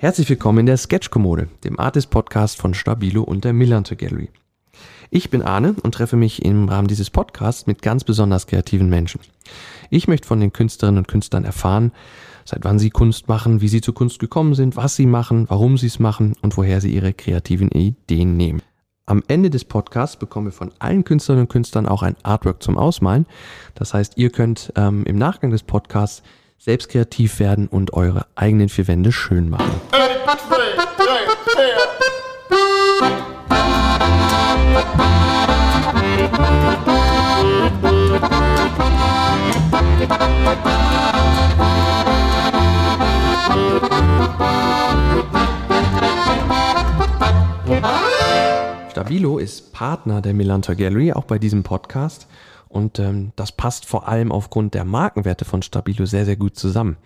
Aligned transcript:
Herzlich 0.00 0.30
willkommen 0.30 0.60
in 0.60 0.66
der 0.66 0.76
Sketchkommode, 0.76 1.48
dem 1.64 1.80
Artist-Podcast 1.80 2.56
von 2.56 2.72
Stabilo 2.72 3.24
und 3.24 3.42
der 3.42 3.52
Millantor 3.52 3.96
Gallery. 3.96 4.30
Ich 5.10 5.28
bin 5.28 5.42
Arne 5.42 5.74
und 5.82 5.92
treffe 5.92 6.14
mich 6.14 6.44
im 6.44 6.68
Rahmen 6.68 6.86
dieses 6.86 7.10
Podcasts 7.10 7.66
mit 7.66 7.82
ganz 7.82 8.04
besonders 8.04 8.46
kreativen 8.46 8.88
Menschen. 8.88 9.20
Ich 9.90 10.06
möchte 10.06 10.28
von 10.28 10.38
den 10.38 10.52
Künstlerinnen 10.52 10.98
und 10.98 11.08
Künstlern 11.08 11.44
erfahren, 11.44 11.90
seit 12.44 12.62
wann 12.62 12.78
sie 12.78 12.90
Kunst 12.90 13.26
machen, 13.26 13.60
wie 13.60 13.66
sie 13.66 13.80
zur 13.80 13.92
Kunst 13.92 14.20
gekommen 14.20 14.54
sind, 14.54 14.76
was 14.76 14.94
sie 14.94 15.06
machen, 15.06 15.50
warum 15.50 15.76
sie 15.76 15.88
es 15.88 15.98
machen 15.98 16.36
und 16.42 16.56
woher 16.56 16.80
sie 16.80 16.94
ihre 16.94 17.12
kreativen 17.12 17.72
Ideen 17.72 18.36
nehmen. 18.36 18.62
Am 19.04 19.24
Ende 19.26 19.50
des 19.50 19.64
Podcasts 19.64 20.16
bekommen 20.16 20.46
wir 20.46 20.52
von 20.52 20.70
allen 20.78 21.02
Künstlerinnen 21.02 21.46
und 21.46 21.52
Künstlern 21.52 21.88
auch 21.88 22.04
ein 22.04 22.14
Artwork 22.22 22.62
zum 22.62 22.78
Ausmalen. 22.78 23.26
Das 23.74 23.94
heißt, 23.94 24.12
ihr 24.16 24.30
könnt 24.30 24.72
ähm, 24.76 25.02
im 25.06 25.18
Nachgang 25.18 25.50
des 25.50 25.64
Podcasts 25.64 26.22
selbst 26.58 26.88
kreativ 26.90 27.38
werden 27.38 27.68
und 27.68 27.94
eure 27.94 28.26
eigenen 28.34 28.68
vier 28.68 28.88
Wände 28.88 29.12
schön 29.12 29.48
machen. 29.48 29.80
Stabilo 48.90 49.38
ist 49.38 49.72
Partner 49.72 50.20
der 50.20 50.34
Milanta 50.34 50.74
Gallery, 50.74 51.12
auch 51.12 51.24
bei 51.24 51.38
diesem 51.38 51.62
Podcast. 51.62 52.26
Und 52.68 52.98
ähm, 52.98 53.32
das 53.36 53.52
passt 53.52 53.86
vor 53.86 54.08
allem 54.08 54.30
aufgrund 54.30 54.74
der 54.74 54.84
Markenwerte 54.84 55.44
von 55.44 55.62
Stabilo 55.62 56.06
sehr, 56.06 56.24
sehr 56.24 56.36
gut 56.36 56.56
zusammen. 56.56 56.96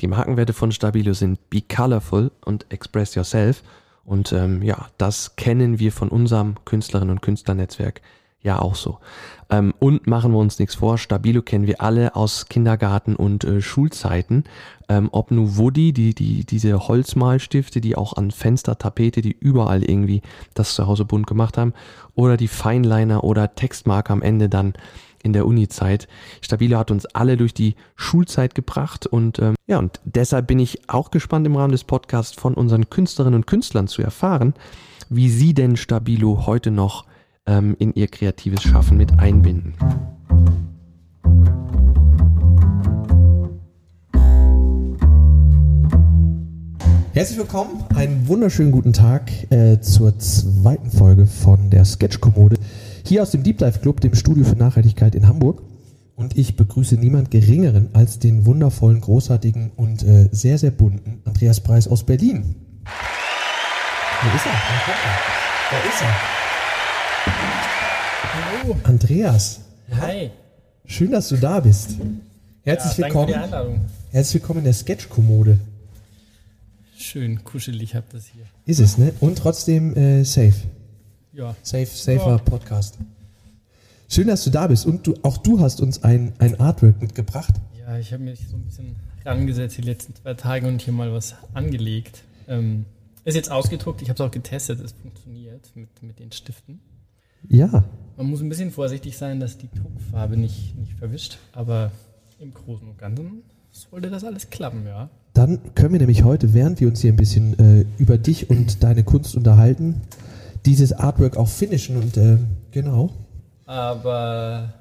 Die 0.00 0.08
Markenwerte 0.08 0.52
von 0.52 0.72
Stabilo 0.72 1.12
sind 1.12 1.50
Be 1.50 1.62
Colorful 1.62 2.30
und 2.44 2.66
Express 2.70 3.14
Yourself. 3.14 3.62
Und 4.04 4.32
ähm, 4.32 4.62
ja, 4.62 4.88
das 4.98 5.36
kennen 5.36 5.78
wir 5.78 5.92
von 5.92 6.08
unserem 6.08 6.56
Künstlerinnen 6.64 7.12
und 7.12 7.22
Künstlernetzwerk 7.22 8.00
ja 8.44 8.58
auch 8.60 8.74
so. 8.74 8.98
Ähm, 9.50 9.74
und 9.78 10.06
machen 10.06 10.32
wir 10.32 10.38
uns 10.38 10.58
nichts 10.58 10.76
vor, 10.76 10.98
Stabilo 10.98 11.42
kennen 11.42 11.66
wir 11.66 11.80
alle 11.80 12.14
aus 12.14 12.46
Kindergarten 12.46 13.16
und 13.16 13.42
äh, 13.42 13.60
Schulzeiten. 13.60 14.44
Ähm, 14.88 15.08
ob 15.12 15.30
nur 15.30 15.56
Woody, 15.56 15.94
die, 15.94 16.14
die, 16.14 16.44
diese 16.44 16.86
Holzmalstifte, 16.86 17.80
die 17.80 17.96
auch 17.96 18.12
an 18.12 18.30
Fenster, 18.30 18.76
Tapete, 18.76 19.22
die 19.22 19.32
überall 19.32 19.82
irgendwie 19.82 20.20
das 20.52 20.74
zu 20.74 20.86
Hause 20.86 21.06
bunt 21.06 21.26
gemacht 21.26 21.56
haben, 21.56 21.72
oder 22.14 22.36
die 22.36 22.48
Feinliner 22.48 23.24
oder 23.24 23.54
Textmarker 23.54 24.12
am 24.12 24.22
Ende 24.22 24.50
dann 24.50 24.74
in 25.24 25.32
der 25.32 25.46
Uni-Zeit. 25.46 26.06
Stabilo 26.40 26.78
hat 26.78 26.90
uns 26.90 27.06
alle 27.06 27.36
durch 27.36 27.54
die 27.54 27.74
Schulzeit 27.96 28.54
gebracht 28.54 29.06
und 29.06 29.38
ähm, 29.40 29.54
ja, 29.66 29.78
und 29.78 30.00
deshalb 30.04 30.46
bin 30.46 30.58
ich 30.58 30.88
auch 30.88 31.10
gespannt 31.10 31.46
im 31.46 31.56
Rahmen 31.56 31.72
des 31.72 31.84
Podcasts 31.84 32.38
von 32.38 32.54
unseren 32.54 32.88
Künstlerinnen 32.90 33.40
und 33.40 33.46
Künstlern 33.46 33.88
zu 33.88 34.02
erfahren, 34.02 34.54
wie 35.08 35.30
sie 35.30 35.54
denn 35.54 35.76
Stabilo 35.76 36.46
heute 36.46 36.70
noch 36.70 37.06
ähm, 37.46 37.74
in 37.78 37.92
ihr 37.94 38.08
kreatives 38.08 38.62
Schaffen 38.62 38.96
mit 38.96 39.18
einbinden. 39.18 39.74
Herzlich 47.14 47.38
willkommen, 47.38 47.84
einen 47.94 48.26
wunderschönen 48.26 48.72
guten 48.72 48.92
Tag 48.92 49.30
äh, 49.52 49.80
zur 49.80 50.18
zweiten 50.18 50.90
Folge 50.90 51.26
von 51.26 51.70
der 51.70 51.84
Sketchkommode 51.84 52.56
hier 53.06 53.22
aus 53.22 53.30
dem 53.30 53.42
Deep 53.42 53.58
Dive 53.58 53.78
Club, 53.80 54.00
dem 54.00 54.14
Studio 54.14 54.44
für 54.44 54.56
Nachhaltigkeit 54.56 55.14
in 55.14 55.28
Hamburg. 55.28 55.62
Und 56.16 56.38
ich 56.38 56.56
begrüße 56.56 56.94
niemand 56.94 57.30
Geringeren 57.30 57.88
als 57.92 58.18
den 58.18 58.46
wundervollen, 58.46 59.00
großartigen 59.00 59.72
und 59.76 60.04
äh, 60.04 60.28
sehr, 60.30 60.58
sehr 60.58 60.70
bunten 60.70 61.20
Andreas 61.24 61.60
Preis 61.60 61.88
aus 61.88 62.04
Berlin. 62.04 62.54
Wo 64.22 64.36
ist 64.36 64.46
er? 64.46 64.52
Da 65.70 65.78
ist 65.88 66.02
er. 66.02 66.14
Hallo. 68.32 68.76
Andreas. 68.84 69.60
Hi. 70.00 70.30
Schön, 70.86 71.10
dass 71.10 71.28
du 71.28 71.36
da 71.36 71.60
bist. 71.60 71.96
Herzlich 72.62 72.96
ja, 72.96 73.06
willkommen. 73.06 73.32
Danke 73.32 73.42
für 73.42 73.48
die 73.48 73.54
Einladung. 73.54 73.80
Herzlich 74.12 74.34
willkommen 74.42 74.58
in 74.60 74.64
der 74.64 74.74
Sketch-Kommode. 74.74 75.58
Schön, 76.96 77.42
kuschelig 77.42 77.94
habt 77.96 78.14
das 78.14 78.26
hier. 78.26 78.44
Ist 78.66 78.80
es, 78.80 78.98
ne? 78.98 79.12
Und 79.20 79.36
trotzdem 79.38 79.96
äh, 79.96 80.24
safe. 80.24 80.54
Ja. 81.34 81.56
Safe, 81.62 81.86
safer 81.86 82.30
ja. 82.30 82.38
Podcast. 82.38 82.96
Schön, 84.08 84.28
dass 84.28 84.44
du 84.44 84.50
da 84.50 84.68
bist. 84.68 84.86
Und 84.86 85.06
du, 85.06 85.14
auch 85.22 85.36
du 85.38 85.58
hast 85.58 85.80
uns 85.80 86.04
ein, 86.04 86.32
ein 86.38 86.60
Artwork 86.60 87.00
mitgebracht. 87.02 87.54
Ja, 87.80 87.98
ich 87.98 88.12
habe 88.12 88.22
mich 88.22 88.46
so 88.48 88.56
ein 88.56 88.62
bisschen 88.62 88.94
rangesetzt 89.24 89.76
die 89.76 89.82
letzten 89.82 90.14
zwei 90.14 90.34
Tage 90.34 90.68
und 90.68 90.80
hier 90.80 90.92
mal 90.92 91.12
was 91.12 91.34
angelegt. 91.52 92.22
Ähm, 92.46 92.84
ist 93.24 93.34
jetzt 93.34 93.50
ausgedruckt, 93.50 94.00
ich 94.02 94.10
habe 94.10 94.22
es 94.22 94.26
auch 94.26 94.30
getestet, 94.30 94.78
es 94.80 94.92
funktioniert 94.92 95.72
mit, 95.74 96.02
mit 96.02 96.20
den 96.20 96.30
Stiften. 96.30 96.78
Ja. 97.48 97.84
Man 98.16 98.26
muss 98.26 98.40
ein 98.40 98.48
bisschen 98.48 98.70
vorsichtig 98.70 99.16
sein, 99.18 99.40
dass 99.40 99.58
die 99.58 99.68
Druckfarbe 99.74 100.36
nicht, 100.36 100.78
nicht 100.78 100.92
verwischt, 100.92 101.38
aber 101.52 101.90
im 102.38 102.54
Großen 102.54 102.86
und 102.86 102.96
Ganzen 102.96 103.42
sollte 103.72 104.08
das 104.08 104.22
alles 104.22 104.50
klappen, 104.50 104.86
ja. 104.86 105.10
Dann 105.32 105.74
können 105.74 105.94
wir 105.94 106.00
nämlich 106.00 106.22
heute, 106.22 106.54
während 106.54 106.80
wir 106.80 106.86
uns 106.86 107.00
hier 107.00 107.12
ein 107.12 107.16
bisschen 107.16 107.58
äh, 107.58 107.84
über 107.98 108.18
dich 108.18 108.50
und 108.50 108.84
deine 108.84 109.02
Kunst 109.02 109.34
unterhalten, 109.34 110.00
dieses 110.66 110.92
Artwork 110.92 111.36
auch 111.36 111.48
finishen 111.48 111.96
und 111.96 112.16
äh, 112.16 112.38
genau. 112.70 113.10
Aber 113.66 114.74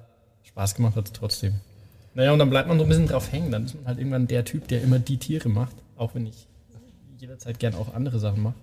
Spaß 0.43 0.75
gemacht 0.75 0.95
hat 0.95 1.07
es 1.07 1.13
trotzdem. 1.13 1.55
Naja, 2.15 2.31
und 2.31 2.39
dann 2.39 2.49
bleibt 2.49 2.67
man 2.67 2.77
so 2.77 2.83
ein 2.83 2.89
bisschen 2.89 3.07
drauf 3.07 3.31
hängen. 3.31 3.51
Dann 3.51 3.65
ist 3.65 3.75
man 3.75 3.85
halt 3.85 3.97
irgendwann 3.97 4.27
der 4.27 4.45
Typ, 4.45 4.67
der 4.67 4.81
immer 4.81 4.99
die 4.99 5.17
Tiere 5.17 5.49
macht, 5.49 5.75
auch 5.95 6.13
wenn 6.15 6.27
ich 6.27 6.47
jederzeit 7.17 7.59
gern 7.59 7.75
auch 7.75 7.93
andere 7.93 8.19
Sachen 8.19 8.43
mache. 8.43 8.55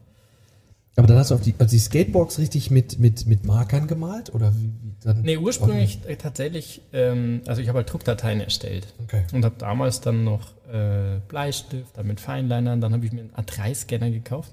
Aber 0.97 1.06
dann 1.06 1.19
hast 1.19 1.30
du 1.30 1.36
auf 1.36 1.41
die, 1.41 1.54
also 1.59 1.70
die 1.70 1.78
Skateboards 1.78 2.38
richtig 2.38 2.70
mit, 2.70 2.98
mit, 2.98 3.26
mit 3.26 3.47
Markern 3.47 3.86
gemalt? 3.86 4.34
Oder 4.34 4.53
wie, 4.56 4.72
dann? 5.03 5.22
Nee, 5.22 5.36
ursprünglich 5.36 6.00
tatsächlich, 6.19 6.82
ähm, 6.92 7.42
also 7.47 7.62
ich 7.62 7.69
habe 7.69 7.78
halt 7.78 7.92
Druckdateien 7.92 8.41
erstellt. 8.41 8.92
Okay. 9.04 9.25
Und 9.32 9.44
habe 9.44 9.54
damals 9.56 10.00
dann 10.00 10.25
noch 10.25 10.48
äh, 10.70 11.20
Bleistift, 11.28 11.97
dann 11.97 12.06
mit 12.06 12.20
Feinlinern, 12.20 12.80
dann 12.80 12.92
habe 12.92 13.06
ich 13.06 13.12
mir 13.12 13.20
einen 13.22 13.30
A3-Scanner 13.30 14.10
gekauft. 14.10 14.53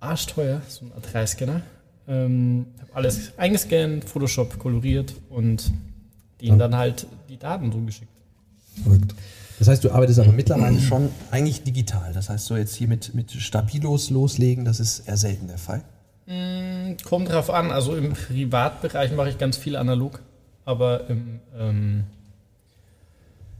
Arschteuer, 0.00 0.62
so 0.68 0.86
ein 0.86 0.92
A3-Scanner. 0.92 1.62
Ähm, 2.08 2.66
habe 2.80 2.94
alles 2.94 3.32
eingescannt, 3.36 4.04
Photoshop 4.04 4.58
koloriert 4.58 5.14
und 5.28 5.70
denen 6.40 6.58
dann 6.58 6.76
halt 6.76 7.06
die 7.28 7.36
Daten 7.36 7.70
so 7.70 7.78
geschickt. 7.80 8.10
Verrückt. 8.82 9.14
Das 9.58 9.68
heißt, 9.68 9.84
du 9.84 9.90
arbeitest 9.90 10.18
aber 10.18 10.32
mittlerweile 10.32 10.80
schon 10.80 11.10
eigentlich 11.30 11.62
digital. 11.62 12.12
Das 12.14 12.30
heißt, 12.30 12.46
so 12.46 12.56
jetzt 12.56 12.74
hier 12.74 12.88
mit, 12.88 13.14
mit 13.14 13.30
Stabilos 13.30 14.08
loslegen, 14.08 14.64
das 14.64 14.80
ist 14.80 15.00
eher 15.00 15.18
selten 15.18 15.48
der 15.48 15.58
Fall. 15.58 15.82
Mm, 16.26 16.96
kommt 17.04 17.28
drauf 17.28 17.50
an. 17.50 17.70
Also 17.70 17.94
im 17.94 18.14
Privatbereich 18.14 19.12
mache 19.12 19.28
ich 19.28 19.36
ganz 19.36 19.58
viel 19.58 19.76
analog, 19.76 20.22
aber 20.64 21.10
im, 21.10 21.40
ähm, 21.58 22.04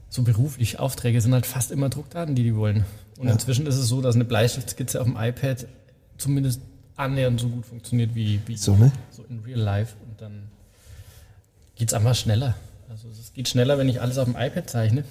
so 0.09 0.23
beruflich 0.23 0.79
Aufträge 0.79 1.21
sind 1.21 1.33
halt 1.33 1.45
fast 1.45 1.71
immer 1.71 1.89
Druckdaten, 1.89 2.33
die 2.33 2.43
die 2.43 2.55
wollen. 2.55 2.85
Und 3.19 3.27
ja. 3.27 3.33
inzwischen 3.33 3.67
ist 3.67 3.75
es 3.75 3.87
so, 3.87 4.01
dass 4.01 4.15
eine 4.15 4.25
Bleistiftskizze 4.25 4.99
auf 4.99 5.05
dem 5.05 5.15
iPad 5.15 5.67
zumindest 6.21 6.61
annähernd 6.95 7.39
so 7.39 7.49
gut 7.49 7.65
funktioniert 7.65 8.15
wie, 8.15 8.39
wie 8.45 8.57
so, 8.57 8.75
ne? 8.75 8.91
so 9.09 9.23
in 9.23 9.39
Real 9.39 9.59
Life. 9.59 9.95
Und 10.07 10.21
dann 10.21 10.49
geht 11.75 11.89
es 11.89 11.93
einfach 11.93 12.15
schneller. 12.15 12.55
Also 12.89 13.07
es 13.09 13.33
geht 13.33 13.47
schneller, 13.49 13.77
wenn 13.77 13.89
ich 13.89 14.01
alles 14.01 14.17
auf 14.17 14.25
dem 14.25 14.35
iPad 14.37 14.69
zeichne. 14.69 15.03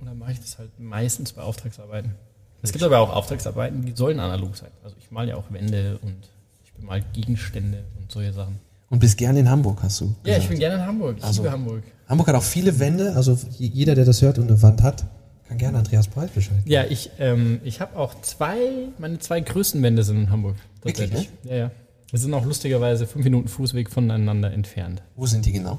Und 0.00 0.06
dann 0.06 0.18
mache 0.18 0.32
ich 0.32 0.40
das 0.40 0.58
halt 0.58 0.78
meistens 0.78 1.32
bei 1.32 1.42
Auftragsarbeiten. 1.42 2.14
Es 2.62 2.72
gibt 2.72 2.82
aber 2.82 2.98
auch 2.98 3.10
Auftragsarbeiten, 3.10 3.84
die 3.84 3.92
sollen 3.94 4.18
analog 4.18 4.56
sein. 4.56 4.70
Also 4.82 4.96
ich 4.98 5.10
male 5.10 5.30
ja 5.30 5.36
auch 5.36 5.50
Wände 5.50 5.98
und 6.02 6.28
ich 6.64 6.72
bemal 6.72 7.04
Gegenstände 7.12 7.84
und 7.98 8.10
solche 8.10 8.32
Sachen. 8.32 8.58
Und 8.90 9.00
bist 9.00 9.18
gerne 9.18 9.40
in 9.40 9.50
Hamburg, 9.50 9.82
hast 9.82 10.00
du? 10.00 10.06
Gesagt. 10.06 10.26
Ja, 10.26 10.38
ich 10.38 10.48
bin 10.48 10.58
gerne 10.58 10.76
in 10.76 10.86
Hamburg. 10.86 11.18
Ich 11.18 11.24
also, 11.24 11.42
liebe 11.42 11.52
Hamburg. 11.52 11.82
Hamburg 12.08 12.28
hat 12.28 12.34
auch 12.34 12.42
viele 12.42 12.78
Wände, 12.78 13.14
also 13.14 13.38
jeder, 13.58 13.94
der 13.94 14.06
das 14.06 14.22
hört 14.22 14.38
und 14.38 14.48
eine 14.48 14.60
Wand 14.62 14.82
hat, 14.82 15.06
kann 15.48 15.58
gerne 15.58 15.78
Andreas 15.78 16.08
Breit 16.08 16.34
Bescheid. 16.34 16.58
Ja, 16.66 16.84
ich, 16.84 17.10
ähm, 17.18 17.60
ich 17.64 17.80
habe 17.80 17.96
auch 17.96 18.20
zwei, 18.20 18.58
meine 18.98 19.18
zwei 19.18 19.40
größten 19.40 19.82
Wände 19.82 20.02
sind 20.02 20.16
in 20.18 20.30
Hamburg. 20.30 20.56
Wirklich, 20.82 21.10
ne? 21.10 21.26
Ja, 21.44 21.56
ja. 21.56 21.70
Wir 22.10 22.18
sind 22.18 22.32
auch 22.34 22.44
lustigerweise 22.44 23.06
fünf 23.06 23.24
Minuten 23.24 23.48
Fußweg 23.48 23.90
voneinander 23.90 24.52
entfernt. 24.52 25.02
Wo 25.16 25.26
sind 25.26 25.46
die 25.46 25.52
genau? 25.52 25.78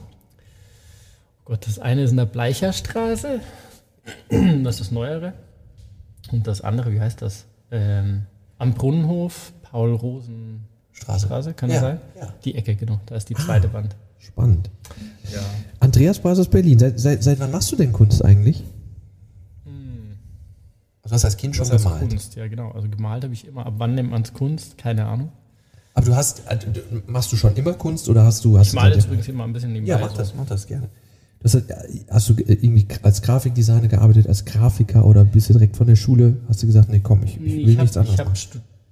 Oh 1.41 1.45
Gott, 1.45 1.67
das 1.67 1.79
eine 1.79 2.03
ist 2.03 2.11
in 2.11 2.17
der 2.17 2.25
Bleicherstraße, 2.25 3.41
das 4.29 4.75
ist 4.75 4.79
das 4.79 4.91
Neuere. 4.91 5.33
Und 6.31 6.47
das 6.47 6.61
andere, 6.61 6.91
wie 6.91 6.99
heißt 6.99 7.21
das? 7.21 7.45
Ähm, 7.71 8.23
am 8.57 8.73
Brunnenhof, 8.73 9.53
Paul-Rosen-Straße, 9.63 11.27
Straße, 11.27 11.53
kann 11.53 11.69
ja, 11.69 11.75
das 11.75 11.83
sein? 11.83 12.01
Ja. 12.19 12.33
Die 12.44 12.55
Ecke, 12.55 12.75
genau. 12.75 12.99
Da 13.05 13.15
ist 13.15 13.29
die 13.29 13.35
zweite 13.35 13.69
ah, 13.69 13.73
Wand. 13.73 13.95
Spannend. 14.19 14.69
Ja. 15.31 15.39
Andreas 15.79 16.19
Bras 16.19 16.39
aus 16.39 16.49
Berlin. 16.49 16.77
Seit, 16.77 16.99
seit, 16.99 17.23
seit, 17.23 17.39
wann 17.39 17.51
machst 17.51 17.71
du 17.71 17.75
denn 17.75 17.94
Kunst 17.94 18.23
eigentlich? 18.23 18.63
Also 21.09 21.15
was 21.15 21.25
als 21.25 21.38
Kind 21.38 21.56
schon 21.56 21.67
was 21.69 21.83
gemalt? 21.83 22.09
Kunst, 22.09 22.35
ja 22.35 22.47
genau. 22.47 22.71
Also 22.71 22.88
gemalt 22.88 23.23
habe 23.23 23.33
ich 23.33 23.47
immer. 23.47 23.65
Ab 23.65 23.73
wann 23.77 23.95
nennt 23.95 24.11
man 24.11 24.21
es 24.21 24.33
Kunst? 24.33 24.77
Keine 24.77 25.06
Ahnung. 25.06 25.31
Aber 25.95 26.06
du 26.06 26.15
hast, 26.15 26.44
äh, 26.47 26.57
machst 27.07 27.31
du 27.31 27.35
schon 27.35 27.56
immer 27.56 27.73
Kunst 27.73 28.07
oder 28.09 28.23
hast 28.23 28.45
du... 28.45 28.57
Hast 28.59 28.67
ich 28.67 28.73
male 28.73 28.94
jetzt 28.94 29.06
übrigens 29.06 29.27
immer 29.27 29.44
ein 29.44 29.51
bisschen 29.51 29.73
nebenbei. 29.73 29.94
Ja, 29.94 29.97
mach 29.97 30.13
das, 30.13 30.35
mach 30.35 30.45
das 30.45 30.67
gerne. 30.67 30.88
Das 31.41 31.56
hat, 31.56 31.63
hast 32.09 32.29
du 32.29 32.35
irgendwie 32.38 32.85
als 33.01 33.21
Grafikdesigner 33.21 33.88
gearbeitet, 33.88 34.27
als 34.27 34.45
Grafiker 34.45 35.06
oder 35.06 35.25
bist 35.25 35.50
du 35.50 35.53
direkt 35.53 35.77
von 35.77 35.88
der 35.88 35.95
Schule? 35.95 36.38
Hast 36.47 36.61
du 36.61 36.67
gesagt, 36.67 36.89
nee, 36.89 37.00
komm, 37.01 37.23
ich, 37.23 37.38
ich 37.38 37.41
will 37.41 37.69
ich 37.69 37.77
nichts 37.77 37.95
hab, 37.95 38.01
anderes 38.01 38.13
Ich 38.13 38.19
habe 38.19 38.29
machen. 38.29 38.35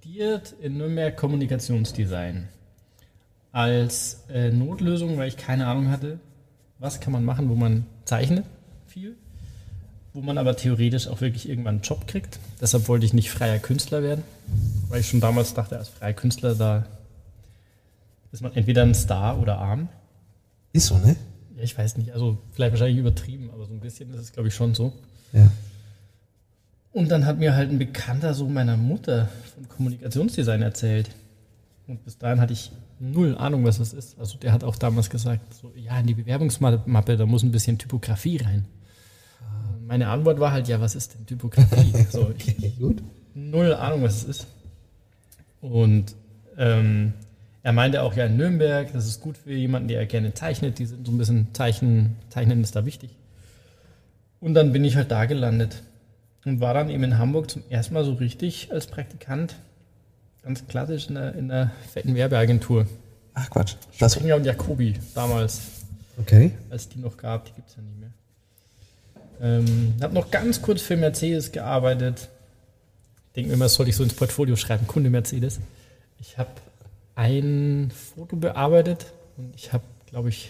studiert 0.01 0.55
in 0.61 0.77
Nürnberg 0.77 1.15
Kommunikationsdesign. 1.15 2.47
Als 3.51 4.23
äh, 4.33 4.51
Notlösung, 4.51 5.17
weil 5.17 5.27
ich 5.27 5.37
keine 5.37 5.67
Ahnung 5.67 5.89
hatte, 5.91 6.19
was 6.79 6.99
kann 6.99 7.13
man 7.13 7.23
machen, 7.23 7.49
wo 7.49 7.55
man 7.55 7.85
zeichnet 8.05 8.45
viel, 8.85 9.15
wo 10.17 10.21
man 10.23 10.39
aber 10.39 10.57
theoretisch 10.57 11.07
auch 11.07 11.21
wirklich 11.21 11.47
irgendwann 11.47 11.75
einen 11.75 11.83
Job 11.83 12.07
kriegt. 12.07 12.39
Deshalb 12.59 12.87
wollte 12.87 13.05
ich 13.05 13.13
nicht 13.13 13.29
freier 13.29 13.59
Künstler 13.59 14.01
werden, 14.01 14.23
weil 14.89 15.01
ich 15.01 15.09
schon 15.09 15.21
damals 15.21 15.53
dachte, 15.53 15.77
als 15.77 15.89
freier 15.89 16.13
Künstler, 16.13 16.55
da 16.55 16.87
ist 18.31 18.41
man 18.41 18.51
entweder 18.55 18.81
ein 18.81 18.95
Star 18.95 19.39
oder 19.39 19.59
arm. 19.59 19.89
Ist 20.73 20.87
so, 20.87 20.97
ne? 20.97 21.15
Ja, 21.55 21.61
ich 21.61 21.77
weiß 21.77 21.97
nicht, 21.97 22.13
also 22.13 22.39
vielleicht 22.51 22.71
wahrscheinlich 22.71 22.97
übertrieben, 22.97 23.51
aber 23.53 23.67
so 23.67 23.73
ein 23.73 23.79
bisschen 23.79 24.11
ist 24.11 24.19
es, 24.19 24.31
glaube 24.31 24.47
ich, 24.47 24.55
schon 24.55 24.73
so. 24.73 24.91
Ja. 25.33 25.51
Und 26.93 27.11
dann 27.11 27.27
hat 27.27 27.37
mir 27.37 27.53
halt 27.53 27.69
ein 27.69 27.77
Bekannter 27.77 28.33
so 28.33 28.49
meiner 28.49 28.75
Mutter 28.75 29.29
von 29.53 29.69
Kommunikationsdesign 29.69 30.63
erzählt. 30.63 31.11
Und 31.85 32.03
bis 32.03 32.17
dahin 32.17 32.41
hatte 32.41 32.53
ich 32.53 32.71
null 32.99 33.37
Ahnung, 33.37 33.65
was 33.65 33.77
das 33.77 33.93
ist. 33.93 34.17
Also 34.17 34.39
der 34.39 34.51
hat 34.51 34.63
auch 34.63 34.77
damals 34.77 35.11
gesagt, 35.11 35.53
so, 35.53 35.71
ja, 35.75 35.99
in 35.99 36.07
die 36.07 36.15
Bewerbungsmappe, 36.15 37.17
da 37.17 37.25
muss 37.27 37.43
ein 37.43 37.51
bisschen 37.51 37.77
Typografie 37.77 38.37
rein. 38.37 38.65
Meine 39.87 40.09
Antwort 40.09 40.39
war 40.39 40.51
halt, 40.51 40.67
ja, 40.67 40.81
was 40.81 40.95
ist 40.95 41.13
denn 41.13 41.25
Typografie? 41.25 41.93
So, 42.11 42.33
ich, 42.37 42.77
Gut. 42.77 43.01
null 43.33 43.73
Ahnung, 43.73 44.03
was 44.03 44.17
es 44.17 44.23
ist. 44.25 44.47
Und 45.61 46.13
ähm, 46.57 47.13
er 47.63 47.71
meinte 47.71 48.01
auch, 48.03 48.13
ja, 48.13 48.25
in 48.25 48.35
Nürnberg, 48.35 48.91
das 48.91 49.07
ist 49.07 49.21
gut 49.21 49.37
für 49.37 49.53
jemanden, 49.53 49.87
der 49.87 50.05
gerne 50.05 50.33
zeichnet. 50.33 50.79
Die 50.79 50.85
sind 50.85 51.05
so 51.07 51.13
ein 51.13 51.17
bisschen 51.17 51.47
Zeichnen, 51.53 52.17
Zeichnen 52.29 52.61
ist 52.63 52.75
da 52.75 52.85
wichtig. 52.85 53.11
Und 54.41 54.53
dann 54.55 54.73
bin 54.73 54.83
ich 54.83 54.97
halt 54.97 55.09
da 55.09 55.25
gelandet 55.25 55.83
und 56.45 56.59
war 56.59 56.73
dann 56.73 56.89
eben 56.89 57.03
in 57.03 57.17
Hamburg 57.17 57.49
zum 57.49 57.63
ersten 57.69 57.93
Mal 57.93 58.03
so 58.03 58.13
richtig 58.13 58.71
als 58.71 58.87
Praktikant, 58.87 59.55
ganz 60.43 60.67
klassisch 60.67 61.07
in 61.07 61.15
der, 61.15 61.35
in 61.35 61.47
der 61.47 61.71
fetten 61.91 62.13
Werbeagentur. 62.13 62.87
Ach 63.33 63.49
Quatsch. 63.49 63.75
Das, 63.99 64.15
Springer 64.15 64.35
und 64.35 64.45
Jacobi 64.45 64.95
damals, 65.15 65.61
okay. 66.19 66.51
als 66.69 66.83
es 66.83 66.89
die 66.89 66.99
noch 66.99 67.15
gab, 67.15 67.45
die 67.45 67.53
gibt 67.53 67.69
es 67.69 67.75
ja 67.75 67.81
nicht 67.81 67.99
mehr. 67.99 68.11
Ähm, 69.41 69.93
habe 70.01 70.13
noch 70.13 70.31
ganz 70.31 70.61
kurz 70.61 70.81
für 70.81 70.95
Mercedes 70.95 71.51
gearbeitet. 71.51 72.29
Ich 73.27 73.33
denke 73.33 73.49
mir 73.49 73.53
immer, 73.55 73.65
das 73.65 73.75
sollte 73.75 73.89
ich 73.91 73.95
so 73.95 74.03
ins 74.03 74.13
Portfolio 74.13 74.55
schreiben, 74.55 74.87
Kunde 74.87 75.09
Mercedes. 75.09 75.59
Ich 76.19 76.37
habe 76.37 76.49
ein 77.15 77.91
Foto 78.15 78.35
bearbeitet 78.35 79.07
und 79.37 79.55
ich 79.55 79.73
habe, 79.73 79.83
glaube 80.07 80.29
ich, 80.29 80.49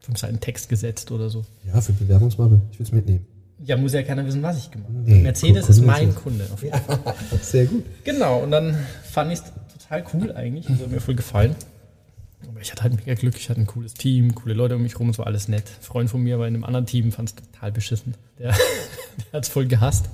fünf 0.00 0.18
Seiten 0.18 0.40
Text 0.40 0.68
gesetzt 0.68 1.10
oder 1.10 1.28
so. 1.28 1.44
Ja, 1.66 1.80
für 1.80 1.92
Bewerbungsmappe. 1.92 2.60
Ich 2.72 2.78
will 2.78 2.86
es 2.86 2.92
mitnehmen. 2.92 3.26
Ja, 3.64 3.76
muss 3.76 3.92
ja 3.92 4.02
keiner 4.02 4.26
wissen, 4.26 4.42
was 4.42 4.58
ich 4.58 4.70
gemacht 4.70 4.88
habe. 4.88 5.10
Nee, 5.10 5.22
Mercedes 5.22 5.68
ist 5.68 5.84
mein. 5.84 6.14
Kunde. 6.14 6.46
Auf 6.52 6.62
jeden 6.62 6.78
Fall. 6.78 6.98
Sehr 7.42 7.66
gut. 7.66 7.84
Genau, 8.02 8.40
und 8.42 8.50
dann 8.50 8.76
fand 9.04 9.32
ich 9.32 9.38
es 9.38 9.44
total 9.78 10.04
cool 10.14 10.32
eigentlich. 10.32 10.68
Also 10.68 10.84
hat 10.84 10.90
mir 10.90 11.00
voll 11.00 11.14
gefallen. 11.14 11.54
Aber 12.48 12.60
ich 12.60 12.70
hatte 12.70 12.82
halt 12.82 12.96
mega 12.96 13.14
Glück, 13.14 13.36
ich 13.36 13.48
hatte 13.48 13.60
ein 13.60 13.66
cooles 13.66 13.94
Team, 13.94 14.34
coole 14.34 14.54
Leute 14.54 14.76
um 14.76 14.82
mich 14.82 14.98
rum, 14.98 15.08
es 15.10 15.18
war 15.18 15.26
alles 15.26 15.48
nett. 15.48 15.64
Ein 15.78 15.82
Freund 15.82 16.10
von 16.10 16.22
mir 16.22 16.38
war 16.38 16.46
in 16.46 16.54
einem 16.54 16.64
anderen 16.64 16.86
Team, 16.86 17.12
fand 17.12 17.30
es 17.30 17.34
total 17.34 17.72
beschissen. 17.72 18.14
Der, 18.38 18.48
der 18.52 19.32
hat 19.32 19.44
es 19.44 19.48
voll 19.48 19.66
gehasst. 19.66 20.08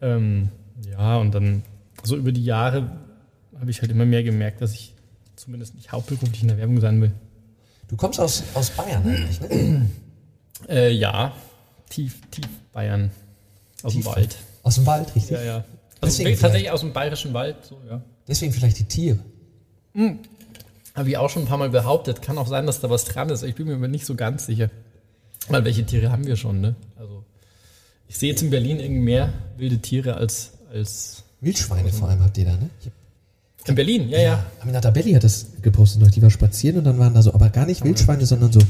Ähm, 0.00 0.48
ja, 0.90 1.16
und 1.18 1.34
dann, 1.34 1.62
so 2.02 2.16
über 2.16 2.32
die 2.32 2.44
Jahre 2.44 2.90
habe 3.58 3.70
ich 3.70 3.80
halt 3.82 3.90
immer 3.90 4.06
mehr 4.06 4.22
gemerkt, 4.22 4.62
dass 4.62 4.72
ich 4.72 4.94
zumindest 5.36 5.74
nicht 5.74 5.92
hauptberuflich 5.92 6.42
in 6.42 6.48
der 6.48 6.58
Werbung 6.58 6.80
sein 6.80 7.00
will. 7.00 7.12
Du 7.88 7.96
kommst 7.96 8.20
aus, 8.20 8.44
aus 8.54 8.70
Bayern 8.70 9.02
eigentlich, 9.04 9.40
ne? 9.40 9.90
Äh, 10.68 10.92
ja, 10.92 11.32
tief, 11.88 12.20
tief 12.30 12.46
Bayern. 12.72 13.10
Aus 13.82 13.92
dem 13.92 14.02
Tief. 14.02 14.12
Wald. 14.12 14.36
Aus 14.62 14.74
dem 14.74 14.86
Wald, 14.86 15.14
richtig? 15.14 15.30
Ja, 15.32 15.42
ja. 15.42 15.64
Also 16.00 16.22
tatsächlich 16.22 16.70
aus 16.70 16.80
dem 16.80 16.92
bayerischen 16.92 17.34
Wald, 17.34 17.56
so, 17.64 17.78
ja. 17.88 18.00
Deswegen 18.28 18.52
vielleicht 18.52 18.78
die 18.78 18.84
Tiere. 18.84 19.18
Habe 20.94 21.08
ich 21.08 21.16
auch 21.16 21.30
schon 21.30 21.42
ein 21.42 21.48
paar 21.48 21.58
Mal 21.58 21.70
behauptet. 21.70 22.22
Kann 22.22 22.38
auch 22.38 22.48
sein, 22.48 22.66
dass 22.66 22.80
da 22.80 22.90
was 22.90 23.04
dran 23.04 23.30
ist. 23.30 23.42
Ich 23.42 23.54
bin 23.54 23.66
mir 23.66 23.74
aber 23.74 23.88
nicht 23.88 24.06
so 24.06 24.14
ganz 24.14 24.46
sicher. 24.46 24.70
Weil 25.48 25.64
welche 25.64 25.84
Tiere 25.84 26.10
haben 26.10 26.26
wir 26.26 26.36
schon, 26.36 26.60
ne? 26.60 26.74
Also, 26.96 27.24
ich 28.08 28.18
sehe 28.18 28.30
jetzt 28.30 28.42
in 28.42 28.50
Berlin 28.50 28.80
irgendwie 28.80 29.00
mehr 29.00 29.32
wilde 29.56 29.78
Tiere 29.78 30.14
als, 30.14 30.52
als 30.72 31.24
Wildschweine 31.40 31.90
vor 31.90 32.08
allem 32.08 32.22
habt 32.22 32.36
ihr 32.38 32.44
da, 32.44 32.52
ne? 32.52 32.70
In 33.66 33.74
Berlin. 33.74 34.08
Ja, 34.08 34.20
ja. 34.20 34.46
Aminata 34.60 34.90
Belli 34.90 35.12
hat 35.12 35.24
das 35.24 35.46
gepostet 35.62 36.02
noch. 36.02 36.10
Die 36.10 36.22
war 36.22 36.30
spazieren 36.30 36.78
und 36.78 36.84
dann 36.84 36.98
waren 36.98 37.14
da 37.14 37.22
so, 37.22 37.32
aber 37.34 37.50
gar 37.50 37.66
nicht 37.66 37.84
Wildschweine, 37.84 38.26
sondern 38.26 38.52
so, 38.52 38.60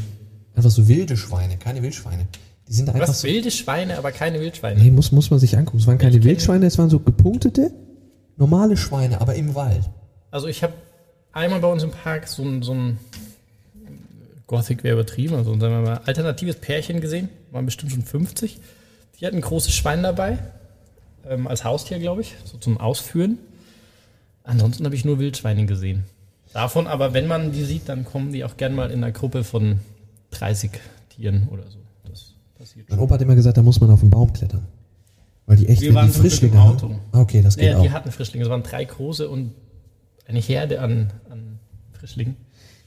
einfach 0.55 0.71
so 0.71 0.89
wilde 0.89 1.17
Schweine, 1.17 1.57
keine 1.57 1.83
Wildschweine. 1.83 2.27
Die 2.69 2.73
sind 2.73 2.87
da 2.87 2.93
einfach 2.93 3.09
Was? 3.09 3.21
so. 3.21 3.29
Wilde 3.29 3.51
Schweine, 3.51 3.99
aber 3.99 4.13
keine 4.13 4.41
Wildschweine. 4.41 4.81
Nee, 4.81 4.91
muss, 4.91 5.13
muss 5.13 5.31
man 5.31 5.41
sich 5.41 5.57
angucken. 5.57 5.79
Es 5.79 5.87
waren 5.87 5.99
keine 5.99 6.23
Wildschweine, 6.23 6.67
es 6.67 6.79
waren 6.79 6.91
so 6.91 7.01
gepunktete, 7.01 7.73
normale 8.37 8.77
Schweine, 8.77 9.21
aber 9.21 9.35
im 9.35 9.55
Wald. 9.55 9.89
Also, 10.31 10.47
ich 10.49 10.63
habe 10.63 10.75
einmal 11.33 11.61
bei 11.61 11.69
uns 11.69 11.83
im 11.83 11.91
Park 11.91 12.29
so 12.29 12.43
ein, 12.43 12.63
so 12.63 12.73
ein 12.75 12.99
Gothic 14.47 14.83
wäre 14.83 14.95
übertrieben, 15.01 15.35
also 15.37 15.51
sagen 15.59 15.73
wir 15.75 15.81
mal, 15.83 16.01
alternatives 16.07 16.57
Pärchen 16.57 17.01
gesehen. 17.01 17.29
Waren 17.53 17.67
bestimmt 17.67 17.93
schon 17.93 18.03
50. 18.03 18.59
Die 19.21 19.27
hatten 19.27 19.37
ein 19.37 19.43
großes 19.43 19.73
Schwein 19.73 20.03
dabei. 20.03 20.39
Ähm, 21.29 21.47
als 21.47 21.65
Haustier, 21.65 21.99
glaube 21.99 22.23
ich, 22.23 22.35
so 22.45 22.57
zum 22.59 22.79
Ausführen. 22.79 23.39
Ansonsten 24.43 24.85
habe 24.85 24.95
ich 24.95 25.05
nur 25.05 25.19
Wildschweine 25.19 25.67
gesehen. 25.67 26.05
Davon 26.53 26.87
aber, 26.89 27.13
wenn 27.15 27.29
man 27.29 27.53
die 27.53 27.63
sieht, 27.63 27.89
dann 27.89 28.05
kommen 28.05 28.33
die 28.33 28.43
auch 28.45 28.57
gern 28.57 28.75
mal 28.75 28.91
in 28.91 29.05
einer 29.05 29.13
Gruppe 29.13 29.45
von 29.45 29.81
30 30.33 30.71
Tieren 31.15 31.47
oder 31.53 31.63
so. 31.71 31.79
Das 32.09 32.33
passiert 32.59 32.89
Mein 32.89 32.97
schon. 32.99 33.05
Opa 33.05 33.15
hat 33.15 33.23
immer 33.23 33.37
gesagt, 33.37 33.57
da 33.57 33.63
muss 33.63 33.81
man 33.81 33.91
auf 33.91 34.01
den 34.01 34.11
Baum 34.11 34.33
klettern. 34.33 34.67
Weil 35.47 35.59
die 35.59 35.69
echt, 35.69 35.83
Wir 35.83 35.95
waren 35.95 36.07
die 36.07 36.19
Frischlinge. 36.19 36.59
Auto. 36.61 36.99
Ah, 37.13 37.21
Okay, 37.21 37.43
das 37.43 37.57
geht 37.57 37.67
Ja, 37.71 37.79
auch. 37.79 37.83
die 37.83 37.91
hatten 37.91 38.11
Frischlinge. 38.11 38.45
Es 38.45 38.51
waren 38.51 38.63
drei 38.65 38.85
große 38.85 39.29
und 39.29 39.53
eine 40.31 40.41
Herde 40.41 40.81
an, 40.81 41.13
an 41.29 41.59
Frischlingen. 41.93 42.37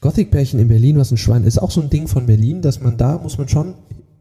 Gothic-Pärchen 0.01 0.59
in 0.59 0.67
Berlin, 0.67 0.97
was 0.97 1.11
ein 1.11 1.17
Schwein 1.17 1.43
ist, 1.43 1.57
auch 1.59 1.71
so 1.71 1.81
ein 1.81 1.89
Ding 1.89 2.07
von 2.07 2.25
Berlin, 2.25 2.61
dass 2.61 2.81
man 2.81 2.97
da 2.97 3.17
muss 3.17 3.37
man 3.37 3.47
schon, 3.47 3.75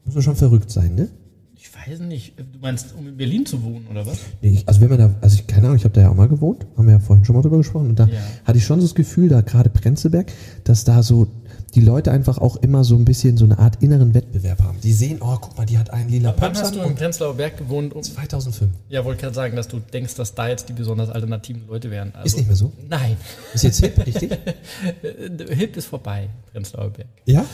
muss 0.05 0.15
man 0.15 0.23
schon 0.23 0.37
verrückt 0.37 0.71
sein, 0.71 0.95
ne? 0.95 1.09
Ich 1.57 1.71
weiß 1.89 2.01
nicht, 2.01 2.37
du 2.39 2.59
meinst, 2.61 2.95
um 2.99 3.07
in 3.07 3.17
Berlin 3.17 3.47
zu 3.47 3.63
wohnen 3.63 3.87
oder 3.89 4.05
was? 4.05 4.19
Nee, 4.43 4.51
ich, 4.51 4.69
also 4.69 4.81
wenn 4.81 4.91
man 4.91 4.99
da, 4.99 5.15
also 5.21 5.35
ich, 5.37 5.47
keine 5.47 5.67
Ahnung, 5.67 5.77
ich 5.77 5.85
habe 5.85 5.95
da 5.95 6.01
ja 6.03 6.11
auch 6.11 6.17
mal 6.17 6.29
gewohnt, 6.29 6.67
haben 6.77 6.87
wir 6.87 6.95
ja 6.95 6.99
vorhin 7.01 7.25
schon 7.25 7.37
mal 7.37 7.43
drüber 7.43 7.59
gesprochen, 7.59 7.89
und 7.91 7.99
da 7.99 8.07
Ja. 8.07 8.19
hatte 8.45 8.59
ich 8.59 8.65
schon 8.65 8.81
so 8.81 8.87
das 8.87 8.95
Gefühl, 8.97 9.29
da 9.29 9.41
gerade 9.43 9.71
Prenzlberg, 9.71 10.33
dass 10.65 10.85
da 10.85 11.03
so 11.05 11.29
die 11.75 11.81
Leute 11.81 12.11
einfach 12.13 12.39
auch 12.39 12.57
immer 12.57 12.85
so 12.85 12.97
ein 12.97 13.05
bisschen 13.05 13.37
so 13.37 13.45
eine 13.45 13.59
Art 13.59 13.83
inneren 13.83 14.13
Wettbewerb 14.15 14.63
haben. 14.63 14.79
Die 14.83 14.93
sehen, 14.93 15.19
oh, 15.21 15.39
guck 15.41 15.57
mal, 15.57 15.65
die 15.65 15.79
hat 15.79 15.91
einen 15.91 16.11
lila 16.11 16.35
Wann 16.39 16.55
hast 16.55 16.75
du 16.75 16.81
im 16.81 16.95
Prenzlauer 16.95 17.35
Berg 17.35 17.57
gewohnt? 17.57 17.95
Um, 17.95 18.03
2005. 18.03 18.71
ja, 18.91 19.05
wollte 19.05 19.23
gerade 19.23 19.35
sagen, 19.35 19.57
dass 19.57 19.69
du 19.69 19.79
denkst, 19.79 20.15
dass 20.15 20.35
da 20.35 20.49
jetzt 20.49 20.69
die 20.69 20.75
besonders 20.75 21.09
alternativen 21.09 21.67
Leute 21.67 21.91
wären. 21.91 22.13
Also, 22.15 22.27
Ist 22.27 22.37
nicht 22.37 22.47
mehr 22.47 22.57
so? 22.57 22.73
Nein, 22.89 23.17
Ist 23.55 23.65
jetzt 23.65 23.81
hip, 23.81 24.07
richtig? 24.07 24.31
Hip 25.51 25.77
ist 25.77 25.87
vorbei, 25.87 26.29
Prenzlauer 26.53 26.91
Berg. 26.91 27.09
Ja? 27.25 27.45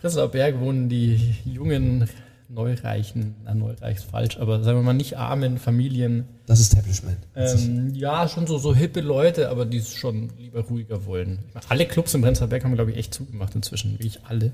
Prenzlauer 0.00 0.28
Berg 0.28 0.60
wohnen 0.60 0.88
die 0.88 1.34
jungen, 1.44 2.08
neureichen, 2.48 3.34
na, 3.44 3.54
neureich 3.54 3.96
ist 3.96 4.04
falsch, 4.04 4.38
aber 4.38 4.62
sagen 4.62 4.78
wir 4.78 4.82
mal 4.82 4.92
nicht 4.92 5.18
armen 5.18 5.58
Familien. 5.58 6.26
Das 6.46 6.60
ist 6.60 6.72
Establishment. 6.72 7.18
Ähm, 7.34 7.94
ja, 7.94 8.28
schon 8.28 8.46
so, 8.46 8.58
so 8.58 8.74
hippe 8.74 9.00
Leute, 9.00 9.48
aber 9.48 9.66
die 9.66 9.78
es 9.78 9.94
schon 9.94 10.30
lieber 10.38 10.60
ruhiger 10.60 11.06
wollen. 11.06 11.40
Meine, 11.54 11.66
alle 11.68 11.86
Clubs 11.86 12.14
im 12.14 12.22
Prenzlauer 12.22 12.48
Berg 12.48 12.64
haben, 12.64 12.74
glaube 12.74 12.92
ich, 12.92 12.96
echt 12.96 13.14
zugemacht 13.14 13.54
inzwischen, 13.54 13.98
wie 13.98 14.06
ich 14.06 14.24
alle. 14.24 14.52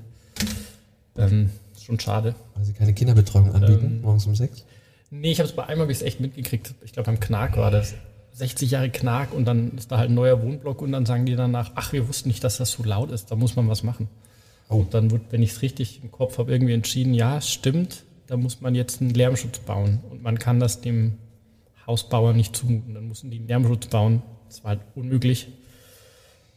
Ähm, 1.17 1.51
ist 1.73 1.83
schon 1.83 1.99
schade. 1.99 2.35
Weil 2.55 2.65
sie 2.65 2.73
keine 2.73 2.93
Kinderbetreuung 2.93 3.53
anbieten, 3.53 3.85
Ähm, 3.85 4.01
morgens 4.01 4.25
um 4.25 4.35
sechs. 4.35 4.65
Nee, 5.11 5.31
ich 5.31 5.39
habe 5.39 5.47
es 5.47 5.55
bei 5.55 5.63
einmal 5.63 5.83
habe 5.85 5.91
ich 5.91 5.99
es 5.99 6.03
echt 6.03 6.19
mitgekriegt. 6.19 6.73
Ich 6.83 6.93
glaube, 6.93 7.05
beim 7.05 7.19
Knack 7.19 7.57
war 7.57 7.69
das. 7.69 7.93
60 8.33 8.71
Jahre 8.71 8.89
Knack 8.89 9.31
und 9.31 9.45
dann 9.45 9.77
ist 9.77 9.91
da 9.91 9.99
halt 9.99 10.09
ein 10.09 10.15
neuer 10.15 10.41
Wohnblock 10.41 10.81
und 10.81 10.91
dann 10.91 11.05
sagen 11.05 11.27
die 11.27 11.35
danach, 11.35 11.71
ach, 11.75 11.93
wir 11.93 12.07
wussten 12.07 12.29
nicht, 12.29 12.43
dass 12.43 12.57
das 12.57 12.71
so 12.71 12.83
laut 12.83 13.11
ist, 13.11 13.29
da 13.29 13.35
muss 13.35 13.55
man 13.55 13.69
was 13.69 13.83
machen. 13.83 14.09
Oh. 14.69 14.85
Dann 14.89 15.11
wird, 15.11 15.23
wenn 15.31 15.43
ich 15.43 15.51
es 15.51 15.61
richtig 15.61 16.01
im 16.03 16.11
Kopf 16.11 16.37
habe, 16.37 16.51
irgendwie 16.51 16.73
entschieden, 16.73 17.13
ja, 17.13 17.41
stimmt, 17.41 18.03
da 18.27 18.37
muss 18.37 18.61
man 18.61 18.75
jetzt 18.75 19.01
einen 19.01 19.11
Lärmschutz 19.11 19.59
bauen 19.59 19.99
und 20.09 20.23
man 20.23 20.39
kann 20.39 20.59
das 20.59 20.81
dem 20.81 21.17
Hausbauer 21.85 22.33
nicht 22.33 22.55
zumuten. 22.55 22.93
Dann 22.93 23.07
mussten 23.07 23.29
die 23.29 23.37
einen 23.37 23.47
Lärmschutz 23.47 23.87
bauen. 23.87 24.21
Das 24.47 24.63
war 24.63 24.69
halt 24.69 24.81
unmöglich. 24.95 25.49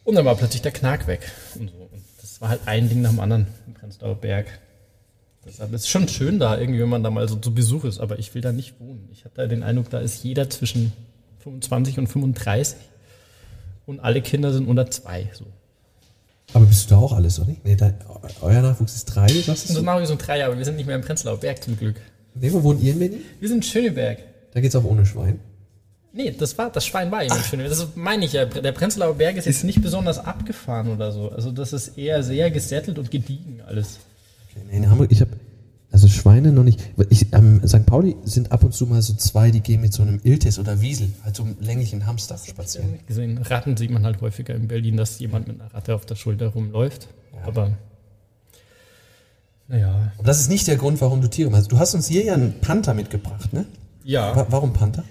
Und 0.04 0.14
dann 0.14 0.24
war 0.24 0.36
plötzlich 0.36 0.62
der 0.62 0.72
Knack 0.72 1.06
weg 1.06 1.30
und 1.58 1.70
so. 1.70 1.76
Und 1.76 2.04
das 2.20 2.40
war 2.40 2.50
halt 2.50 2.60
ein 2.66 2.88
Ding 2.88 3.02
nach 3.02 3.10
dem 3.10 3.20
anderen 3.20 3.46
im 3.66 3.74
Prenzlauer 3.74 4.14
Berg. 4.14 4.46
Deshalb 5.44 5.72
ist 5.72 5.88
schon 5.88 6.08
schön 6.08 6.38
da, 6.38 6.58
irgendwie, 6.58 6.80
wenn 6.80 6.88
man 6.88 7.02
da 7.02 7.10
mal 7.10 7.28
so 7.28 7.36
zu 7.36 7.54
Besuch 7.54 7.84
ist, 7.84 8.00
aber 8.00 8.18
ich 8.18 8.34
will 8.34 8.42
da 8.42 8.52
nicht 8.52 8.80
wohnen. 8.80 9.08
Ich 9.12 9.24
habe 9.24 9.34
da 9.34 9.46
den 9.46 9.62
Eindruck, 9.62 9.90
da 9.90 10.00
ist 10.00 10.24
jeder 10.24 10.50
zwischen 10.50 10.92
25 11.40 11.98
und 11.98 12.08
35 12.08 12.78
und 13.86 14.00
alle 14.00 14.22
Kinder 14.22 14.52
sind 14.52 14.66
unter 14.66 14.90
zwei. 14.90 15.30
So. 15.32 15.46
Aber 16.52 16.64
bist 16.66 16.86
du 16.90 16.94
da 16.94 17.00
auch 17.00 17.12
alles, 17.12 17.38
oder 17.38 17.48
nicht? 17.48 17.64
Nee, 17.64 17.76
da, 17.76 17.92
euer 18.40 18.62
Nachwuchs 18.62 18.94
ist 18.94 19.04
drei, 19.06 19.26
sagst 19.28 19.48
Das 19.48 19.66
du? 19.66 19.72
sind 19.74 19.88
auch 19.88 20.04
so 20.04 20.16
drei, 20.16 20.44
aber 20.44 20.56
wir 20.56 20.64
sind 20.64 20.76
nicht 20.76 20.86
mehr 20.86 20.96
im 20.96 21.02
Prenzlauer 21.02 21.38
Berg 21.38 21.62
zum 21.62 21.76
Glück. 21.76 21.96
Nee, 22.34 22.52
wo 22.52 22.62
wohnt 22.62 22.82
ihr 22.82 22.92
in 22.92 22.98
Berlin? 22.98 23.20
Wir 23.40 23.48
sind 23.48 23.58
in 23.58 23.62
Schöneberg. 23.62 24.18
Da 24.52 24.60
geht's 24.60 24.76
auch 24.76 24.84
ohne 24.84 25.04
Schwein. 25.04 25.40
Nee, 26.12 26.30
das 26.30 26.56
war, 26.56 26.70
das 26.70 26.86
Schwein 26.86 27.10
war 27.10 27.22
eben 27.24 27.34
in 27.34 27.42
Schöneberg. 27.42 27.70
Das 27.76 27.88
meine 27.94 28.24
ich 28.24 28.32
ja. 28.32 28.44
Der 28.46 28.72
Prenzlauer 28.72 29.14
Berg 29.14 29.36
ist 29.36 29.44
jetzt 29.46 29.64
nicht 29.64 29.82
besonders 29.82 30.18
abgefahren 30.18 30.88
oder 30.90 31.12
so. 31.12 31.30
Also 31.30 31.50
das 31.50 31.72
ist 31.72 31.98
eher 31.98 32.22
sehr 32.22 32.50
gesettelt 32.50 32.98
und 32.98 33.10
gediegen 33.10 33.60
alles. 33.66 33.98
Okay, 34.50 34.64
in 34.74 34.88
Hamburg, 34.88 35.10
ich 35.12 35.20
habe 35.20 35.32
also 35.96 36.08
Schweine 36.08 36.52
noch 36.52 36.62
nicht. 36.62 36.78
Ich, 37.08 37.32
ähm, 37.32 37.66
St. 37.66 37.86
Pauli 37.86 38.16
sind 38.22 38.52
ab 38.52 38.62
und 38.64 38.74
zu 38.74 38.84
mal 38.84 39.00
so 39.00 39.14
zwei, 39.14 39.50
die 39.50 39.60
gehen 39.60 39.80
mit 39.80 39.94
so 39.94 40.02
einem 40.02 40.20
Iltis 40.22 40.58
oder 40.58 40.82
Wiesel, 40.82 41.08
halt 41.24 41.34
so 41.34 41.42
einem 41.42 41.56
länglichen 41.58 42.04
Hamster 42.04 42.36
spazieren. 42.36 42.98
Gesehen. 43.06 43.38
Ratten 43.38 43.78
sieht 43.78 43.90
man 43.90 44.04
halt 44.04 44.20
häufiger 44.20 44.54
in 44.54 44.68
Berlin, 44.68 44.98
dass 44.98 45.18
jemand 45.20 45.48
mit 45.48 45.58
einer 45.58 45.72
Ratte 45.72 45.94
auf 45.94 46.04
der 46.04 46.16
Schulter 46.16 46.48
rumläuft. 46.48 47.08
Ja. 47.34 47.46
Aber 47.46 47.70
naja. 49.68 50.12
Aber 50.18 50.26
das 50.26 50.38
ist 50.38 50.50
nicht 50.50 50.66
der 50.66 50.76
Grund, 50.76 51.00
warum 51.00 51.22
du 51.22 51.30
Tiere 51.30 51.48
machst. 51.48 51.72
Du 51.72 51.78
hast 51.78 51.94
uns 51.94 52.08
hier 52.08 52.24
ja 52.24 52.34
einen 52.34 52.60
Panther 52.60 52.92
mitgebracht, 52.92 53.54
ne? 53.54 53.64
Ja. 54.04 54.46
warum 54.50 54.74
Panther? 54.74 55.02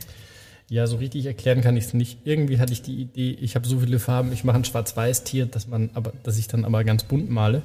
Ja, 0.69 0.85
so 0.85 0.97
richtig 0.97 1.25
erklären 1.25 1.61
kann 1.61 1.75
ich 1.77 1.85
es 1.85 1.93
nicht. 1.95 2.19
Irgendwie 2.25 2.59
hatte 2.59 2.73
ich 2.73 2.83
die 2.83 3.01
Idee, 3.01 3.31
ich 3.31 3.55
habe 3.55 3.67
so 3.67 3.79
viele 3.79 3.97
Farben, 3.97 4.31
ich 4.31 4.43
mache 4.43 4.57
ein 4.57 4.65
Schwarz-Weiß-Tier, 4.65 5.47
dass 5.47 5.67
man 5.67 5.89
aber, 5.95 6.13
dass 6.21 6.37
ich 6.37 6.47
dann 6.47 6.63
aber 6.63 6.83
ganz 6.83 7.05
bunt 7.05 7.31
male. 7.31 7.63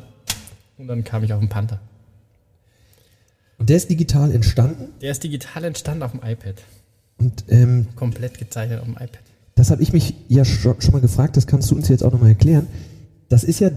Und 0.78 0.88
dann 0.88 1.04
kam 1.04 1.22
ich 1.22 1.34
auf 1.34 1.40
den 1.40 1.50
Panther. 1.50 1.80
Und 3.61 3.69
der 3.69 3.76
ist 3.76 3.90
digital 3.90 4.33
entstanden? 4.33 4.88
Der 5.02 5.11
ist 5.12 5.23
digital 5.23 5.64
entstanden 5.64 6.02
auf 6.02 6.12
dem 6.12 6.21
iPad. 6.25 6.57
Und 7.19 7.45
ähm, 7.49 7.88
komplett 7.95 8.38
gezeichnet 8.38 8.81
auf 8.81 8.87
dem 8.87 8.95
iPad. 8.95 9.21
Das 9.55 9.71
habe 9.71 9.83
ich 9.83 9.93
mich 9.93 10.14
ja 10.29 10.47
schon, 10.47 10.81
schon, 10.81 10.93
mal 10.93 11.02
gefragt, 11.02 11.37
das 11.37 11.47
kannst 11.47 11.71
du 11.71 11.75
uns 11.76 11.88
jetzt 11.88 12.02
auch 12.02 12.11
nochmal 12.11 12.31
erklären. 12.31 12.67
Das 13.29 13.45
ist 13.45 13.61
ja, 13.61 13.71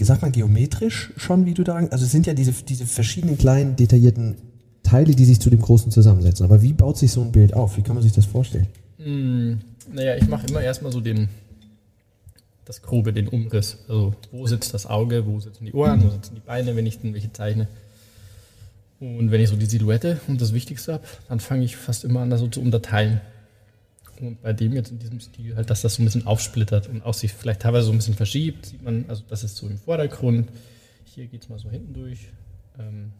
sag 0.00 0.22
mal, 0.22 0.32
geometrisch 0.32 1.12
schon, 1.16 1.46
wie 1.46 1.54
du 1.54 1.62
da, 1.62 1.76
also 1.76 2.04
es 2.04 2.10
sind 2.10 2.26
ja 2.26 2.34
diese, 2.34 2.52
diese 2.52 2.86
verschiedenen 2.86 3.38
kleinen, 3.38 3.76
detaillierten 3.76 4.34
Teile, 4.82 5.14
die 5.14 5.24
sich 5.24 5.40
zu 5.40 5.48
dem 5.48 5.60
Großen 5.60 5.92
zusammensetzen. 5.92 6.44
Aber 6.44 6.60
wie 6.60 6.72
baut 6.72 6.98
sich 6.98 7.12
so 7.12 7.22
ein 7.22 7.30
Bild 7.30 7.54
auf? 7.54 7.76
Wie 7.76 7.82
kann 7.82 7.94
man 7.94 8.02
sich 8.02 8.12
das 8.12 8.26
vorstellen? 8.26 8.66
Mm, 8.98 9.54
naja, 9.92 10.16
ich 10.16 10.26
mache 10.26 10.48
immer 10.48 10.60
erstmal 10.60 10.90
so 10.90 11.00
den, 11.00 11.28
das 12.64 12.82
Grobe, 12.82 13.12
den 13.12 13.28
Umriss. 13.28 13.78
Also 13.88 14.14
wo 14.32 14.48
sitzt 14.48 14.74
das 14.74 14.86
Auge, 14.86 15.24
wo 15.24 15.38
sitzen 15.38 15.66
die 15.66 15.72
Ohren, 15.72 16.02
wo 16.02 16.10
sitzen 16.10 16.34
die 16.34 16.40
Beine, 16.40 16.74
wenn 16.74 16.86
ich 16.86 16.98
denn 16.98 17.14
welche 17.14 17.32
zeichne. 17.32 17.68
Und 19.00 19.30
wenn 19.30 19.40
ich 19.40 19.48
so 19.48 19.56
die 19.56 19.66
Silhouette 19.66 20.20
und 20.28 20.40
das 20.40 20.54
Wichtigste 20.54 20.94
habe, 20.94 21.04
dann 21.28 21.40
fange 21.40 21.64
ich 21.64 21.76
fast 21.76 22.04
immer 22.04 22.20
an, 22.20 22.30
das 22.30 22.40
so 22.40 22.48
zu 22.48 22.60
unterteilen. 22.60 23.20
Und 24.20 24.42
bei 24.42 24.52
dem 24.52 24.72
jetzt 24.72 24.90
in 24.90 24.98
diesem 24.98 25.20
Stil 25.20 25.56
halt, 25.56 25.70
dass 25.70 25.82
das 25.82 25.94
so 25.94 26.02
ein 26.02 26.04
bisschen 26.04 26.26
aufsplittert 26.26 26.88
und 26.88 27.04
auch 27.04 27.14
sich 27.14 27.32
vielleicht 27.32 27.60
teilweise 27.60 27.86
so 27.86 27.92
ein 27.92 27.98
bisschen 27.98 28.14
verschiebt, 28.14 28.66
sieht 28.66 28.82
man, 28.82 29.04
also 29.08 29.24
das 29.28 29.42
ist 29.42 29.56
so 29.56 29.66
im 29.68 29.78
Vordergrund. 29.78 30.48
Hier 31.04 31.26
geht 31.26 31.42
es 31.42 31.48
mal 31.48 31.58
so 31.58 31.70
hinten 31.70 31.94
durch. 31.94 32.28
Ähm 32.78 33.12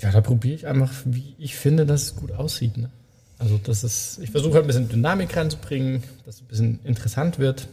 ja, 0.00 0.12
da 0.12 0.20
probiere 0.20 0.54
ich 0.54 0.66
einfach, 0.66 0.92
wie 1.04 1.34
ich 1.38 1.56
finde, 1.56 1.86
dass 1.86 2.02
es 2.02 2.16
gut 2.16 2.32
aussieht. 2.32 2.76
Ne? 2.76 2.90
Also 3.38 3.58
das 3.62 3.82
ist, 3.82 4.18
ich 4.22 4.30
versuche 4.30 4.54
halt 4.54 4.64
ein 4.64 4.68
bisschen 4.68 4.88
Dynamik 4.88 5.36
reinzubringen, 5.36 6.02
dass 6.24 6.36
es 6.36 6.42
ein 6.42 6.46
bisschen 6.46 6.78
interessant 6.84 7.38
wird. 7.38 7.68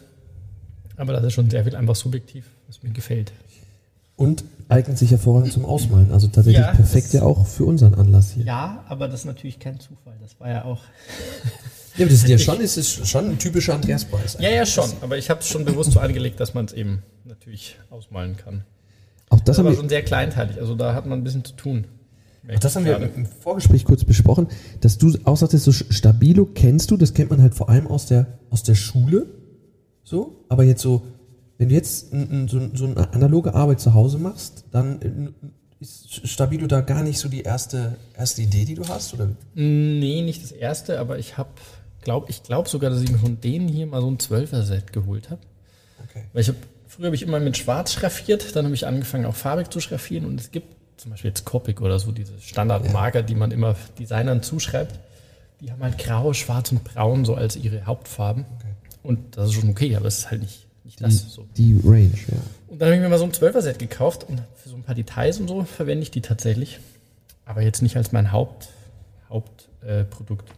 Aber 0.95 1.13
das 1.13 1.23
ist 1.23 1.33
schon 1.33 1.49
sehr 1.49 1.63
viel 1.63 1.75
einfach 1.75 1.95
subjektiv, 1.95 2.45
was 2.67 2.83
mir 2.83 2.91
gefällt. 2.91 3.31
Und 4.15 4.43
eignet 4.69 4.97
sich 4.97 5.11
hervorragend 5.11 5.53
zum 5.53 5.65
Ausmalen. 5.65 6.11
Also 6.11 6.27
tatsächlich 6.27 6.65
ja, 6.65 6.73
perfekt 6.73 7.13
ja 7.13 7.23
auch 7.23 7.45
für 7.45 7.65
unseren 7.65 7.95
Anlass 7.95 8.31
hier. 8.31 8.45
Ja, 8.45 8.83
aber 8.87 9.07
das 9.07 9.21
ist 9.21 9.25
natürlich 9.25 9.59
kein 9.59 9.79
Zufall. 9.79 10.15
Das 10.21 10.39
war 10.39 10.49
ja 10.49 10.65
auch. 10.65 10.81
ja, 11.97 12.05
das 12.05 12.15
ist 12.15 12.27
ja 12.27 12.37
schon, 12.39 12.59
ist 12.59 12.77
es 12.77 13.07
schon 13.07 13.29
ein 13.29 13.39
typischer 13.39 13.75
Andreaspreis. 13.75 14.37
Ja, 14.39 14.49
ja, 14.49 14.65
schon. 14.65 14.89
Aber 15.01 15.17
ich 15.17 15.29
habe 15.29 15.41
es 15.41 15.47
schon 15.47 15.65
bewusst 15.65 15.91
so 15.91 15.99
angelegt, 15.99 16.39
dass 16.39 16.53
man 16.53 16.65
es 16.65 16.73
eben 16.73 17.03
natürlich 17.25 17.77
ausmalen 17.89 18.37
kann. 18.37 18.63
Auch 19.29 19.39
das, 19.39 19.45
das 19.45 19.57
haben 19.59 19.65
wir 19.65 19.75
schon 19.75 19.89
sehr 19.89 20.03
kleinteilig. 20.03 20.59
Also 20.59 20.75
da 20.75 20.93
hat 20.93 21.05
man 21.05 21.19
ein 21.19 21.23
bisschen 21.23 21.43
zu 21.43 21.53
tun. 21.53 21.87
Ach, 22.47 22.59
das 22.59 22.75
haben 22.75 22.85
wir 22.85 22.97
im 22.97 23.25
Vorgespräch 23.25 23.85
kurz 23.85 24.03
besprochen, 24.03 24.47
dass 24.81 24.97
du 24.97 25.17
auch 25.23 25.37
sagtest, 25.37 25.63
so 25.63 25.71
Stabilo 25.71 26.45
kennst 26.45 26.91
du, 26.91 26.97
das 26.97 27.13
kennt 27.13 27.29
man 27.29 27.41
halt 27.41 27.55
vor 27.55 27.69
allem 27.69 27.87
aus 27.87 28.05
der, 28.05 28.27
aus 28.49 28.63
der 28.63 28.75
Schule. 28.75 29.27
So, 30.03 30.43
aber 30.49 30.65
jetzt 30.65 30.81
so 30.81 31.03
wenn 31.63 31.69
du 31.69 31.75
jetzt 31.75 32.11
so, 32.47 32.69
so 32.73 32.85
eine 32.85 33.13
analoge 33.13 33.53
Arbeit 33.53 33.79
zu 33.79 33.93
Hause 33.93 34.17
machst, 34.17 34.65
dann 34.71 35.01
äh, 35.01 35.81
ist 35.81 36.27
Stabilo 36.27 36.67
da 36.67 36.81
gar 36.81 37.03
nicht 37.03 37.19
so 37.19 37.29
die 37.29 37.43
erste, 37.43 37.95
erste 38.17 38.41
Idee, 38.41 38.65
die 38.65 38.75
du 38.75 38.85
hast? 38.85 39.13
Oder? 39.13 39.29
Nee, 39.55 40.21
nicht 40.23 40.43
das 40.43 40.51
erste, 40.51 40.99
aber 40.99 41.19
ich 41.19 41.37
habe, 41.37 41.51
glaub, 42.01 42.29
ich 42.29 42.43
glaube 42.43 42.67
sogar, 42.67 42.89
dass 42.89 43.01
ich 43.01 43.09
mir 43.09 43.17
von 43.17 43.39
denen 43.39 43.69
hier 43.69 43.87
mal 43.87 44.01
so 44.01 44.11
ein 44.11 44.17
12er-Set 44.17 44.91
geholt 44.91 45.29
habe. 45.29 45.39
Okay. 46.09 46.25
Weil 46.33 46.41
ich 46.41 46.49
habe, 46.49 46.57
früher 46.85 47.05
habe 47.05 47.15
ich 47.15 47.21
immer 47.21 47.39
mit 47.39 47.55
Schwarz 47.55 47.93
schraffiert, 47.93 48.57
dann 48.57 48.65
habe 48.65 48.75
ich 48.75 48.85
angefangen 48.85 49.25
auch 49.25 49.35
farbig 49.35 49.69
zu 49.69 49.79
schraffieren 49.79 50.25
und 50.25 50.41
es 50.41 50.51
gibt 50.51 50.67
zum 50.97 51.11
Beispiel 51.11 51.29
jetzt 51.29 51.45
Copic 51.45 51.81
oder 51.81 51.97
so, 51.97 52.11
diese 52.11 52.39
Standardmarker, 52.41 53.23
die 53.23 53.35
man 53.35 53.51
immer 53.51 53.77
Designern 53.97 54.43
zuschreibt, 54.43 54.99
die 55.61 55.71
haben 55.71 55.81
halt 55.81 55.97
grau, 55.97 56.33
schwarz 56.33 56.73
und 56.73 56.83
braun 56.83 57.23
so 57.23 57.35
als 57.35 57.55
ihre 57.55 57.85
Hauptfarben. 57.85 58.45
Okay. 58.57 58.73
Und 59.01 59.37
das 59.37 59.47
ist 59.47 59.53
schon 59.53 59.69
okay, 59.69 59.95
aber 59.95 60.07
es 60.07 60.19
ist 60.19 60.31
halt 60.31 60.41
nicht 60.41 60.62
nicht 60.83 60.99
die, 60.99 61.03
das 61.03 61.33
so. 61.33 61.47
Die 61.57 61.79
Range, 61.83 62.11
ja. 62.27 62.37
Und 62.67 62.79
dann 62.79 62.87
habe 62.87 62.95
ich 62.95 63.01
mir 63.01 63.09
mal 63.09 63.19
so 63.19 63.25
ein 63.25 63.31
12er-Set 63.31 63.79
gekauft 63.79 64.25
und 64.27 64.41
für 64.55 64.69
so 64.69 64.75
ein 64.75 64.83
paar 64.83 64.95
Details 64.95 65.39
und 65.39 65.47
so 65.47 65.63
verwende 65.63 66.03
ich 66.03 66.11
die 66.11 66.21
tatsächlich. 66.21 66.79
Aber 67.45 67.61
jetzt 67.61 67.81
nicht 67.81 67.95
als 67.97 68.11
mein 68.11 68.31
Haupt, 68.31 68.69
Hauptprodukt. 69.29 70.49
Äh, 70.49 70.53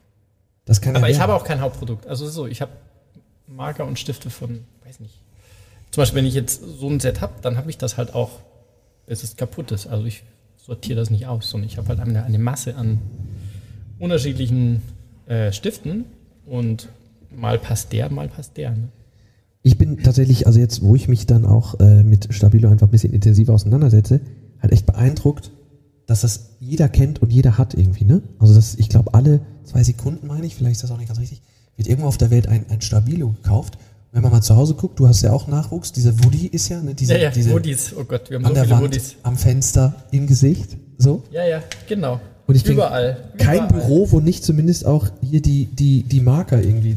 das 0.65 0.81
kann 0.81 0.95
Aber 0.95 1.09
ich 1.09 1.19
habe 1.19 1.33
auch 1.33 1.43
kein 1.43 1.61
Hauptprodukt. 1.61 2.07
Also 2.07 2.27
so, 2.27 2.47
ich 2.47 2.61
habe 2.61 2.71
Marker 3.47 3.85
und 3.85 3.99
Stifte 3.99 4.29
von, 4.29 4.65
weiß 4.85 4.99
nicht. 4.99 5.21
Zum 5.91 6.01
Beispiel, 6.01 6.17
wenn 6.17 6.25
ich 6.25 6.33
jetzt 6.33 6.61
so 6.61 6.89
ein 6.89 6.99
Set 6.99 7.21
habe, 7.21 7.33
dann 7.41 7.57
habe 7.57 7.69
ich 7.69 7.77
das 7.77 7.97
halt 7.97 8.13
auch, 8.13 8.41
bis 9.05 9.23
es 9.23 9.37
kaputt 9.37 9.71
ist. 9.71 9.87
Also 9.87 10.05
ich 10.05 10.23
sortiere 10.57 10.99
das 10.99 11.09
nicht 11.09 11.27
aus, 11.27 11.49
sondern 11.49 11.69
ich 11.69 11.77
habe 11.77 11.87
halt 11.89 11.99
eine, 11.99 12.23
eine 12.23 12.39
Masse 12.39 12.75
an 12.75 12.99
unterschiedlichen 13.99 14.81
äh, 15.27 15.51
Stiften 15.51 16.05
und 16.45 16.89
mal 17.29 17.59
passt 17.59 17.93
der, 17.93 18.09
mal 18.09 18.27
passt 18.27 18.57
der. 18.57 18.71
Ne? 18.71 18.89
Ich 19.65 19.79
bin 19.79 20.03
tatsächlich, 20.03 20.45
also 20.45 20.59
jetzt, 20.59 20.83
wo 20.83 20.95
ich 20.95 21.07
mich 21.07 21.25
dann 21.25 21.43
auch 21.43 21.79
äh, 21.79 22.03
mit 22.03 22.27
Stabilo 22.29 22.69
einfach 22.69 22.87
ein 22.87 22.91
bisschen 22.91 23.13
intensiver 23.13 23.51
auseinandersetze, 23.51 24.19
halt 24.61 24.71
echt 24.71 24.85
beeindruckt, 24.85 25.51
dass 26.05 26.21
das 26.21 26.51
jeder 26.59 26.87
kennt 26.87 27.19
und 27.23 27.33
jeder 27.33 27.57
hat 27.57 27.73
irgendwie, 27.73 28.05
ne? 28.05 28.21
Also 28.37 28.53
das, 28.53 28.75
ich 28.75 28.89
glaube, 28.89 29.15
alle 29.15 29.39
zwei 29.63 29.81
Sekunden, 29.81 30.27
meine 30.27 30.45
ich, 30.45 30.53
vielleicht 30.53 30.75
ist 30.75 30.83
das 30.83 30.91
auch 30.91 30.99
nicht 30.99 31.07
ganz 31.07 31.19
richtig, 31.19 31.41
wird 31.77 31.87
irgendwo 31.87 32.07
auf 32.07 32.17
der 32.17 32.29
Welt 32.29 32.47
ein, 32.47 32.67
ein 32.69 32.81
Stabilo 32.81 33.29
gekauft. 33.29 33.79
wenn 34.11 34.21
man 34.21 34.31
mal 34.31 34.41
zu 34.41 34.55
Hause 34.55 34.75
guckt, 34.75 34.99
du 34.99 35.07
hast 35.07 35.23
ja 35.23 35.31
auch 35.31 35.47
Nachwuchs, 35.47 35.91
dieser 35.91 36.23
Woody 36.23 36.45
ist 36.45 36.69
ja, 36.69 36.79
ne? 36.83 36.93
Diese, 36.93 37.13
ja, 37.13 37.23
ja, 37.23 37.31
diese 37.31 37.51
Woodies, 37.51 37.95
oh 37.97 38.03
Gott, 38.03 38.29
wir 38.29 38.37
haben 38.37 38.45
an 38.45 38.49
so 38.49 38.53
der 38.53 38.63
viele 38.65 38.75
Wand, 38.75 38.83
Woodies. 38.83 39.15
Am 39.23 39.35
Fenster, 39.35 39.95
im 40.11 40.27
Gesicht, 40.27 40.77
so. 40.99 41.23
Ja, 41.31 41.43
ja, 41.43 41.63
genau. 41.89 42.21
Und 42.45 42.53
ich 42.53 42.63
überall. 42.67 43.17
Denk, 43.33 43.39
kein 43.39 43.65
überall. 43.65 43.87
Büro, 43.87 44.11
wo 44.11 44.19
nicht 44.19 44.43
zumindest 44.43 44.85
auch 44.85 45.07
hier 45.23 45.41
die, 45.41 45.65
die, 45.65 46.03
die 46.03 46.21
Marker 46.21 46.61
irgendwie, 46.61 46.95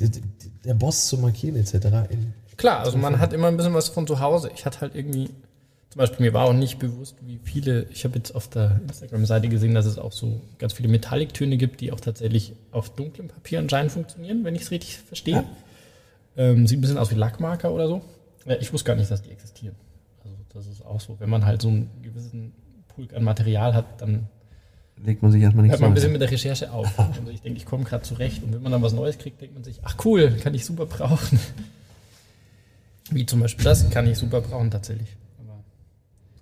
der 0.66 0.74
Boss 0.74 1.06
zu 1.06 1.16
markieren 1.16 1.56
etc. 1.56 2.10
in 2.10 2.34
Klar, 2.58 2.80
also 2.80 2.98
man 2.98 3.20
hat 3.20 3.32
immer 3.32 3.46
ein 3.46 3.56
bisschen 3.56 3.72
was 3.72 3.88
von 3.88 4.06
zu 4.06 4.18
Hause. 4.18 4.50
Ich 4.52 4.66
hatte 4.66 4.80
halt 4.80 4.96
irgendwie, 4.96 5.26
zum 5.90 5.98
Beispiel 5.98 6.26
mir 6.26 6.34
war 6.34 6.46
auch 6.46 6.52
nicht 6.52 6.80
bewusst, 6.80 7.14
wie 7.24 7.38
viele, 7.42 7.84
ich 7.84 8.04
habe 8.04 8.16
jetzt 8.16 8.34
auf 8.34 8.48
der 8.48 8.80
Instagram-Seite 8.82 9.48
gesehen, 9.48 9.74
dass 9.74 9.86
es 9.86 9.96
auch 9.96 10.10
so 10.10 10.40
ganz 10.58 10.72
viele 10.72 10.88
Metalliktöne 10.88 11.56
gibt, 11.56 11.80
die 11.80 11.92
auch 11.92 12.00
tatsächlich 12.00 12.52
auf 12.72 12.90
dunklem 12.90 13.28
Papier 13.28 13.60
anscheinend 13.60 13.92
funktionieren, 13.92 14.44
wenn 14.44 14.56
ich 14.56 14.62
es 14.62 14.70
richtig 14.72 14.98
verstehe. 14.98 15.34
Ja. 15.34 15.44
Ähm, 16.36 16.66
sieht 16.66 16.78
ein 16.78 16.80
bisschen 16.80 16.98
aus 16.98 17.12
wie 17.12 17.14
Lackmarker 17.14 17.72
oder 17.72 17.86
so. 17.86 18.02
Ja, 18.44 18.56
ich 18.56 18.72
wusste 18.72 18.88
gar 18.88 18.96
nicht, 18.96 19.10
dass 19.10 19.22
die 19.22 19.30
existieren. 19.30 19.76
Also 20.24 20.36
das 20.52 20.66
ist 20.66 20.84
auch 20.84 21.00
so. 21.00 21.16
Wenn 21.20 21.30
man 21.30 21.46
halt 21.46 21.62
so 21.62 21.68
einen 21.68 21.88
gewissen 22.02 22.52
Pulk 22.88 23.14
an 23.14 23.22
Material 23.22 23.72
hat, 23.72 24.00
dann 24.00 24.26
legt 25.04 25.22
man 25.22 25.30
sich 25.30 25.42
erstmal 25.42 25.62
nicht 25.62 25.72
Hört 25.72 25.80
man 25.80 25.92
ein 25.92 25.94
bisschen 25.94 26.12
mit 26.12 26.20
der 26.20 26.30
Recherche 26.30 26.72
auf. 26.72 26.92
Also 26.98 27.30
ich 27.30 27.40
denke, 27.40 27.56
ich 27.56 27.66
komme 27.66 27.84
gerade 27.84 28.02
zurecht. 28.02 28.42
Und 28.42 28.52
wenn 28.52 28.62
man 28.62 28.72
dann 28.72 28.82
was 28.82 28.92
Neues 28.92 29.16
kriegt, 29.16 29.40
denkt 29.40 29.54
man 29.54 29.62
sich, 29.62 29.78
ach 29.84 29.94
cool, 30.04 30.36
kann 30.42 30.54
ich 30.54 30.64
super 30.64 30.86
brauchen. 30.86 31.38
Wie 33.10 33.26
zum 33.26 33.40
Beispiel 33.40 33.64
das 33.64 33.88
kann 33.90 34.06
ich 34.06 34.18
super 34.18 34.40
brauchen 34.40 34.70
tatsächlich. 34.70 35.16
Aber 35.38 35.64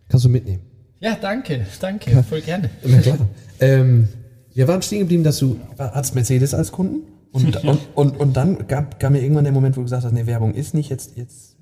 Kannst 0.08 0.24
du 0.24 0.28
mitnehmen? 0.28 0.62
Ja, 1.00 1.16
danke, 1.20 1.66
danke, 1.80 2.10
ja. 2.10 2.22
voll 2.22 2.40
gerne. 2.40 2.70
Na 2.84 3.00
klar. 3.00 3.18
ähm, 3.60 4.08
wir 4.54 4.66
waren 4.66 4.80
stehen 4.82 5.00
geblieben, 5.00 5.24
dass 5.24 5.38
du 5.38 5.60
hast 5.78 6.14
Mercedes 6.14 6.54
als 6.54 6.72
Kunden 6.72 7.02
und, 7.32 7.56
und, 7.64 7.80
und, 7.94 8.16
und 8.18 8.36
dann 8.36 8.66
gab, 8.66 8.98
gab 8.98 9.12
mir 9.12 9.20
irgendwann 9.20 9.44
der 9.44 9.52
Moment, 9.52 9.76
wo 9.76 9.80
du 9.80 9.84
gesagt 9.84 10.04
hast, 10.04 10.12
nee, 10.12 10.26
Werbung 10.26 10.54
ist 10.54 10.74
nicht, 10.74 10.88
jetzt, 10.88 11.16
jetzt 11.16 11.56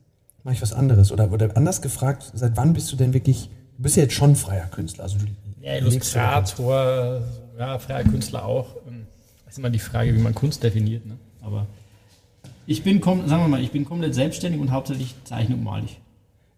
mache 0.44 0.54
ich 0.54 0.62
was 0.62 0.72
anderes. 0.72 1.10
Oder, 1.10 1.32
oder 1.32 1.56
anders 1.56 1.82
gefragt, 1.82 2.30
seit 2.34 2.56
wann 2.56 2.72
bist 2.72 2.92
du 2.92 2.96
denn 2.96 3.12
wirklich, 3.12 3.50
du 3.76 3.82
bist 3.82 3.96
ja 3.96 4.04
jetzt 4.04 4.14
schon 4.14 4.36
freier 4.36 4.66
Künstler. 4.66 5.04
Also 5.04 5.18
du 5.18 5.26
ja, 5.60 5.76
Illustrator, 5.76 7.22
ja, 7.58 7.78
freier 7.78 8.04
Künstler 8.04 8.44
auch. 8.44 8.74
Das 8.74 8.92
ähm, 8.92 9.06
ist 9.48 9.58
immer 9.58 9.70
die 9.70 9.78
Frage, 9.78 10.14
wie 10.14 10.18
man 10.18 10.34
Kunst 10.34 10.62
definiert. 10.62 11.06
Ne? 11.06 11.16
Aber 11.40 11.66
ich 12.66 12.82
bin, 12.82 13.02
sagen 13.02 13.28
wir 13.28 13.48
mal, 13.48 13.62
ich 13.62 13.70
bin 13.70 13.84
komplett 13.84 14.14
selbstständig 14.14 14.60
und 14.60 14.70
hauptsächlich 14.70 15.14
zeichne 15.24 15.56
und 15.56 15.64
male 15.64 15.84
ich. 15.84 16.00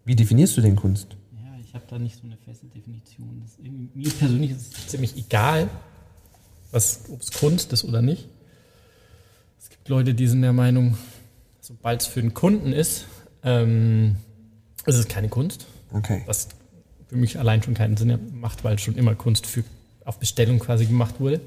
Wie 0.05 0.15
definierst 0.15 0.55
du 0.57 0.61
denn 0.61 0.75
Kunst? 0.75 1.17
Ja, 1.33 1.59
ich 1.59 1.73
habe 1.73 1.83
da 1.89 1.99
nicht 1.99 2.15
so 2.15 2.23
eine 2.25 2.37
feste 2.37 2.67
Definition. 2.67 3.43
mir 3.93 4.09
persönlich 4.11 4.51
ist 4.51 4.77
es 4.77 4.87
ziemlich 4.87 5.17
egal, 5.17 5.69
ob 6.71 6.77
es 7.21 7.31
Kunst 7.39 7.73
ist 7.73 7.83
oder 7.83 8.01
nicht. 8.01 8.27
Es 9.59 9.69
gibt 9.69 9.89
Leute, 9.89 10.13
die 10.13 10.27
sind 10.27 10.41
der 10.41 10.53
Meinung, 10.53 10.97
sobald 11.59 12.01
es 12.01 12.07
für 12.07 12.21
einen 12.21 12.33
Kunden 12.33 12.71
ist, 12.71 13.05
ähm, 13.43 14.15
ist 14.85 14.95
es 14.95 15.07
keine 15.07 15.29
Kunst. 15.29 15.65
Okay. 15.91 16.23
Was 16.25 16.49
für 17.07 17.15
mich 17.15 17.39
allein 17.39 17.63
schon 17.63 17.73
keinen 17.73 17.97
Sinn 17.97 18.17
macht, 18.39 18.63
weil 18.63 18.79
schon 18.79 18.95
immer 18.95 19.15
Kunst 19.15 19.45
für, 19.45 19.63
auf 20.05 20.19
Bestellung 20.19 20.59
quasi 20.59 20.85
gemacht 20.85 21.19
wurde. 21.19 21.41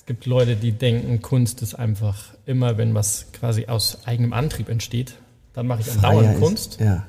Es 0.00 0.06
gibt 0.06 0.24
Leute, 0.24 0.56
die 0.56 0.72
denken, 0.72 1.20
Kunst 1.20 1.60
ist 1.60 1.74
einfach 1.74 2.32
immer, 2.46 2.78
wenn 2.78 2.94
was 2.94 3.26
quasi 3.34 3.66
aus 3.66 4.06
eigenem 4.06 4.32
Antrieb 4.32 4.70
entsteht, 4.70 5.16
dann 5.52 5.66
mache 5.66 5.82
ich 5.82 5.92
andauernd 5.92 6.40
Kunst. 6.40 6.80
ja. 6.80 7.06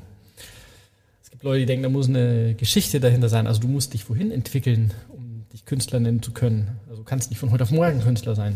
gibt 1.31 1.43
Leute, 1.43 1.62
die 1.62 1.65
denken, 1.67 1.83
da 1.83 1.89
muss 1.89 2.10
eine 2.10 2.53
Geschichte 2.53 3.00
dahinter 3.00 3.29
sein. 3.29 3.48
Also 3.48 3.62
du 3.62 3.69
musst 3.69 3.93
dich 3.93 4.10
wohin 4.10 4.29
entwickeln, 4.29 4.93
um 5.07 5.45
dich 5.53 5.63
Künstler 5.63 6.01
nennen 6.01 6.21
zu 6.21 6.33
können. 6.33 6.79
Also 6.89 7.01
du 7.01 7.05
kannst 7.05 7.29
nicht 7.29 7.39
von 7.39 7.51
heute 7.51 7.63
auf 7.63 7.71
morgen 7.71 8.01
Künstler 8.01 8.36
sein. 8.36 8.55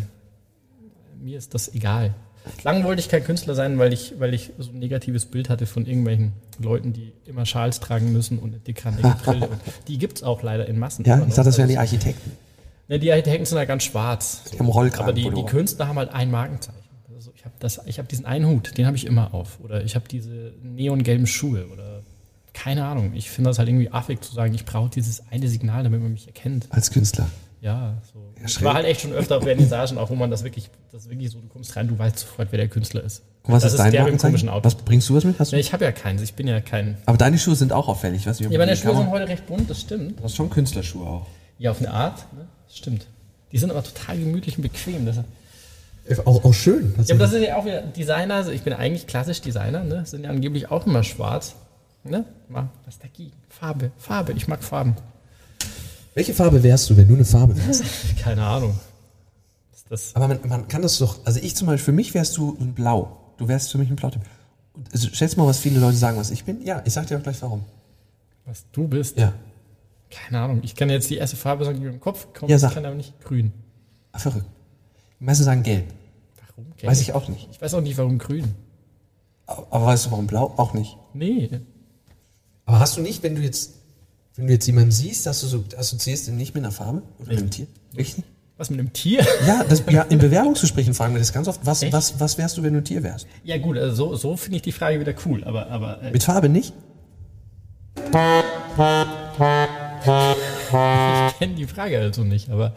Mir 1.23 1.37
ist 1.37 1.53
das 1.53 1.73
egal. 1.73 2.13
Lang 2.65 2.83
wollte 2.83 2.99
ich 2.99 3.07
kein 3.07 3.23
Künstler 3.23 3.55
sein, 3.55 3.79
weil 3.79 3.93
ich, 3.93 4.15
weil 4.19 4.33
ich 4.33 4.51
so 4.59 4.69
ein 4.69 4.79
negatives 4.79 5.27
Bild 5.27 5.49
hatte 5.49 5.65
von 5.65 5.85
irgendwelchen 5.85 6.33
Leuten, 6.59 6.91
die 6.91 7.13
immer 7.25 7.45
Schals 7.45 7.79
tragen 7.79 8.11
müssen 8.11 8.37
und 8.37 8.49
eine 8.49 8.59
dickrandige 8.59 9.15
Brille. 9.23 9.47
Und 9.49 9.61
die 9.87 9.97
gibt's 9.97 10.23
auch 10.23 10.43
leider 10.43 10.67
in 10.67 10.77
Massen. 10.77 11.05
Ja, 11.05 11.19
ich 11.25 11.33
dachte, 11.33 11.45
das 11.45 11.57
wären 11.57 11.69
Also 11.69 11.73
die 11.73 11.77
Architekten. 11.77 12.31
Ne, 12.87 12.99
die 12.99 13.11
Architekten 13.11 13.45
sind 13.45 13.57
ja 13.57 13.65
ganz 13.65 13.83
schwarz. 13.83 14.43
Die 14.53 14.59
haben 14.59 14.67
Rollkragen. 14.67 15.05
Aber 15.05 15.13
die, 15.13 15.29
die. 15.29 15.45
Künstler 15.45 15.87
haben 15.87 15.97
halt 15.97 16.13
ein 16.13 16.29
Markenzeichen. 16.29 16.81
Also 17.13 17.31
ich 17.35 17.45
habe 17.45 17.55
ich 17.87 17.97
habe 17.97 18.07
diesen 18.07 18.25
einen 18.25 18.47
Hut, 18.47 18.77
den 18.77 18.85
habe 18.85 18.95
ich 18.95 19.05
immer 19.05 19.33
auf. 19.33 19.59
Oder 19.63 19.83
ich 19.83 19.95
habe 19.95 20.07
diese 20.07 20.53
neongelben 20.61 21.25
Schuhe 21.25 21.67
oder 21.67 22.03
keine 22.53 22.85
Ahnung. 22.85 23.13
Ich 23.13 23.29
finde 23.29 23.49
das 23.49 23.59
halt 23.59 23.69
irgendwie 23.69 23.91
affig 23.91 24.21
zu 24.21 24.33
sagen, 24.33 24.53
ich 24.53 24.65
brauche 24.65 24.89
dieses 24.89 25.23
eine 25.29 25.47
Signal, 25.47 25.83
damit 25.83 26.01
man 26.01 26.13
mich 26.13 26.27
erkennt. 26.27 26.67
Als 26.69 26.91
Künstler. 26.91 27.27
Ja, 27.61 27.97
so. 28.13 28.33
ich 28.43 28.53
schräg. 28.53 28.65
war 28.65 28.73
halt 28.75 28.85
echt 28.85 29.01
schon 29.01 29.11
öfter 29.11 29.37
auf 29.37 29.43
Vernissagen, 29.43 29.97
auch 29.97 30.09
wo 30.09 30.15
man 30.15 30.29
das 30.29 30.43
wirklich, 30.43 30.69
das 30.91 31.03
ist 31.03 31.09
wirklich 31.09 31.31
so, 31.31 31.39
du 31.39 31.47
kommst 31.47 31.75
rein, 31.75 31.87
du 31.87 31.97
weißt 31.97 32.19
sofort, 32.19 32.49
wer 32.51 32.57
der 32.57 32.67
Künstler 32.67 33.03
ist. 33.03 33.23
Und 33.43 33.53
was 33.53 33.63
das 33.63 33.73
ist 33.73 33.79
dein 33.79 33.91
der 33.91 34.03
mit 34.03 34.19
komischen 34.19 34.49
Auto. 34.49 34.65
Was 34.65 34.75
bringst 34.75 35.09
du 35.09 35.15
was 35.15 35.23
mit? 35.23 35.39
Hast 35.39 35.51
du? 35.51 35.55
Ja, 35.55 35.59
ich 35.59 35.73
habe 35.73 35.83
ja 35.83 35.91
keins, 35.91 36.21
ich 36.21 36.35
bin 36.35 36.47
ja 36.47 36.61
kein. 36.61 36.97
Aber 37.05 37.17
deine 37.17 37.39
Schuhe 37.39 37.55
sind 37.55 37.73
auch 37.73 37.87
auffällig. 37.87 38.27
Weißt 38.27 38.39
du, 38.39 38.49
Ja, 38.49 38.57
meine 38.59 38.75
Schuhe 38.75 38.95
sind 38.95 39.09
heute 39.09 39.27
recht 39.27 39.47
bunt, 39.47 39.69
das 39.69 39.81
stimmt. 39.81 40.19
Du 40.19 40.23
hast 40.23 40.35
schon 40.35 40.49
Künstlerschuhe 40.49 41.05
auch. 41.05 41.25
Ja, 41.57 41.71
auf 41.71 41.79
eine 41.79 41.91
Art, 41.91 42.31
ne? 42.33 42.47
Stimmt. 42.73 43.07
Die 43.51 43.57
sind 43.57 43.71
aber 43.71 43.83
total 43.83 44.17
gemütlich 44.17 44.57
und 44.57 44.63
bequem. 44.63 45.05
Das, 45.05 45.17
Auch, 46.25 46.43
auch 46.43 46.53
schön. 46.53 46.93
Ja, 47.05 47.15
aber 47.15 47.25
das 47.25 47.33
ist 47.33 47.43
ja 47.43 47.57
auch 47.57 47.65
wieder 47.65 47.81
Designer, 47.81 48.35
also 48.35 48.51
ich 48.51 48.61
bin 48.63 48.73
eigentlich 48.73 49.07
klassisch 49.07 49.41
Designer, 49.41 49.83
ne? 49.83 50.05
Sind 50.05 50.23
ja 50.23 50.29
angeblich 50.29 50.69
auch 50.71 50.85
immer 50.85 51.03
schwarz. 51.03 51.55
Ne? 52.03 52.25
Was 52.49 52.99
dagegen. 52.99 53.31
Farbe, 53.49 53.91
Farbe, 53.97 54.33
ich 54.33 54.47
mag 54.47 54.63
Farben. 54.63 54.95
Welche 56.13 56.33
Farbe 56.33 56.61
wärst 56.61 56.89
du, 56.89 56.97
wenn 56.97 57.07
du 57.07 57.15
eine 57.15 57.25
Farbe 57.25 57.57
wärst? 57.57 57.83
Keine 58.21 58.43
Ahnung. 58.45 58.79
Das, 59.89 60.15
Aber 60.15 60.27
man, 60.27 60.39
man 60.47 60.67
kann 60.67 60.81
das 60.81 60.97
doch, 60.97 61.19
also 61.25 61.39
ich 61.39 61.55
zum 61.55 61.67
Beispiel, 61.67 61.85
für 61.85 61.91
mich 61.91 62.13
wärst 62.13 62.37
du 62.37 62.57
ein 62.59 62.73
Blau. 62.73 63.17
Du 63.37 63.47
wärst 63.47 63.71
für 63.71 63.77
mich 63.77 63.89
ein 63.89 63.95
Blautyp. 63.95 64.21
Also, 64.91 65.09
schätz 65.13 65.35
mal, 65.35 65.45
was 65.45 65.59
viele 65.59 65.79
Leute 65.79 65.97
sagen, 65.97 66.17
was 66.17 66.31
ich 66.31 66.43
bin. 66.43 66.63
Ja, 66.65 66.81
ich 66.85 66.93
sag 66.93 67.07
dir 67.07 67.17
auch 67.17 67.23
gleich 67.23 67.41
warum. 67.41 67.63
was 68.45 68.65
du 68.71 68.87
bist? 68.87 69.17
Ja. 69.17 69.33
Keine 70.09 70.39
Ahnung. 70.39 70.61
Ich 70.63 70.75
kann 70.75 70.89
jetzt 70.89 71.09
die 71.09 71.17
erste 71.17 71.35
Farbe 71.35 71.65
sagen, 71.65 71.79
die 71.79 71.85
mir 71.85 71.91
im 71.91 71.99
Kopf 71.99 72.33
kommt. 72.33 72.49
Ja, 72.49 72.55
ich 72.55 72.61
sag. 72.61 72.73
kann 72.73 72.85
aber 72.85 72.95
nicht 72.95 73.19
grün. 73.21 73.51
Ah, 74.11 74.19
verrückt. 74.19 74.45
Die 75.19 75.23
meisten 75.23 75.43
sagen 75.43 75.63
gelb. 75.63 75.85
Warum? 76.55 76.67
Weiß 76.81 77.01
ich 77.01 77.13
auch 77.13 77.27
nicht. 77.27 77.49
Ich 77.51 77.61
weiß 77.61 77.73
auch 77.73 77.81
nicht, 77.81 77.97
warum 77.97 78.17
grün. 78.17 78.53
Aber, 79.45 79.67
aber 79.71 79.85
weißt 79.87 80.05
du, 80.07 80.11
warum 80.11 80.27
blau? 80.27 80.53
Auch 80.57 80.73
nicht. 80.73 80.97
Nee. 81.13 81.49
Aber 82.65 82.79
hast 82.79 82.97
du 82.97 83.01
nicht, 83.01 83.23
wenn 83.23 83.35
du 83.35 83.41
jetzt, 83.41 83.73
wenn 84.35 84.47
du 84.47 84.53
jetzt 84.53 84.65
jemanden 84.65 84.91
siehst, 84.91 85.25
dass 85.25 85.41
du 85.41 85.47
so 85.47 85.63
assoziierst 85.77 86.27
ihn 86.27 86.37
nicht 86.37 86.55
mit 86.55 86.63
einer 86.63 86.71
Farbe 86.71 87.03
oder 87.19 87.29
mit 87.29 87.39
einem 87.39 87.49
Tier? 87.51 87.67
Richtig? 87.95 88.23
Was 88.57 88.69
mit 88.69 88.79
einem 88.79 88.93
Tier? 88.93 89.25
Ja, 89.45 89.65
das, 89.67 89.83
ja, 89.89 90.03
in 90.03 90.17
Bewerbungsgesprächen 90.19 90.93
fragen 90.93 91.13
wir 91.13 91.19
das 91.19 91.33
ganz 91.33 91.47
oft. 91.47 91.65
Was, 91.65 91.83
Echt? 91.83 91.91
was, 91.91 92.19
was 92.19 92.37
wärst 92.37 92.57
du, 92.57 92.63
wenn 92.63 92.73
du 92.73 92.79
ein 92.79 92.85
Tier 92.85 93.03
wärst? 93.03 93.27
Ja 93.43 93.57
gut, 93.57 93.77
also 93.77 94.11
so, 94.11 94.15
so 94.15 94.37
finde 94.37 94.57
ich 94.57 94.61
die 94.61 94.71
Frage 94.71 94.99
wieder 94.99 95.13
cool. 95.25 95.43
Aber, 95.43 95.69
aber 95.69 96.01
äh, 96.01 96.11
Mit 96.11 96.23
Farbe 96.23 96.47
nicht? 96.47 96.73
Ich 100.05 101.37
kenne 101.39 101.55
die 101.55 101.65
Frage 101.67 101.99
also 101.99 102.23
nicht. 102.23 102.49
Aber 102.49 102.73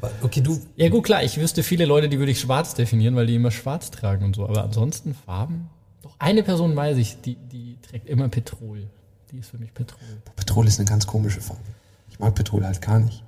Aber 0.00 0.10
okay, 0.22 0.40
du, 0.40 0.58
ja 0.76 0.88
gut, 0.88 1.04
klar, 1.04 1.22
ich 1.22 1.38
wüsste 1.38 1.62
viele 1.62 1.84
Leute, 1.84 2.08
die 2.08 2.18
würde 2.18 2.32
ich 2.32 2.40
schwarz 2.40 2.74
definieren, 2.74 3.16
weil 3.16 3.26
die 3.26 3.34
immer 3.34 3.50
schwarz 3.50 3.90
tragen 3.90 4.24
und 4.24 4.36
so. 4.36 4.46
Aber 4.46 4.64
ansonsten 4.64 5.14
Farben? 5.14 5.68
Doch 6.02 6.14
eine 6.18 6.42
Person 6.42 6.74
weiß 6.74 6.96
ich, 6.96 7.20
die, 7.20 7.36
die 7.36 7.76
trägt 7.82 8.08
immer 8.08 8.28
Petrol. 8.28 8.86
Die 9.30 9.38
ist 9.38 9.50
für 9.50 9.58
mich 9.58 9.72
Petrol. 9.74 10.00
Petrol 10.36 10.66
ist 10.66 10.78
eine 10.80 10.88
ganz 10.88 11.06
komische 11.06 11.40
Farbe. 11.40 11.60
Ich 12.10 12.18
mag 12.18 12.34
Petrol 12.34 12.64
halt 12.64 12.80
gar 12.80 12.98
nicht. 12.98 13.22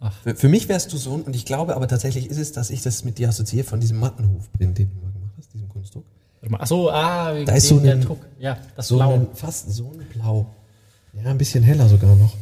Ach. 0.00 0.12
Für, 0.22 0.34
für 0.34 0.48
mich 0.48 0.68
wärst 0.68 0.92
du 0.92 0.96
so, 0.96 1.12
und 1.12 1.34
ich 1.36 1.44
glaube 1.44 1.76
aber 1.76 1.86
tatsächlich 1.88 2.28
ist 2.30 2.38
es, 2.38 2.52
dass 2.52 2.70
ich 2.70 2.82
das 2.82 3.04
mit 3.04 3.18
dir 3.18 3.28
assoziiere 3.28 3.64
von 3.66 3.80
diesem 3.80 3.98
Mattenhufprint, 4.00 4.76
den 4.78 4.90
du 4.90 4.96
mal 5.06 5.12
gemacht 5.12 5.32
hast, 5.38 5.52
diesem 5.54 5.68
Kunstdruck. 5.68 6.04
Warte 6.40 6.52
mal, 6.52 6.58
Ach 6.62 6.66
so, 6.66 6.90
ah, 6.90 7.34
wegen 7.34 7.46
Da 7.46 7.54
ist 7.54 7.68
so 7.68 7.78
ein- 7.78 8.00
Druck. 8.00 8.18
Ja, 8.38 8.58
das 8.74 8.88
So 8.88 8.96
Blau. 8.96 9.14
ein, 9.14 9.26
fast 9.34 9.70
so 9.72 9.90
ein 9.92 10.04
Blau. 10.12 10.46
Ja, 11.14 11.30
ein 11.30 11.38
bisschen 11.38 11.62
heller 11.62 11.88
sogar 11.88 12.14
noch. 12.16 12.34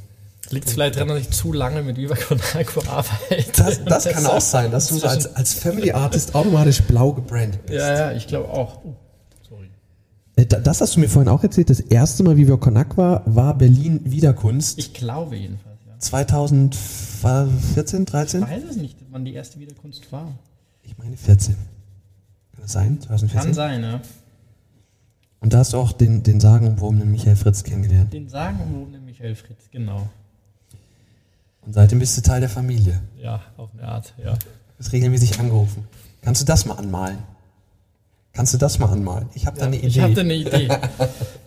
Liegt 0.51 0.71
vielleicht 0.71 0.97
dran, 0.97 1.09
dass 1.09 1.21
ich 1.21 1.31
zu 1.31 1.53
lange 1.53 1.83
mit 1.83 1.97
Viva 1.97 2.15
Con 2.15 2.41
Agua 2.55 2.83
arbeite. 2.89 3.45
Das, 3.57 3.85
das 3.85 4.05
kann 4.05 4.27
auch 4.27 4.41
sein, 4.41 4.71
dass 4.71 4.89
du 4.89 4.97
so 4.99 5.07
als, 5.07 5.35
als 5.35 5.55
Family 5.55 5.93
Artist 5.93 6.35
automatisch 6.35 6.83
blau 6.83 7.13
gebrandet 7.13 7.65
bist. 7.67 7.79
Ja, 7.79 8.11
ja, 8.11 8.17
ich 8.17 8.27
glaube 8.27 8.49
auch. 8.51 8.85
Oh, 8.85 8.95
sorry. 9.49 9.69
Äh, 10.37 10.47
da- 10.47 10.61
Das 10.61 10.81
hast 10.81 10.97
du 10.97 11.01
mir 11.01 11.09
vorhin 11.09 11.29
auch 11.31 11.43
erzählt. 11.43 11.71
Das 11.71 11.81
erste 11.81 12.23
Mal 12.23 12.37
Viva 12.37 12.57
Con 12.57 12.77
Aqua 12.77 13.23
war 13.27 13.57
Berlin 13.57 14.01
Wiederkunst. 14.05 14.79
Ich 14.79 14.93
glaube 14.93 15.37
jedenfalls, 15.37 15.79
ja. 15.87 15.99
2014, 15.99 18.05
13? 18.05 18.43
Ich 18.43 18.49
weiß 18.49 18.63
es 18.71 18.77
nicht, 18.77 18.99
wann 19.11 19.25
die 19.25 19.35
erste 19.35 19.59
Wiederkunst 19.61 20.11
war. 20.13 20.29
Ich 20.83 20.99
meine 20.99 21.17
14. 21.17 21.55
Kann 21.55 22.63
das 22.63 22.73
sein? 22.73 23.01
2014? 23.01 23.41
Kann 23.41 23.55
sein, 23.55 23.83
ja. 23.83 24.01
Und 25.41 25.53
da 25.53 25.59
hast 25.59 25.73
du 25.73 25.79
auch 25.79 25.93
den, 25.93 26.23
den 26.23 26.41
sagenumwobenen 26.41 27.11
Michael 27.11 27.37
Fritz 27.37 27.65
kennengelernt. 27.65 28.13
Den 28.13 28.29
sagenumwobenen 28.29 29.05
Michael 29.05 29.35
Fritz, 29.35 29.65
genau. 29.71 30.09
Und 31.67 31.73
seitdem 31.73 31.99
bist 31.99 32.17
du 32.17 32.23
Teil 32.23 32.41
der 32.41 32.51
Familie. 32.51 33.01
Ja, 33.21 33.41
auf 33.57 33.71
eine 33.73 33.89
Art, 33.89 34.15
ja. 34.23 34.35
Du 34.35 34.39
bist 34.79 34.93
regelmäßig 34.93 35.39
angerufen. 35.41 35.85
Kannst 36.23 36.43
du 36.43 36.47
das 36.47 36.67
mal 36.67 36.75
anmalen? 36.75 37.19
Kannst 38.33 38.53
du 38.53 38.59
das 38.59 38.79
mal 38.79 38.89
anmalen? 38.91 39.29
Ich 39.35 39.47
habe 39.47 39.59
da 39.59 39.67
eine 39.67 39.77
Idee. 39.77 39.87
Ich 39.87 40.01
hatte 40.01 40.21
eine 40.21 40.35
Idee. 40.35 40.69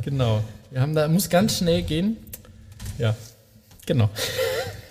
genau. 0.03 0.41
Wir 0.71 0.82
haben 0.82 0.95
da, 0.95 1.08
muss 1.08 1.30
ganz 1.30 1.58
schnell 1.58 1.84
gehen. 1.84 2.17
Ja, 2.97 3.15
genau. 3.86 4.10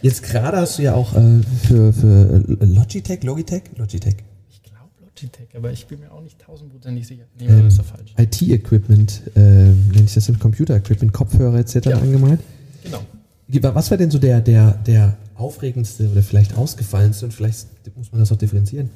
Jetzt 0.02 0.22
gerade 0.22 0.58
hast 0.58 0.78
du 0.78 0.82
ja 0.82 0.94
auch 0.94 1.14
äh, 1.14 1.40
für, 1.66 1.92
für 1.92 2.44
Logitech, 2.60 3.22
Logitech, 3.24 3.62
Logitech, 3.76 4.16
Ich 4.50 4.62
glaube 4.62 4.90
Logitech, 5.00 5.48
aber 5.56 5.72
ich 5.72 5.86
bin 5.86 6.00
mir 6.00 6.12
auch 6.12 6.20
nicht 6.20 6.38
tausendprozentig 6.38 7.06
sicher. 7.06 7.24
Nee, 7.38 7.46
das 7.48 7.74
ist 7.74 7.78
doch 7.78 7.84
falsch. 7.86 8.14
IT-Equipment, 8.18 9.22
äh, 9.34 9.40
nenne 9.40 10.04
ich 10.04 10.14
das, 10.14 10.30
Computer-Equipment, 10.38 11.12
Kopfhörer 11.12 11.58
etc. 11.58 11.86
Ja. 11.86 11.96
angemalt. 11.98 12.40
Genau. 12.84 13.00
Was 13.48 13.90
war 13.90 13.98
denn 13.98 14.10
so 14.10 14.18
der, 14.18 14.40
der, 14.40 14.72
der 14.72 15.16
aufregendste 15.34 16.10
oder 16.10 16.22
vielleicht 16.22 16.56
ausgefallenste 16.56 17.26
und 17.26 17.32
vielleicht 17.32 17.68
muss 17.96 18.10
man 18.10 18.20
das 18.20 18.32
auch 18.32 18.36
differenzieren, 18.36 18.90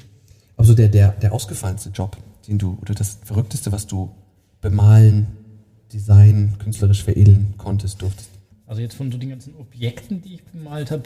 aber 0.56 0.66
so 0.66 0.74
der, 0.74 0.88
der, 0.88 1.12
der 1.12 1.32
ausgefallenste 1.32 1.90
Job, 1.90 2.16
den 2.48 2.58
du, 2.58 2.78
oder 2.82 2.94
das 2.94 3.18
Verrückteste, 3.24 3.72
was 3.72 3.86
du 3.86 4.10
bemalen, 4.60 5.28
designen, 5.92 6.58
künstlerisch 6.58 7.04
veredeln 7.04 7.54
konntest, 7.58 8.02
durftest? 8.02 8.30
Also 8.66 8.82
jetzt 8.82 8.94
von 8.94 9.10
so 9.10 9.18
den 9.18 9.30
ganzen 9.30 9.54
Objekten, 9.56 10.22
die 10.22 10.34
ich 10.34 10.44
bemalt 10.44 10.90
habe, 10.90 11.04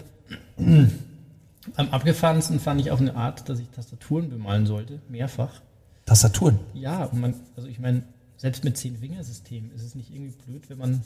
am 1.76 1.88
abgefahrensten 1.90 2.61
fand 2.61 2.80
ich 2.80 2.90
auf 2.90 3.00
eine 3.00 3.14
Art, 3.14 3.48
dass 3.48 3.59
ich 3.59 3.68
Tastaturen 3.68 4.28
bemalen 4.28 4.66
sollte, 4.66 5.00
mehrfach. 5.09 5.62
Tastaturen. 6.04 6.59
Ja, 6.74 7.04
und 7.04 7.20
man, 7.20 7.35
also 7.57 7.68
ich 7.68 7.78
meine, 7.78 8.02
selbst 8.37 8.64
mit 8.64 8.76
zehn 8.76 8.98
Fingersystem 8.98 9.70
ist 9.74 9.83
es 9.83 9.94
nicht 9.94 10.12
irgendwie 10.12 10.35
blöd, 10.46 10.68
wenn 10.68 10.78
man 10.78 11.02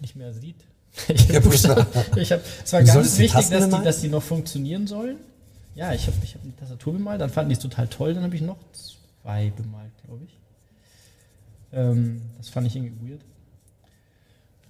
nicht 0.00 0.16
mehr 0.16 0.32
sieht. 0.32 0.64
Ich 1.08 1.28
Ja, 1.28 1.36
habe 1.36 1.54
ich 2.16 2.32
hab, 2.32 2.40
es 2.64 2.72
war 2.72 2.80
Du 2.80 2.86
ganz 2.86 3.14
die 3.14 3.22
wichtig, 3.22 3.32
Tasten 3.32 3.52
dass 3.54 3.68
die, 3.70 3.84
dass 3.84 4.00
die 4.00 4.08
noch 4.08 4.22
funktionieren 4.22 4.86
sollen. 4.86 5.16
Ja, 5.74 5.92
ich 5.92 6.06
habe 6.06 6.16
ich 6.22 6.34
hab 6.34 6.42
eine 6.42 6.54
Tastatur 6.56 6.94
bemalt, 6.94 7.20
dann 7.20 7.30
fanden 7.30 7.50
die 7.50 7.54
es 7.54 7.60
total 7.60 7.86
toll, 7.86 8.14
dann 8.14 8.24
habe 8.24 8.34
ich 8.34 8.42
noch 8.42 8.58
zwei 9.22 9.52
bemalt, 9.56 9.92
glaube 10.04 10.24
ich. 10.24 10.36
Ähm, 11.72 12.22
das 12.38 12.48
fand 12.48 12.66
ich 12.66 12.76
irgendwie 12.76 13.10
weird. 13.10 13.20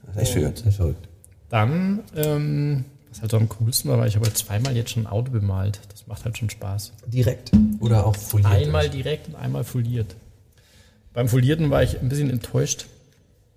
Das 0.06 0.16
ist 0.16 0.22
echt 0.22 0.32
verrückt. 0.32 0.58
Das 0.60 0.66
ist 0.66 0.76
verrückt. 0.76 1.08
Dann, 1.48 2.00
ähm, 2.14 2.84
was 3.08 3.22
halt 3.22 3.30
so 3.30 3.36
am 3.38 3.48
coolsten 3.48 3.90
war, 3.90 3.98
war 3.98 4.06
ich 4.06 4.16
habe 4.16 4.32
zweimal 4.32 4.76
jetzt 4.76 4.90
schon 4.90 5.04
ein 5.04 5.06
Auto 5.06 5.32
bemalt. 5.32 5.80
Das 5.90 6.06
macht 6.06 6.24
halt 6.24 6.38
schon 6.38 6.50
Spaß. 6.50 6.92
Direkt. 7.06 7.50
Oder 7.80 8.06
auch 8.06 8.14
foliert. 8.14 8.52
Einmal 8.52 8.90
direkt 8.90 9.28
und 9.28 9.36
einmal 9.36 9.64
foliert. 9.64 10.14
Beim 11.12 11.28
Folierten 11.28 11.70
war 11.70 11.82
ich 11.82 11.98
ein 12.00 12.08
bisschen 12.08 12.30
enttäuscht. 12.30 12.86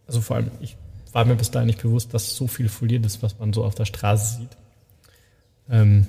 Also 0.08 0.22
vor 0.22 0.38
allem, 0.38 0.52
ich 0.60 0.76
war 1.14 1.26
mir 1.26 1.36
bis 1.36 1.52
dahin 1.52 1.68
nicht 1.68 1.82
bewusst, 1.82 2.14
dass 2.14 2.36
so 2.36 2.48
viel 2.48 2.70
foliert 2.70 3.06
ist, 3.06 3.24
was 3.24 3.40
man 3.40 3.54
so 3.54 3.64
auf 3.64 3.76
der 3.76 3.86
Straße 3.86 4.38
sieht. 4.38 4.58
Ähm 5.70 6.08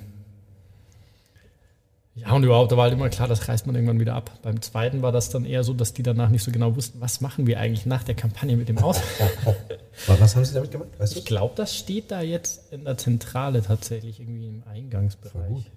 ja, 2.15 2.31
und 2.31 2.43
überhaupt, 2.43 2.71
da 2.71 2.77
war 2.77 2.85
halt 2.85 2.93
immer 2.93 3.09
klar, 3.09 3.27
das 3.27 3.49
reißt 3.49 3.65
man 3.67 3.75
irgendwann 3.75 3.99
wieder 3.99 4.15
ab. 4.15 4.31
Beim 4.41 4.61
zweiten 4.61 5.01
war 5.01 5.11
das 5.11 5.29
dann 5.29 5.45
eher 5.45 5.65
so, 5.65 5.73
dass 5.73 5.93
die 5.93 6.01
danach 6.01 6.29
nicht 6.29 6.43
so 6.43 6.51
genau 6.51 6.75
wussten, 6.75 7.01
was 7.01 7.19
machen 7.19 7.45
wir 7.45 7.59
eigentlich 7.59 7.85
nach 7.85 8.03
der 8.03 8.15
Kampagne 8.15 8.55
mit 8.55 8.69
dem 8.69 8.77
Auto. 8.77 8.99
Was 10.07 10.35
haben 10.35 10.43
sie 10.43 10.53
damit 10.53 10.71
gemacht? 10.71 10.89
Weißt? 10.97 11.15
Ich 11.15 11.23
glaube, 11.23 11.53
das 11.55 11.73
steht 11.73 12.11
da 12.11 12.21
jetzt 12.21 12.73
in 12.73 12.83
der 12.83 12.97
Zentrale 12.97 13.61
tatsächlich 13.61 14.19
irgendwie 14.19 14.47
im 14.47 14.63
Eingangsbereich. 14.69 15.71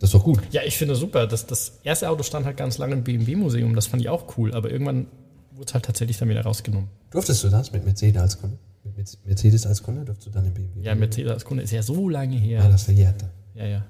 Das 0.00 0.08
ist 0.08 0.14
doch 0.14 0.24
gut. 0.24 0.40
Ja, 0.50 0.62
ich 0.64 0.76
finde 0.76 0.94
super. 0.94 1.26
Das, 1.26 1.46
das 1.46 1.80
erste 1.84 2.08
Auto 2.08 2.22
stand 2.22 2.46
halt 2.46 2.56
ganz 2.56 2.78
lange 2.78 2.94
im 2.94 3.04
BMW-Museum. 3.04 3.74
Das 3.74 3.86
fand 3.86 4.02
ich 4.02 4.08
auch 4.08 4.36
cool. 4.38 4.54
Aber 4.54 4.70
irgendwann 4.70 5.06
wurde 5.54 5.66
es 5.68 5.74
halt 5.74 5.84
tatsächlich 5.84 6.18
dann 6.18 6.28
wieder 6.28 6.42
rausgenommen. 6.42 6.88
Durftest 7.10 7.42
du 7.44 7.48
das 7.48 7.72
mit 7.72 7.84
Mercedes 7.84 8.20
als 8.20 8.40
Kunde? 8.40 8.58
Mit 8.96 9.18
Mercedes 9.24 9.66
als 9.66 9.82
Kunde 9.82 10.04
durftest 10.04 10.26
du 10.28 10.30
dann 10.30 10.46
im 10.46 10.54
BMW? 10.54 10.80
Ja, 10.82 10.94
Mercedes 10.94 11.32
als 11.32 11.44
Kunde 11.44 11.62
ist 11.62 11.70
ja 11.70 11.82
so 11.82 12.08
lange 12.08 12.36
Ja, 12.36 12.62
her. 12.62 12.68
das 12.68 12.82
verjährt 12.84 13.22
dann. 13.22 13.30
Ja, 13.54 13.66
ja. 13.66 13.84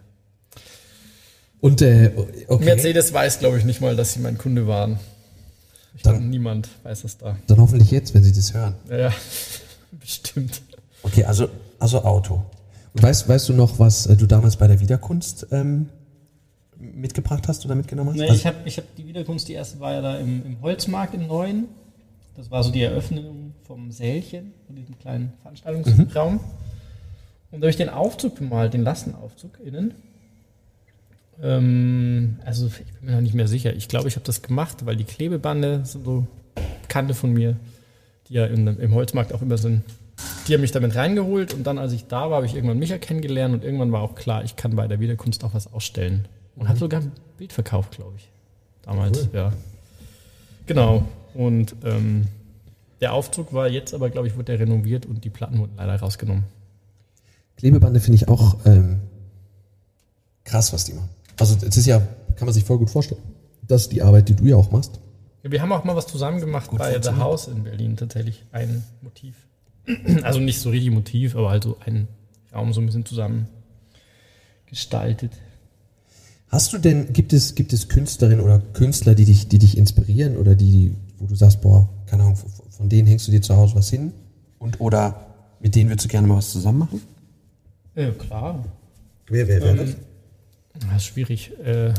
Und, 1.60 1.80
äh, 1.82 2.12
okay. 2.48 2.64
Mercedes 2.64 3.12
weiß, 3.12 3.38
glaube 3.38 3.58
ich, 3.58 3.64
nicht 3.64 3.80
mal, 3.80 3.96
dass 3.96 4.12
sie 4.12 4.20
mein 4.20 4.36
Kunde 4.36 4.66
waren. 4.66 4.98
Ich 5.96 6.02
glaube, 6.02 6.20
niemand 6.20 6.68
weiß 6.82 7.02
das 7.02 7.18
da. 7.18 7.38
Dann 7.46 7.58
hoffentlich 7.58 7.90
jetzt, 7.90 8.14
wenn 8.14 8.22
sie 8.22 8.32
das 8.32 8.52
hören. 8.52 8.74
Ja, 8.90 8.96
ja. 8.98 9.12
Bestimmt. 9.92 10.60
Okay, 11.02 11.24
also, 11.24 11.48
also 11.78 12.02
Auto. 12.02 12.44
Und 12.92 13.02
weißt, 13.02 13.28
weißt 13.28 13.48
du 13.48 13.52
noch, 13.54 13.78
was 13.78 14.06
äh, 14.06 14.16
du 14.16 14.26
damals 14.26 14.56
bei 14.56 14.66
der 14.66 14.80
Wiederkunst 14.80 15.46
ähm, 15.52 15.88
mitgebracht 16.94 17.48
hast 17.48 17.64
oder 17.64 17.74
mitgenommen 17.74 18.10
hast? 18.10 18.16
Nee, 18.16 18.22
Also- 18.24 18.34
ich 18.34 18.46
habe 18.46 18.56
ich 18.64 18.76
hab 18.78 18.94
die 18.96 19.06
Wiederkunst, 19.06 19.48
die 19.48 19.52
erste 19.54 19.80
war 19.80 19.92
ja 19.92 20.00
da 20.02 20.16
im, 20.18 20.44
im 20.44 20.60
Holzmarkt 20.60 21.14
in 21.14 21.26
Neuen. 21.26 21.68
Das 22.36 22.50
war 22.50 22.62
so 22.64 22.70
die 22.72 22.82
Eröffnung 22.82 23.52
vom 23.62 23.92
Sälchen, 23.92 24.52
von 24.66 24.74
diesem 24.76 24.98
kleinen 24.98 25.32
Veranstaltungsraum. 25.42 26.40
Und 27.52 27.60
da 27.60 27.66
habe 27.66 27.70
ich 27.70 27.76
den 27.76 27.88
Aufzug 27.88 28.34
bemalt, 28.34 28.74
den 28.74 28.82
Lastenaufzug 28.82 29.60
innen. 29.64 29.94
Ähm, 31.42 32.38
also 32.44 32.66
ich 32.66 32.92
bin 32.94 33.06
mir 33.06 33.12
noch 33.12 33.20
nicht 33.20 33.34
mehr 33.34 33.48
sicher. 33.48 33.74
Ich 33.74 33.88
glaube, 33.88 34.08
ich 34.08 34.16
habe 34.16 34.24
das 34.26 34.42
gemacht, 34.42 34.86
weil 34.86 34.96
die 34.96 35.04
Klebebande 35.04 35.84
sind 35.84 36.04
so 36.04 36.26
Bekannte 36.82 37.14
von 37.14 37.32
mir, 37.32 37.56
die 38.28 38.34
ja 38.34 38.46
in, 38.46 38.66
im 38.66 38.94
Holzmarkt 38.94 39.32
auch 39.32 39.42
immer 39.42 39.58
sind. 39.58 39.82
Die 40.46 40.54
haben 40.54 40.60
mich 40.60 40.70
damit 40.72 40.94
reingeholt 40.94 41.54
und 41.54 41.64
dann, 41.66 41.78
als 41.78 41.92
ich 41.92 42.06
da 42.06 42.30
war, 42.30 42.36
habe 42.36 42.46
ich 42.46 42.54
irgendwann 42.54 42.78
Micha 42.78 42.98
kennengelernt 42.98 43.54
und 43.54 43.64
irgendwann 43.64 43.90
war 43.92 44.02
auch 44.02 44.14
klar, 44.14 44.44
ich 44.44 44.56
kann 44.56 44.76
bei 44.76 44.86
der 44.86 45.00
Wiederkunst 45.00 45.42
auch 45.42 45.54
was 45.54 45.72
ausstellen. 45.72 46.28
Und 46.56 46.68
habe 46.68 46.78
sogar 46.78 47.00
ein 47.00 47.12
Bild 47.36 47.52
verkauft, 47.52 47.96
glaube 47.96 48.14
ich. 48.16 48.28
Damals, 48.82 49.28
ja. 49.32 49.52
Genau. 50.66 51.04
Und 51.34 51.74
ähm, 51.84 52.26
der 53.00 53.12
Aufzug 53.12 53.52
war 53.52 53.68
jetzt 53.68 53.92
aber, 53.92 54.10
glaube 54.10 54.28
ich, 54.28 54.34
wurde 54.34 54.44
der 54.44 54.60
renoviert 54.60 55.06
und 55.06 55.24
die 55.24 55.30
Platten 55.30 55.58
wurden 55.58 55.74
leider 55.76 55.96
rausgenommen. 55.96 56.44
Klebebande 57.56 58.00
finde 58.00 58.16
ich 58.16 58.28
auch 58.28 58.58
ähm, 58.66 59.00
krass, 60.44 60.72
was 60.72 60.84
die 60.84 60.92
machen. 60.92 61.08
Also 61.38 61.56
es 61.66 61.76
ist 61.76 61.86
ja, 61.86 61.98
kann 62.36 62.46
man 62.46 62.54
sich 62.54 62.64
voll 62.64 62.78
gut 62.78 62.90
vorstellen. 62.90 63.22
Das 63.62 63.82
ist 63.82 63.92
die 63.92 64.02
Arbeit, 64.02 64.28
die 64.28 64.34
du 64.34 64.44
ja 64.44 64.56
auch 64.56 64.70
machst. 64.70 65.00
Ja, 65.42 65.50
wir 65.50 65.60
haben 65.60 65.72
auch 65.72 65.84
mal 65.84 65.96
was 65.96 66.06
zusammen 66.06 66.40
gemacht 66.40 66.70
bei 66.72 67.00
The. 67.00 67.10
House 67.10 67.48
in 67.48 67.64
Berlin, 67.64 67.96
tatsächlich. 67.96 68.44
Ein 68.52 68.84
Motiv. 69.02 69.34
Also 70.22 70.40
nicht 70.40 70.60
so 70.60 70.70
richtig 70.70 70.90
Motiv, 70.90 71.36
aber 71.36 71.50
halt 71.50 71.64
so 71.64 71.76
einen 71.84 72.08
Raum 72.54 72.72
so 72.72 72.80
ein 72.80 72.86
bisschen 72.86 73.04
zusammen 73.04 73.48
gestaltet. 74.66 75.32
Hast 76.54 76.72
du 76.72 76.78
denn, 76.78 77.12
gibt 77.12 77.32
es, 77.32 77.56
gibt 77.56 77.72
es 77.72 77.88
Künstlerinnen 77.88 78.40
oder 78.44 78.60
Künstler, 78.74 79.16
die 79.16 79.24
dich, 79.24 79.48
die 79.48 79.58
dich 79.58 79.76
inspirieren 79.76 80.36
oder 80.36 80.54
die, 80.54 80.94
wo 81.18 81.26
du 81.26 81.34
sagst, 81.34 81.60
boah, 81.60 81.88
keine 82.06 82.22
Ahnung, 82.22 82.36
von- 82.36 82.88
denen 82.88 83.08
hängst 83.08 83.26
du 83.26 83.32
dir 83.32 83.42
zu 83.42 83.56
Hause 83.56 83.74
was 83.74 83.90
hin? 83.90 84.12
Und 84.60 84.80
oder 84.80 85.26
mit 85.58 85.74
denen 85.74 85.90
würdest 85.90 86.04
du 86.04 86.08
gerne 86.08 86.28
mal 86.28 86.36
was 86.36 86.52
zusammen 86.52 86.78
machen? 86.78 87.02
Ja, 87.96 88.10
klar. 88.12 88.64
Wer, 89.26 89.48
wer, 89.48 89.64
Ähm, 89.64 89.96
das 90.74 90.96
ist 90.98 91.04
schwierig. 91.06 91.58
Äh, 91.58 91.92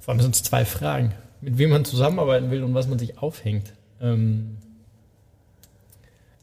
vor 0.00 0.14
allem 0.14 0.20
sind 0.22 0.34
es 0.34 0.42
zwei 0.42 0.64
Fragen. 0.64 1.12
Mit 1.40 1.58
wem 1.58 1.70
man 1.70 1.84
zusammenarbeiten 1.84 2.50
will 2.50 2.64
und 2.64 2.74
was 2.74 2.88
man 2.88 2.98
sich 2.98 3.18
aufhängt. 3.18 3.72
Ähm, 4.00 4.56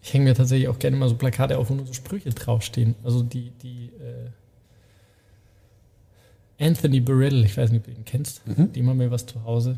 ich 0.02 0.14
hänge 0.14 0.26
mir 0.26 0.34
tatsächlich 0.36 0.70
auch 0.70 0.80
gerne 0.80 0.96
mal 0.96 1.10
so 1.10 1.16
Plakate 1.16 1.58
auf, 1.58 1.70
wo 1.70 1.74
nur 1.74 1.86
so 1.88 1.94
Sprüche 1.94 2.30
draufstehen. 2.30 2.96
Also 3.04 3.22
die, 3.22 3.52
die 3.62 3.88
äh, 4.00 4.30
Anthony 6.60 7.00
Burrell, 7.00 7.44
ich 7.44 7.58
weiß 7.58 7.72
nicht, 7.72 7.82
ob 7.82 7.86
du 7.86 7.92
ihn 7.92 8.06
kennst, 8.06 8.42
dem 8.46 8.90
haben 8.90 9.00
wir 9.00 9.12
was 9.12 9.26
zu 9.26 9.44
Hause. 9.44 9.78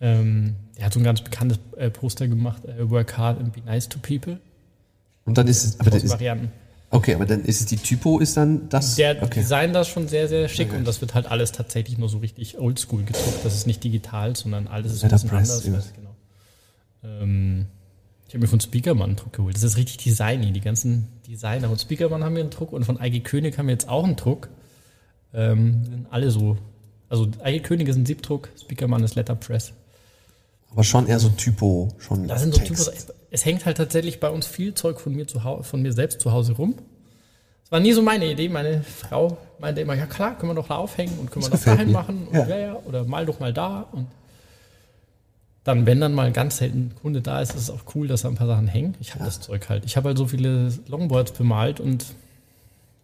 Ähm, 0.00 0.56
der 0.76 0.86
hat 0.86 0.94
so 0.94 1.00
ein 1.00 1.04
ganz 1.04 1.20
bekanntes 1.20 1.60
äh, 1.76 1.90
Poster 1.90 2.26
gemacht, 2.26 2.64
äh, 2.64 2.90
Work 2.90 3.16
hard 3.16 3.38
and 3.38 3.52
be 3.52 3.60
nice 3.60 3.88
to 3.88 3.98
people. 4.00 4.40
Und 5.24 5.38
dann 5.38 5.46
ist 5.46 5.64
es, 5.64 5.78
aber 5.80 5.90
das 5.90 6.02
ist, 6.02 6.10
Varianten. 6.10 6.50
okay, 6.90 7.14
aber 7.14 7.26
dann 7.26 7.44
ist 7.44 7.60
es 7.60 7.66
die 7.66 7.76
Typo, 7.76 8.18
ist 8.18 8.36
dann 8.36 8.68
das. 8.68 8.96
Der 8.96 9.22
okay. 9.22 9.40
Design 9.40 9.72
das 9.72 9.88
schon 9.88 10.08
sehr, 10.08 10.26
sehr 10.28 10.48
schick 10.48 10.70
Okay. 10.70 10.78
und 10.78 10.86
das 10.86 11.00
wird 11.00 11.14
halt 11.14 11.30
alles 11.30 11.52
tatsächlich 11.52 11.98
nur 11.98 12.08
so 12.08 12.18
richtig 12.18 12.58
oldschool 12.58 13.04
gedruckt. 13.04 13.44
Das 13.44 13.54
ist 13.54 13.66
nicht 13.68 13.84
digital, 13.84 14.34
sondern 14.34 14.66
alles 14.66 14.92
ist 14.92 15.04
ein 15.04 15.10
bisschen 15.10 15.30
anders. 15.30 15.72
Weiß, 15.72 15.92
genau. 15.94 16.16
ähm, 17.04 17.66
ich 18.26 18.34
habe 18.34 18.42
mir 18.42 18.48
von 18.48 18.60
Speakermann 18.60 19.10
einen 19.10 19.16
Druck 19.16 19.34
geholt. 19.34 19.54
Das 19.54 19.62
ist 19.62 19.76
richtig 19.76 19.98
designy. 19.98 20.52
Die 20.52 20.60
ganzen 20.60 21.06
Designer 21.28 21.68
von 21.68 21.78
Speakermann 21.78 22.24
haben 22.24 22.32
mir 22.32 22.40
einen 22.40 22.50
Druck 22.50 22.72
und 22.72 22.84
von 22.84 22.98
Eike 22.98 23.20
König 23.20 23.58
haben 23.58 23.66
wir 23.66 23.74
jetzt 23.74 23.88
auch 23.88 24.04
einen 24.04 24.16
Druck. 24.16 24.48
Ähm, 25.34 25.84
sind 25.84 26.06
alle 26.10 26.30
so. 26.30 26.56
Also 27.08 27.28
Eike 27.42 27.60
König 27.62 27.88
ist 27.88 27.96
ein 27.96 28.06
Siebdruck, 28.06 28.48
Speakermann 28.60 29.02
ist 29.04 29.14
Letterpress. 29.14 29.72
aber 30.70 30.84
schon 30.84 31.06
eher 31.06 31.18
so 31.18 31.28
Typo, 31.30 31.88
schon. 31.98 32.26
Das 32.28 32.40
sind 32.42 32.54
so 32.54 32.60
Text. 32.60 32.86
Typos. 32.92 33.14
Es 33.30 33.44
hängt 33.44 33.64
halt 33.66 33.76
tatsächlich 33.78 34.20
bei 34.20 34.28
uns 34.30 34.46
viel 34.46 34.74
Zeug 34.74 35.00
von 35.00 35.14
mir, 35.14 35.26
zu 35.26 35.40
von 35.62 35.80
mir 35.82 35.92
selbst 35.92 36.20
zu 36.20 36.32
Hause 36.32 36.52
rum. 36.52 36.74
Das 37.62 37.72
war 37.72 37.80
nie 37.80 37.92
so 37.92 38.02
meine 38.02 38.30
Idee. 38.30 38.48
Meine 38.50 38.82
Frau 38.82 39.38
meinte 39.58 39.80
immer, 39.80 39.94
ja 39.94 40.04
klar, 40.06 40.36
können 40.36 40.50
wir 40.52 40.54
doch 40.56 40.68
da 40.68 40.76
aufhängen 40.76 41.18
und 41.18 41.30
können 41.30 41.46
Das 41.50 41.64
wir 41.64 41.72
doch 41.72 41.76
dahin 41.76 41.86
mir. 41.88 41.92
machen. 41.94 42.26
Und 42.28 42.34
Ja. 42.34 42.46
ja. 42.48 42.58
Ja, 42.58 42.76
oder 42.86 43.04
mal 43.04 43.24
doch 43.24 43.40
mal 43.40 43.52
da. 43.54 43.86
Und 43.92 44.06
dann, 45.64 45.86
wenn 45.86 46.00
dann 46.00 46.12
mal 46.14 46.32
ganz 46.32 46.58
selten 46.58 46.78
ein 46.78 46.94
Kunde 47.00 47.22
da 47.22 47.40
ist, 47.40 47.54
ist 47.54 47.62
es 47.62 47.70
auch 47.70 47.82
cool, 47.94 48.08
dass 48.08 48.22
da 48.22 48.28
ein 48.28 48.34
paar 48.34 48.46
Sachen 48.48 48.66
hängen. 48.66 48.94
Ich 49.00 49.14
habe 49.14 49.24
das 49.24 49.40
Zeug 49.40 49.68
halt. 49.68 49.84
Ich 49.84 49.96
habe 49.96 50.08
halt 50.08 50.18
so 50.18 50.26
viele 50.26 50.72
Longboards 50.88 51.32
bemalt 51.32 51.78
und 51.80 52.02
es 52.02 52.14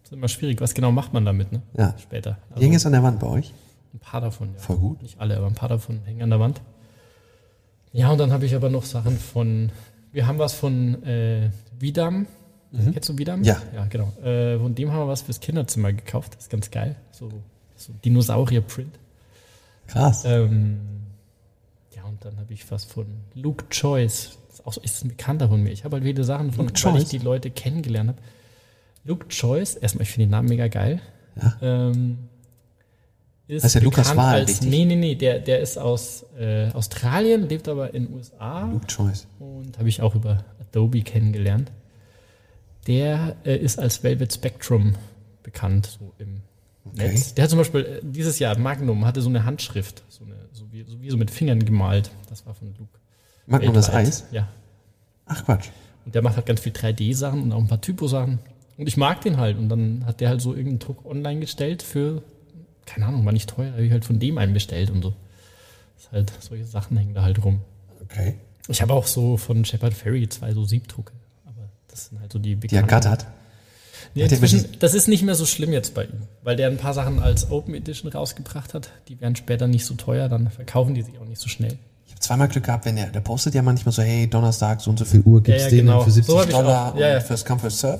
ist 0.09 0.13
immer 0.13 0.27
schwierig. 0.27 0.59
Was 0.59 0.73
genau 0.73 0.91
macht 0.91 1.13
man 1.13 1.23
damit, 1.23 1.51
ne? 1.51 1.61
Ja. 1.77 1.93
Später. 2.01 2.37
Die 2.57 2.63
hängen 2.63 2.73
jetzt 2.73 2.85
an 2.85 2.93
der 2.93 3.03
Wand 3.03 3.19
bei 3.19 3.27
euch. 3.27 3.53
Ein 3.93 3.99
paar 3.99 4.21
davon, 4.21 4.49
ja. 4.53 4.59
Voll 4.59 4.77
gut. 4.77 5.01
Nicht 5.01 5.19
alle, 5.19 5.37
aber 5.37 5.47
ein 5.47 5.53
paar 5.55 5.69
davon 5.69 6.01
hängen 6.05 6.23
an 6.23 6.29
der 6.29 6.39
Wand. 6.39 6.61
Ja, 7.91 8.11
und 8.11 8.17
dann 8.17 8.31
habe 8.31 8.45
ich 8.45 8.55
aber 8.55 8.69
noch 8.69 8.83
Sachen 8.83 9.17
von, 9.17 9.71
wir 10.11 10.27
haben 10.27 10.39
was 10.39 10.53
von 10.53 11.03
äh, 11.03 11.49
Vidam. 11.79 12.27
Kennst 12.71 13.09
du 13.09 13.17
Vidam? 13.17 13.39
Mhm. 13.39 13.45
Ja. 13.45 13.61
Ja, 13.73 13.85
genau. 13.85 14.11
Äh, 14.23 14.59
von 14.59 14.75
dem 14.75 14.91
haben 14.91 14.99
wir 14.99 15.07
was 15.07 15.23
fürs 15.23 15.39
Kinderzimmer 15.39 15.91
gekauft. 15.93 16.35
Das 16.35 16.43
ist 16.43 16.49
ganz 16.49 16.69
geil. 16.69 16.95
So, 17.11 17.29
so 17.75 17.93
Dinosaurier-Print. 18.05 18.99
Krass. 19.87 20.23
Ähm, 20.25 20.79
ja, 21.95 22.03
und 22.03 22.23
dann 22.23 22.37
habe 22.37 22.53
ich 22.53 22.69
was 22.71 22.85
von 22.85 23.07
Luke 23.33 23.65
Choice. 23.69 24.37
Ist, 24.51 24.67
auch 24.67 24.73
so, 24.73 24.81
ist 24.81 25.03
ein 25.03 25.09
Bekannter 25.09 25.49
von 25.49 25.63
mir. 25.63 25.71
Ich 25.71 25.83
habe 25.83 25.95
halt 25.95 26.03
viele 26.03 26.23
Sachen 26.23 26.51
von, 26.51 26.67
Luke 26.67 26.83
weil 26.83 26.97
ich 26.97 27.03
Choice? 27.03 27.09
die 27.09 27.17
Leute 27.17 27.49
kennengelernt 27.49 28.09
habe. 28.09 28.21
Luke 29.03 29.27
Choice, 29.29 29.75
erstmal, 29.75 30.03
ich 30.03 30.11
finde 30.11 30.27
den 30.27 30.31
Namen 30.31 30.49
mega 30.49 30.67
geil. 30.67 31.01
Ja. 31.41 31.57
Ähm, 31.61 32.17
ist 33.47 33.63
Heißt 33.63 33.75
der 33.75 33.81
Lukas 33.81 34.09
bekannt 34.09 34.17
Wahl, 34.17 34.35
als, 34.41 34.49
richtig? 34.49 34.69
Nee, 34.69 34.85
nee, 34.85 34.95
nee, 34.95 35.15
der, 35.15 35.39
der 35.39 35.59
ist 35.59 35.77
aus 35.77 36.25
äh, 36.37 36.69
Australien, 36.71 37.47
lebt 37.49 37.67
aber 37.67 37.93
in 37.93 38.05
den 38.05 38.13
USA 38.15 38.65
Luke 38.65 38.85
Choice. 38.87 39.27
und 39.39 39.77
habe 39.79 39.89
ich 39.89 40.01
auch 40.01 40.13
über 40.13 40.45
Adobe 40.59 41.01
kennengelernt. 41.01 41.71
Der 42.87 43.35
äh, 43.45 43.57
ist 43.57 43.79
als 43.79 44.03
Velvet 44.03 44.33
Spectrum 44.33 44.95
bekannt, 45.41 45.97
so 45.99 46.13
im 46.19 46.41
Okay. 46.85 47.09
Netz. 47.09 47.33
Der 47.33 47.43
hat 47.43 47.49
zum 47.49 47.59
Beispiel 47.59 47.81
äh, 47.81 47.99
dieses 48.03 48.39
Jahr 48.39 48.57
Magnum 48.57 49.05
hatte 49.05 49.21
so 49.21 49.29
eine 49.29 49.45
Handschrift, 49.45 50.03
so, 50.09 50.23
eine, 50.23 50.35
so, 50.51 50.71
wie, 50.71 50.83
so 50.83 51.01
wie 51.01 51.09
so 51.09 51.17
mit 51.17 51.29
Fingern 51.31 51.63
gemalt. 51.63 52.11
Das 52.29 52.45
war 52.45 52.53
von 52.53 52.73
Luke. 52.77 52.97
Magnum 53.45 53.73
das 53.73 53.87
Weltweit. 53.87 54.07
Eis? 54.07 54.25
Ja. 54.31 54.47
Ach 55.25 55.43
Quatsch. 55.45 55.69
Und 56.05 56.15
der 56.15 56.21
macht 56.21 56.35
halt 56.37 56.45
ganz 56.45 56.61
viel 56.61 56.71
3D-Sachen 56.71 57.43
und 57.43 57.51
auch 57.51 57.59
ein 57.59 57.67
paar 57.67 57.81
Typo-Sachen. 57.81 58.39
Und 58.79 58.87
ich 58.87 58.97
mag 58.97 59.21
den 59.21 59.37
halt. 59.37 59.57
Und 59.57 59.69
dann 59.69 60.05
hat 60.05 60.21
der 60.21 60.29
halt 60.29 60.41
so 60.41 60.51
irgendeinen 60.53 60.79
Druck 60.79 61.05
online 61.05 61.39
gestellt 61.41 61.83
für, 61.83 62.23
keine 62.85 63.05
Ahnung, 63.07 63.25
war 63.25 63.33
nicht 63.33 63.49
teuer, 63.49 63.71
habe 63.73 63.83
ich 63.85 63.91
halt 63.91 64.05
von 64.05 64.19
dem 64.19 64.37
einen 64.37 64.53
bestellt 64.53 64.89
und 64.89 65.01
so. 65.01 65.13
Das 65.95 66.05
ist 66.05 66.11
halt, 66.13 66.31
solche 66.39 66.65
Sachen 66.65 66.95
hängen 66.97 67.13
da 67.13 67.21
halt 67.23 67.43
rum. 67.43 67.59
Okay. 68.01 68.35
Ich 68.69 68.81
habe 68.81 68.93
auch 68.93 69.05
so 69.05 69.35
von 69.37 69.65
Shepard 69.65 69.93
Ferry 69.93 70.29
zwei 70.29 70.53
so 70.53 70.63
Siebdrucke. 70.63 71.11
Aber 71.45 71.69
das 71.89 72.07
sind 72.07 72.21
halt 72.21 72.31
so 72.31 72.39
die 72.39 72.55
Die 72.55 72.75
ergattert. 72.75 73.25
Nee, 74.15 74.23
Hat 74.23 74.31
inzwischen, 74.31 74.61
wirklich- 74.61 74.79
das 74.79 74.93
ist 74.93 75.07
nicht 75.07 75.23
mehr 75.23 75.35
so 75.35 75.45
schlimm 75.45 75.71
jetzt 75.73 75.93
bei 75.93 76.05
ihm, 76.05 76.21
weil 76.41 76.55
der 76.55 76.67
ein 76.69 76.77
paar 76.77 76.93
Sachen 76.93 77.19
als 77.19 77.51
Open 77.51 77.75
Edition 77.75 78.11
rausgebracht 78.11 78.73
hat. 78.73 78.89
Die 79.07 79.19
werden 79.21 79.35
später 79.35 79.67
nicht 79.67 79.85
so 79.85 79.93
teuer, 79.95 80.29
dann 80.29 80.49
verkaufen 80.49 80.95
die 80.95 81.01
sich 81.03 81.19
auch 81.19 81.25
nicht 81.25 81.41
so 81.41 81.49
schnell. 81.49 81.77
Ich 82.07 82.13
habe 82.13 82.21
zweimal 82.21 82.47
Glück 82.47 82.63
gehabt, 82.63 82.85
wenn 82.85 82.95
der, 82.95 83.07
der 83.07 83.19
postet 83.19 83.53
ja 83.55 83.61
manchmal 83.61 83.91
so, 83.91 84.01
hey, 84.01 84.27
Donnerstag, 84.27 84.81
so 84.81 84.89
und 84.89 84.97
so 84.97 85.05
viel 85.05 85.21
Uhr 85.21 85.43
gibt's 85.43 85.63
ja, 85.65 85.69
den 85.69 85.79
genau. 85.85 86.01
für 86.01 86.11
70 86.11 86.33
So 86.33 86.43
Dollar. 86.45 86.95
Ja, 86.97 87.09
ja. 87.09 87.17
und 87.17 87.23
fürs 87.23 87.43
Come 87.45 87.59
First 87.59 87.79
Serve. 87.79 87.99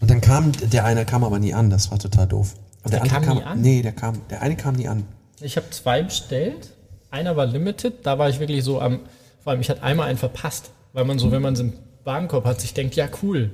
Und 0.00 0.10
dann 0.10 0.20
kam, 0.20 0.52
der 0.52 0.84
eine 0.84 1.04
kam 1.04 1.24
aber 1.24 1.38
nie 1.38 1.54
an, 1.54 1.70
das 1.70 1.90
war 1.90 1.98
total 1.98 2.26
doof. 2.26 2.54
Und 2.84 2.92
Der 2.92 3.02
andere 3.02 3.20
kam 3.20 3.36
nie 3.38 3.42
an? 3.42 3.60
Nee, 3.60 3.82
der 3.82 3.92
kam, 3.92 4.20
der 4.30 4.42
eine 4.42 4.56
kam 4.56 4.74
nie 4.76 4.88
an. 4.88 5.04
Ich 5.40 5.56
habe 5.56 5.68
zwei 5.70 6.02
bestellt. 6.02 6.70
Einer 7.10 7.36
war 7.36 7.46
limited, 7.46 8.04
da 8.04 8.18
war 8.18 8.28
ich 8.28 8.38
wirklich 8.40 8.62
so 8.64 8.80
am, 8.80 9.00
vor 9.42 9.52
allem 9.52 9.60
ich 9.60 9.70
hatte 9.70 9.82
einmal 9.82 10.08
einen 10.08 10.18
verpasst, 10.18 10.70
weil 10.92 11.04
man 11.04 11.18
so, 11.18 11.30
wenn 11.32 11.42
man 11.42 11.56
so 11.56 11.62
einen 11.62 11.72
Warenkorb 12.04 12.44
hat, 12.44 12.60
sich 12.60 12.74
denkt, 12.74 12.94
ja 12.96 13.08
cool. 13.22 13.50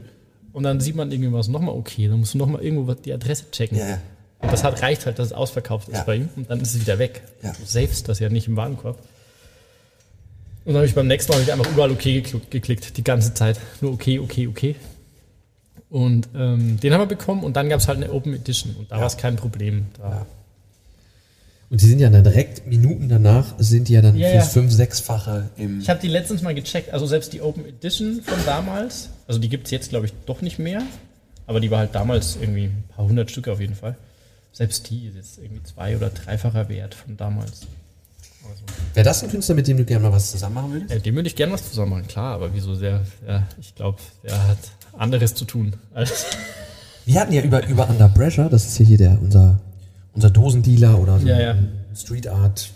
Und 0.53 0.65
dann 0.65 0.81
sieht 0.81 0.97
man 0.97 1.11
irgendwie 1.13 1.33
was 1.33 1.49
nochmal 1.49 1.75
okay, 1.75 2.09
dann 2.09 2.19
musst 2.21 2.35
du 2.35 2.39
nochmal 2.39 2.63
irgendwo 2.63 2.93
die 2.95 3.13
Adresse 3.13 3.51
checken. 3.51 3.79
Ja, 3.79 3.89
ja. 3.89 3.99
Und 4.41 4.53
das 4.53 4.65
hat, 4.65 4.83
reicht 4.83 5.07
halt, 5.07 5.19
dass 5.19 5.27
es 5.29 5.33
ausverkauft 5.33 5.89
ist 5.89 5.95
Ja. 5.99 6.03
bei 6.03 6.17
ihm 6.17 6.29
und 6.35 6.51
dann 6.51 6.61
ist 6.61 6.75
es 6.75 6.81
wieder 6.81 6.99
weg. 6.99 7.23
Ja. 7.43 7.53
Du 7.53 7.65
savest 7.65 8.09
das 8.09 8.19
ja 8.19 8.29
nicht 8.29 8.49
im 8.49 8.57
Warenkorb. 8.57 8.99
Und 10.65 10.67
dann 10.67 10.77
habe 10.77 10.87
ich 10.87 10.95
beim 10.95 11.07
nächsten 11.07 11.31
Mal 11.33 11.39
hab 11.39 11.45
ich 11.47 11.53
einfach 11.53 11.71
überall 11.71 11.91
okay 11.91 12.21
geklickt, 12.21 12.51
geklickt, 12.51 12.97
die 12.97 13.05
ganze 13.05 13.35
Zeit. 13.35 13.59
Nur 13.81 13.93
okay, 13.93 14.19
okay, 14.19 14.47
okay. 14.49 14.77
Und 15.93 16.31
ähm, 16.35 16.81
den 16.81 16.95
haben 16.95 17.03
wir 17.03 17.07
bekommen 17.07 17.45
und 17.45 17.55
dann 17.55 17.69
gab 17.69 17.79
es 17.81 17.87
halt 17.87 17.99
eine 17.99 18.11
Open 18.11 18.33
Edition 18.33 18.75
und 18.79 18.91
da 18.91 18.99
war 18.99 19.07
es 19.07 19.19
kein 19.19 19.37
Problem. 19.37 19.89
Da, 19.99 20.25
Und 21.69 21.83
die 21.83 21.87
sind 21.87 21.99
ja 21.99 22.09
dann 22.09 22.25
direkt 22.25 22.67
Minuten 22.67 23.11
danach, 23.11 23.53
sind 23.59 23.89
die 23.89 23.93
ja 23.93 24.01
dann 24.01 24.17
Ja, 24.17 24.31
fürs 24.31 24.45
ja. 24.47 24.51
fünf-, 24.51 24.73
sechsfache 24.73 25.51
im. 25.59 25.81
Ich 25.81 25.91
habe 25.91 26.01
die 26.01 26.09
letztens 26.09 26.41
mal 26.41 26.55
gecheckt, 26.55 26.95
also 26.95 27.05
selbst 27.05 27.35
die 27.35 27.43
Open 27.43 27.67
Edition 27.67 28.23
von 28.23 28.39
damals, 28.47 29.11
also 29.27 29.39
die 29.39 29.51
gibt 29.51 29.67
es 29.67 29.71
jetzt 29.71 29.91
glaube 29.91 30.07
ich 30.07 30.15
doch 30.25 30.41
nicht 30.41 30.59
mehr, 30.59 30.81
aber 31.47 31.61
die 31.61 31.71
war 31.71 31.81
halt 31.81 31.95
damals 31.95 32.39
irgendwie 32.41 32.65
ein 32.65 32.85
paar 32.97 33.05
hundert 33.07 33.31
Stück 33.31 33.49
auf 33.49 33.61
jeden 33.61 33.75
Fall. 33.75 33.97
Selbst 34.55 34.89
die 34.89 35.09
ist 35.09 35.17
jetzt 35.17 35.39
irgendwie 35.43 35.63
zwei- 35.63 35.95
oder 35.95 36.09
dreifacher 36.09 36.71
Wert 36.71 36.95
von 36.95 37.19
damals. 37.19 37.67
Wäre 38.95 39.05
das 39.05 39.23
ein 39.23 39.31
Künstler, 39.31 39.55
mit 39.55 39.67
dem 39.69 39.77
du 39.79 39.85
gerne 39.85 40.03
mal 40.09 40.13
was 40.13 40.31
zusammen 40.31 40.55
machen 40.55 40.73
würdest? 40.73 40.91
Ja, 40.93 40.99
dem 40.99 41.15
würde 41.15 41.29
ich 41.29 41.37
gerne 41.37 41.53
was 41.53 41.69
zusammen 41.69 41.91
machen, 41.93 42.07
klar, 42.09 42.35
aber 42.35 42.53
wieso 42.55 42.75
sehr, 42.75 43.01
ja, 43.27 43.47
ich 43.61 43.75
glaube, 43.75 43.99
der 44.23 44.49
hat 44.49 44.59
anderes 44.97 45.35
zu 45.35 45.45
tun. 45.45 45.75
Als 45.95 46.27
Wir 47.07 47.21
hatten 47.21 47.33
ja 47.33 47.43
über, 47.43 47.67
über 47.67 47.89
Under 47.89 48.09
Pressure, 48.09 48.49
das 48.49 48.67
ist 48.67 48.79
ja 48.79 48.85
hier 48.87 48.99
der, 48.99 49.19
unser, 49.21 49.59
unser 50.15 50.31
Dosendealer 50.31 51.01
oder 51.01 51.19
so 51.19 51.27
Ja, 51.27 51.41
ja. 51.41 51.57
Street 51.97 52.29
Art 52.29 52.71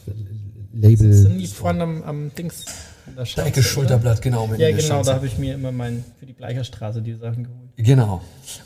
Label. 0.72 1.12
sind 1.12 1.38
die 1.38 1.46
vorne 1.46 1.83
am, 1.83 2.02
am 2.02 2.35
Dings 2.35 2.64
an 3.07 3.14
der 3.16 3.24
Der 3.24 3.46
Ecke 3.46 3.62
Schulterblatt, 3.62 4.20
genau. 4.22 4.46
mit 4.46 4.59
Ja, 4.59 4.70
genau, 4.70 4.81
Schanze. 4.83 5.11
da 5.11 5.16
habe 5.16 5.26
ich 5.26 5.38
mir 5.38 5.55
immer 5.55 5.70
mein, 5.70 6.02
für 6.18 6.26
die 6.26 6.33
Bleicherstraße 6.33 7.02
die 7.02 7.14
Sachen 7.14 7.44
geholt. 7.44 7.61
Genau. 7.76 8.20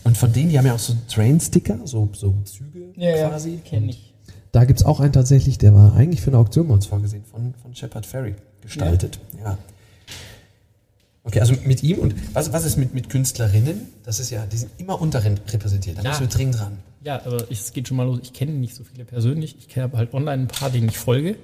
Und 0.04 0.16
von 0.16 0.32
denen, 0.32 0.50
die 0.50 0.58
haben 0.58 0.66
ja 0.66 0.74
auch 0.74 0.78
so 0.78 0.94
Train-Sticker, 1.08 1.80
so, 1.84 2.08
so 2.14 2.34
Züge 2.44 2.92
quasi. 2.96 3.58
kenne 3.64 3.90
ich. 3.90 4.09
Da 4.52 4.64
gibt's 4.64 4.84
auch 4.84 5.00
einen 5.00 5.12
tatsächlich, 5.12 5.58
der 5.58 5.74
war 5.74 5.94
eigentlich 5.94 6.20
für 6.20 6.30
eine 6.30 6.38
Auktion 6.38 6.68
bei 6.68 6.74
uns 6.74 6.86
vorgesehen, 6.86 7.24
von, 7.24 7.54
von 7.62 7.74
Shepard 7.74 8.04
Ferry 8.06 8.34
gestaltet. 8.62 9.18
Ja. 9.42 9.58
Okay, 11.22 11.40
also 11.40 11.54
mit 11.64 11.82
ihm 11.82 11.98
und 11.98 12.14
was, 12.34 12.52
was 12.52 12.64
ist 12.64 12.76
mit, 12.76 12.94
mit 12.94 13.10
Künstlerinnen? 13.10 13.82
Das 14.04 14.18
ist 14.20 14.30
ja, 14.30 14.46
die 14.46 14.56
sind 14.56 14.72
immer 14.78 15.00
unterrepräsentiert. 15.00 15.98
Da 15.98 16.02
Ja. 16.02 16.08
müssen 16.10 16.22
wir 16.22 16.28
dringend 16.28 16.58
dran. 16.58 16.78
Ja, 17.04 17.24
aber 17.24 17.50
es 17.50 17.72
geht 17.72 17.88
schon 17.88 17.96
mal 17.98 18.04
los. 18.06 18.18
Ich 18.22 18.32
kenne 18.32 18.52
nicht 18.52 18.74
so 18.74 18.84
viele 18.84 19.04
persönlich. 19.04 19.56
Ich 19.58 19.68
kenne 19.68 19.84
aber 19.84 19.98
halt 19.98 20.12
online 20.14 20.42
ein 20.44 20.48
paar, 20.48 20.70
denen 20.70 20.88
ich 20.88 20.98
folge. 20.98 21.36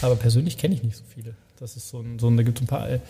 Aber 0.00 0.16
persönlich 0.16 0.56
kenne 0.56 0.74
ich 0.74 0.82
nicht 0.82 0.96
so 0.96 1.04
viele. 1.06 1.34
Das 1.58 1.76
ist 1.76 1.88
so 1.88 2.00
ein, 2.00 2.18
so 2.18 2.28
ein 2.28 2.36
da 2.36 2.42
gibt 2.44 2.58
es 2.58 2.62
ein 2.64 2.66
paar, 2.68 2.88
äh, 2.88 3.00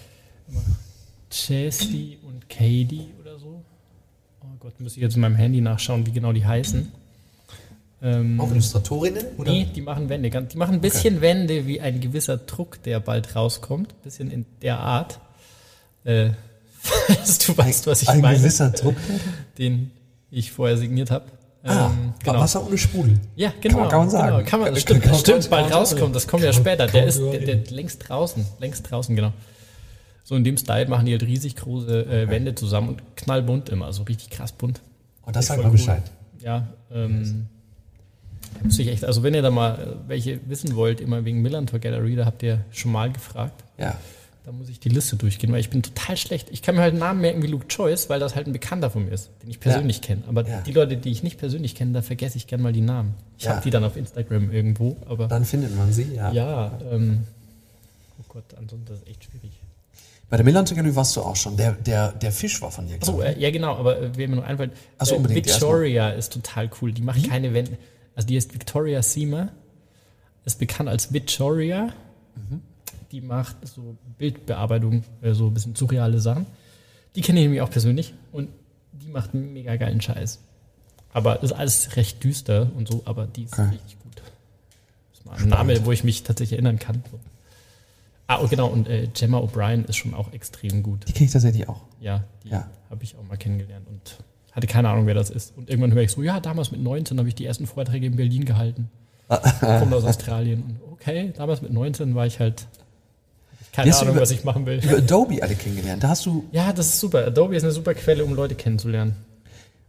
Chesty 1.30 2.18
und 2.26 2.48
Katie 2.48 3.08
oder 3.20 3.38
so. 3.38 3.62
Oh 4.42 4.46
Gott, 4.60 4.80
muss 4.80 4.96
ich 4.96 5.02
jetzt 5.02 5.14
in 5.14 5.20
meinem 5.20 5.36
Handy 5.36 5.60
nachschauen, 5.60 6.04
wie 6.06 6.12
genau 6.12 6.32
die 6.32 6.44
heißen. 6.44 6.88
Ähm, 8.02 8.40
Auch 8.40 8.50
Illustratorinnen? 8.50 9.24
Oder? 9.38 9.50
Nee, 9.52 9.66
die 9.74 9.80
machen 9.80 10.08
Wände. 10.08 10.28
Die 10.30 10.56
machen 10.56 10.74
ein 10.74 10.80
bisschen 10.80 11.20
Wände 11.20 11.66
wie 11.66 11.80
ein 11.80 12.00
gewisser 12.00 12.36
Druck, 12.36 12.82
der 12.82 12.98
bald 13.00 13.36
rauskommt. 13.36 13.92
Ein 13.92 14.02
bisschen 14.02 14.30
in 14.30 14.44
der 14.60 14.80
Art. 14.80 15.20
Äh, 16.04 16.30
falls 16.80 17.38
du 17.38 17.56
weißt, 17.56 17.86
was 17.86 18.02
ich 18.02 18.08
ein 18.08 18.20
meine. 18.20 18.38
gewisser 18.38 18.70
Druck. 18.70 18.96
Den 19.58 19.92
ich 20.30 20.50
vorher 20.50 20.76
signiert 20.76 21.10
habe. 21.12 21.26
Ah, 21.64 21.92
genau. 22.24 22.40
Wasser 22.40 22.66
ohne 22.66 22.76
Sprudel. 22.76 23.20
Ja, 23.36 23.52
genau. 23.60 23.78
man- 23.80 23.88
kann 23.88 23.98
man 24.00 24.10
sagen. 24.10 24.36
Genau, 24.38 24.50
kann 24.50 24.60
man, 24.60 24.74
Das 24.74 24.82
stimmt, 24.82 25.02
kann 25.02 25.12
man- 25.12 25.20
stimmt, 25.20 25.42
kann 25.42 25.50
bald 25.50 25.72
rauskommt. 25.72 26.16
Das 26.16 26.26
kommt 26.26 26.42
ja 26.42 26.50
kann- 26.50 26.60
später. 26.60 26.86
kann 26.86 26.92
Der 26.94 27.06
ist 27.06 27.20
der, 27.20 27.38
der 27.38 27.70
längst 27.70 28.08
draußen. 28.08 28.44
Längst 28.58 28.90
draußen, 28.90 29.14
genau. 29.14 29.32
So 30.24 30.34
in 30.34 30.42
dem 30.42 30.56
Style 30.56 30.88
machen 30.88 31.06
die 31.06 31.12
halt 31.12 31.22
riesig 31.22 31.54
große 31.54 32.04
äh, 32.06 32.28
Wände 32.28 32.56
zusammen 32.56 32.88
und 32.88 33.02
knallbunt 33.16 33.68
immer. 33.68 33.92
So 33.92 34.02
richtig 34.02 34.30
krass 34.30 34.50
bunt. 34.50 34.80
Und 35.24 35.36
das 35.36 35.44
Ist 35.44 35.48
sagt 35.50 35.62
mal. 35.62 35.70
Bescheid. 35.70 36.02
Ja, 36.40 36.66
ähm, 36.92 37.46
da 38.58 38.64
muss 38.64 38.78
ich 38.78 38.88
echt, 38.88 39.04
also 39.04 39.22
wenn 39.22 39.34
ihr 39.34 39.42
da 39.42 39.50
mal 39.50 39.96
welche 40.06 40.40
wissen 40.48 40.76
wollt, 40.76 41.00
immer 41.00 41.24
wegen 41.24 41.42
Millantor 41.42 41.78
Gallery, 41.78 42.16
da 42.16 42.24
habt 42.26 42.42
ihr 42.42 42.64
schon 42.70 42.92
mal 42.92 43.10
gefragt. 43.12 43.64
Ja. 43.78 43.96
Da 44.44 44.50
muss 44.50 44.68
ich 44.68 44.80
die 44.80 44.88
Liste 44.88 45.14
durchgehen, 45.14 45.52
weil 45.52 45.60
ich 45.60 45.70
bin 45.70 45.82
total 45.84 46.16
schlecht. 46.16 46.48
Ich 46.50 46.62
kann 46.62 46.74
mir 46.74 46.80
halt 46.80 46.90
einen 46.92 46.98
Namen 47.00 47.20
merken 47.20 47.42
wie 47.44 47.46
Luke 47.46 47.68
Choice, 47.68 48.08
weil 48.10 48.18
das 48.18 48.34
halt 48.34 48.48
ein 48.48 48.52
Bekannter 48.52 48.90
von 48.90 49.04
mir 49.04 49.12
ist, 49.12 49.30
den 49.42 49.50
ich 49.50 49.60
persönlich 49.60 50.00
kenne. 50.02 50.22
Aber 50.26 50.48
Ja. 50.48 50.60
die 50.62 50.72
Leute, 50.72 50.96
die 50.96 51.10
ich 51.12 51.22
nicht 51.22 51.38
persönlich 51.38 51.76
kenne, 51.76 51.92
da 51.92 52.02
vergesse 52.02 52.36
ich 52.38 52.48
gern 52.48 52.60
mal 52.60 52.72
die 52.72 52.80
Namen. 52.80 53.14
Ich 53.38 53.44
Ja. 53.44 53.52
habe 53.52 53.62
die 53.62 53.70
dann 53.70 53.84
auf 53.84 53.96
Instagram 53.96 54.50
irgendwo, 54.50 54.96
aber 55.08 55.28
Dann 55.28 55.44
findet 55.44 55.76
man 55.76 55.92
sie, 55.92 56.08
ja. 56.14 56.32
ja, 56.32 56.78
ähm, 56.90 57.20
oh 58.18 58.24
Gott, 58.28 58.44
ansonsten 58.58 58.86
das 58.88 58.98
ist 58.98 59.08
echt 59.08 59.24
schwierig. 59.24 59.52
Bei 60.28 60.36
der 60.38 60.44
Millantor 60.44 60.76
Gallery 60.76 60.96
warst 60.96 61.14
du 61.14 61.20
auch 61.20 61.36
schon. 61.36 61.56
Der, 61.56 61.72
der, 61.72 62.10
der 62.10 62.32
Fisch 62.32 62.60
war 62.62 62.72
von 62.72 62.88
dir. 62.88 62.96
Achso, 62.96 63.20
äh, 63.20 63.38
ja 63.38 63.50
genau, 63.52 63.76
aber 63.76 64.00
äh, 64.00 64.10
wer 64.16 64.26
mir 64.28 64.36
noch 64.36 64.44
einfällt, 64.44 64.72
Ach 64.98 65.06
so, 65.06 65.14
äh, 65.14 65.18
unbedingt, 65.18 65.46
Victoria 65.46 66.08
ist 66.10 66.32
total 66.32 66.68
cool. 66.80 66.90
Die 66.90 67.02
macht 67.02 67.28
keine 67.28 67.54
Wände. 67.54 67.76
Also 68.14 68.28
die 68.28 68.36
ist 68.36 68.52
Victoria 68.54 69.02
Seamer, 69.02 69.48
ist 70.44 70.58
bekannt 70.58 70.88
als 70.88 71.12
Victoria. 71.12 71.92
Mhm. 72.34 72.60
Die 73.10 73.20
macht 73.20 73.56
so 73.66 73.96
Bildbearbeitung, 74.18 75.04
äh, 75.22 75.32
so 75.34 75.46
ein 75.48 75.54
bisschen 75.54 75.74
surreale 75.76 76.20
Sachen. 76.20 76.46
Die 77.14 77.20
kenne 77.20 77.40
ich 77.40 77.44
nämlich 77.44 77.60
auch 77.60 77.70
persönlich 77.70 78.14
und 78.32 78.48
die 78.92 79.08
macht 79.08 79.34
einen 79.34 79.52
mega 79.52 79.76
geilen 79.76 80.00
Scheiß. 80.00 80.40
Aber 81.12 81.42
ist 81.42 81.52
alles 81.52 81.96
recht 81.96 82.24
düster 82.24 82.70
und 82.74 82.88
so, 82.88 83.02
aber 83.04 83.26
die 83.26 83.42
ist 83.44 83.52
Okay. 83.52 83.68
richtig 83.70 83.98
gut. 84.02 84.16
Das 84.16 85.18
ist 85.18 85.26
mal 85.26 85.36
ein 85.36 85.48
Name, 85.48 85.84
wo 85.84 85.92
ich 85.92 86.04
mich 86.04 86.22
tatsächlich 86.22 86.54
erinnern 86.54 86.78
kann. 86.78 87.02
So. 87.10 87.18
Ah, 88.28 88.40
oh, 88.42 88.48
genau, 88.48 88.68
und 88.68 88.88
äh, 88.88 89.08
Gemma 89.12 89.38
O'Brien 89.38 89.86
ist 89.86 89.96
schon 89.96 90.14
auch 90.14 90.32
extrem 90.32 90.82
gut. 90.82 91.06
Die 91.08 91.12
kenne 91.12 91.26
ich 91.26 91.32
tatsächlich 91.32 91.68
auch. 91.68 91.82
Ja, 92.00 92.24
die 92.44 92.48
Ja. 92.48 92.70
habe 92.88 93.04
ich 93.04 93.14
auch 93.16 93.24
mal 93.24 93.36
kennengelernt 93.36 93.86
und 93.88 94.18
hatte 94.52 94.66
keine 94.66 94.88
Ahnung, 94.90 95.06
wer 95.06 95.14
das 95.14 95.30
ist. 95.30 95.56
Und 95.56 95.68
irgendwann 95.70 95.92
höre 95.92 96.02
ich 96.02 96.10
so, 96.12 96.22
ja, 96.22 96.38
damals 96.40 96.70
mit 96.72 96.80
19 96.82 97.18
habe 97.18 97.28
ich 97.28 97.34
die 97.34 97.46
ersten 97.46 97.66
Vorträge 97.66 98.06
in 98.06 98.16
Berlin 98.16 98.44
gehalten. 98.44 98.90
Kommt 99.60 99.92
aus 99.94 100.04
Australien. 100.04 100.62
Und 100.84 100.92
okay, 100.92 101.32
damals 101.36 101.62
mit 101.62 101.72
19 101.72 102.14
war 102.14 102.26
ich 102.26 102.38
halt 102.38 102.66
keine 103.72 103.90
hast 103.90 104.02
Ahnung, 104.02 104.14
über- 104.14 104.22
was 104.22 104.30
ich 104.30 104.44
machen 104.44 104.66
will. 104.66 104.80
Über 104.84 104.98
Adobe 104.98 105.42
alle 105.42 105.54
kennengelernt. 105.54 106.04
Da 106.04 106.08
hast 106.08 106.26
du, 106.26 106.44
Ja, 106.52 106.72
das 106.74 106.88
ist 106.88 107.00
super. 107.00 107.26
Adobe 107.26 107.56
ist 107.56 107.62
eine 107.62 107.72
super 107.72 107.94
Quelle, 107.94 108.24
um 108.24 108.34
Leute 108.34 108.54
kennenzulernen. 108.54 109.16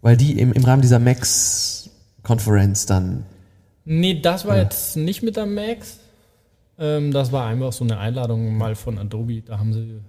weil 0.01 0.15
die 0.15 0.39
im, 0.39 0.53
im 0.53 0.63
Rahmen 0.63 0.81
dieser 0.81 0.99
Max-Konferenz 0.99 2.85
dann. 2.85 3.25
Nee, 3.85 4.21
das 4.21 4.45
war 4.45 4.57
jetzt 4.57 4.95
nicht 4.95 5.23
mit 5.23 5.35
der 5.35 5.45
Max. 5.45 5.97
Ähm, 6.79 7.11
das 7.11 7.31
war 7.33 7.45
einfach 7.47 7.73
so 7.73 7.83
eine 7.83 7.97
Einladung 7.99 8.55
mal 8.57 8.75
von 8.75 8.97
Adobe. 8.97 9.41
Da 9.41 9.59
haben 9.59 9.73
sie, 9.73 9.99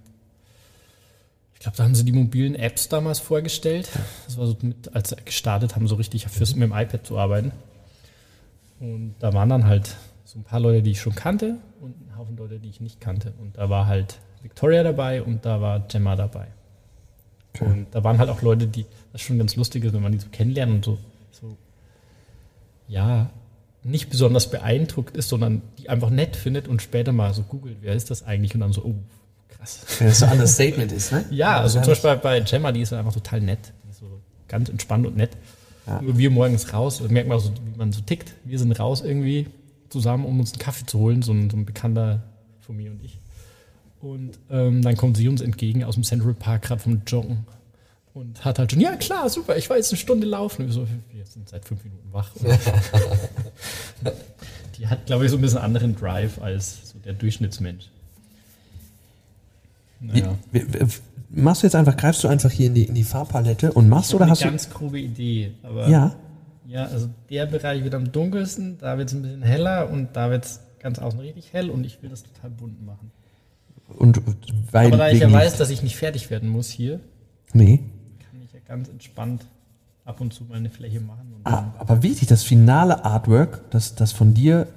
glaube, 1.64 1.76
da 1.78 1.84
haben 1.84 1.94
sie 1.94 2.04
die 2.04 2.12
mobilen 2.12 2.54
Apps 2.54 2.88
damals 2.88 3.20
vorgestellt. 3.20 3.88
Das 4.26 4.36
war 4.38 4.46
so 4.46 4.56
mit, 4.60 4.94
als 4.94 5.10
sie 5.10 5.16
gestartet 5.24 5.74
haben, 5.74 5.88
so 5.88 5.94
richtig 5.96 6.26
fürs, 6.26 6.54
mit 6.54 6.68
dem 6.68 6.76
iPad 6.76 7.06
zu 7.06 7.18
arbeiten. 7.18 7.52
Und 8.80 9.14
da 9.18 9.32
waren 9.32 9.48
dann 9.48 9.66
halt 9.66 9.96
so 10.24 10.38
ein 10.38 10.44
paar 10.44 10.60
Leute, 10.60 10.82
die 10.82 10.90
ich 10.90 11.00
schon 11.00 11.14
kannte 11.14 11.56
und 11.80 11.94
ein 12.00 12.18
Haufen 12.18 12.36
Leute, 12.36 12.58
die 12.58 12.68
ich 12.68 12.80
nicht 12.80 13.00
kannte. 13.00 13.32
Und 13.40 13.56
da 13.56 13.70
war 13.70 13.86
halt 13.86 14.18
Victoria 14.42 14.82
dabei 14.82 15.22
und 15.22 15.46
da 15.46 15.60
war 15.60 15.80
Gemma 15.80 16.16
dabei. 16.16 16.48
Und 17.60 17.86
da 17.92 18.04
waren 18.04 18.18
halt 18.18 18.28
auch 18.28 18.42
Leute, 18.42 18.66
die, 18.66 18.84
das 19.12 19.22
schon 19.22 19.38
ganz 19.38 19.56
lustig 19.56 19.84
ist, 19.84 19.94
wenn 19.94 20.02
man 20.02 20.12
die 20.12 20.18
so 20.18 20.28
kennenlernt 20.30 20.72
und 20.72 20.84
so, 20.84 20.98
so 21.30 21.56
ja, 22.88 23.30
nicht 23.82 24.10
besonders 24.10 24.50
beeindruckt 24.50 25.16
ist, 25.16 25.30
sondern 25.30 25.62
die 25.78 25.88
einfach 25.88 26.10
nett 26.10 26.36
findet 26.36 26.68
und 26.68 26.82
später 26.82 27.12
mal 27.12 27.32
so 27.32 27.42
googelt, 27.42 27.78
wer 27.80 27.94
ist 27.94 28.10
das 28.10 28.22
eigentlich? 28.22 28.54
Und 28.54 28.60
dann 28.60 28.72
so, 28.72 28.82
oh, 28.84 28.94
Wenn 29.98 30.08
das 30.08 30.18
so 30.18 30.26
ein 30.26 30.32
Understatement 30.32 30.92
ist, 30.92 31.12
ne? 31.12 31.24
Ja, 31.30 31.60
also 31.60 31.78
ja, 31.78 31.84
zum 31.84 31.92
Beispiel 31.92 32.16
bei 32.16 32.40
Gemma, 32.40 32.72
die 32.72 32.80
ist 32.80 32.92
einfach 32.92 33.12
total 33.12 33.40
nett. 33.40 33.72
Die 33.84 33.90
ist 33.90 34.00
so 34.00 34.20
ganz 34.48 34.68
entspannt 34.68 35.06
und 35.06 35.16
nett. 35.16 35.30
Ja. 35.86 36.00
Wir 36.02 36.30
morgens 36.30 36.72
raus, 36.72 36.98
da 37.02 37.08
merkt 37.08 37.28
man 37.28 37.38
so, 37.40 37.50
wie 37.50 37.76
man 37.76 37.92
so 37.92 38.00
tickt. 38.00 38.32
Wir 38.44 38.58
sind 38.58 38.72
raus 38.78 39.02
irgendwie 39.02 39.48
zusammen, 39.90 40.24
um 40.24 40.40
uns 40.40 40.52
einen 40.52 40.60
Kaffee 40.60 40.86
zu 40.86 40.98
holen, 40.98 41.22
so 41.22 41.32
ein, 41.32 41.50
so 41.50 41.56
ein 41.56 41.66
Bekannter 41.66 42.22
von 42.60 42.76
mir 42.76 42.90
und 42.90 43.02
ich. 43.02 43.18
Und 44.00 44.38
ähm, 44.50 44.82
dann 44.82 44.96
kommt 44.96 45.16
sie 45.16 45.28
uns 45.28 45.40
entgegen 45.40 45.84
aus 45.84 45.94
dem 45.94 46.04
Central 46.04 46.34
Park, 46.34 46.62
gerade 46.62 46.82
vom 46.82 47.02
Joggen. 47.06 47.46
Und 48.12 48.44
hat 48.44 48.58
halt 48.58 48.70
schon, 48.70 48.80
ja 48.80 48.96
klar, 48.96 49.28
super, 49.28 49.56
ich 49.56 49.68
war 49.70 49.76
jetzt 49.76 49.90
eine 49.92 49.98
Stunde 49.98 50.26
laufen. 50.26 50.62
Und 50.62 50.68
wir 50.68 50.74
so, 50.74 50.86
wir 51.12 51.24
sind 51.26 51.48
seit 51.48 51.64
fünf 51.64 51.82
Minuten 51.84 52.12
wach. 52.12 52.30
Die 54.78 54.86
hat, 54.86 55.06
glaube 55.06 55.24
ich, 55.24 55.30
so 55.30 55.38
ein 55.38 55.40
bisschen 55.40 55.58
anderen 55.58 55.96
Drive 55.96 56.40
als 56.40 56.90
so 56.90 56.98
der 56.98 57.14
Durchschnittsmensch. 57.14 57.88
Naja. 60.06 60.34
Machst 61.30 61.62
du 61.62 61.66
jetzt 61.66 61.74
einfach, 61.74 61.96
greifst 61.96 62.22
du 62.22 62.28
einfach 62.28 62.50
hier 62.50 62.68
in 62.68 62.74
die, 62.74 62.84
in 62.84 62.94
die 62.94 63.02
Farbpalette 63.02 63.72
und 63.72 63.88
machst 63.88 64.14
oder 64.14 64.24
eine 64.24 64.30
hast 64.32 64.42
du. 64.42 64.48
ganz 64.48 64.70
grobe 64.70 65.00
Idee. 65.00 65.52
Aber 65.64 65.88
Ja. 65.88 66.14
ja, 66.66 66.84
also 66.84 67.08
der 67.28 67.46
Bereich 67.46 67.82
wird 67.82 67.94
am 67.94 68.12
dunkelsten, 68.12 68.78
da 68.78 68.96
wird 68.98 69.08
es 69.08 69.14
ein 69.14 69.22
bisschen 69.22 69.42
heller 69.42 69.90
und 69.90 70.10
da 70.12 70.30
wird 70.30 70.44
es 70.44 70.60
ganz 70.80 70.98
außen 71.00 71.18
richtig 71.18 71.52
hell 71.52 71.70
und 71.70 71.84
ich 71.84 72.00
will 72.02 72.10
das 72.10 72.22
total 72.22 72.50
bunt 72.50 72.84
machen. 72.86 73.10
Und 73.98 74.20
weil. 74.70 74.86
Aber 74.88 74.96
da 74.96 75.10
ich 75.10 75.20
ja 75.20 75.30
weiß, 75.32 75.56
dass 75.58 75.70
ich 75.70 75.82
nicht 75.82 75.96
fertig 75.96 76.30
werden 76.30 76.48
muss 76.48 76.68
hier, 76.70 77.00
Nee. 77.52 77.78
kann 78.30 78.40
ich 78.42 78.52
ja 78.52 78.60
ganz 78.66 78.88
entspannt 78.88 79.46
ab 80.04 80.20
und 80.20 80.32
zu 80.32 80.44
mal 80.44 80.56
eine 80.56 80.70
Fläche 80.70 81.00
machen. 81.00 81.32
Und 81.36 81.46
Ah, 81.46 81.74
aber 81.78 82.02
wichtig, 82.02 82.28
das 82.28 82.44
finale 82.44 83.04
Artwork, 83.04 83.68
das, 83.70 83.94
das 83.94 84.12
von 84.12 84.34
dir 84.34 84.68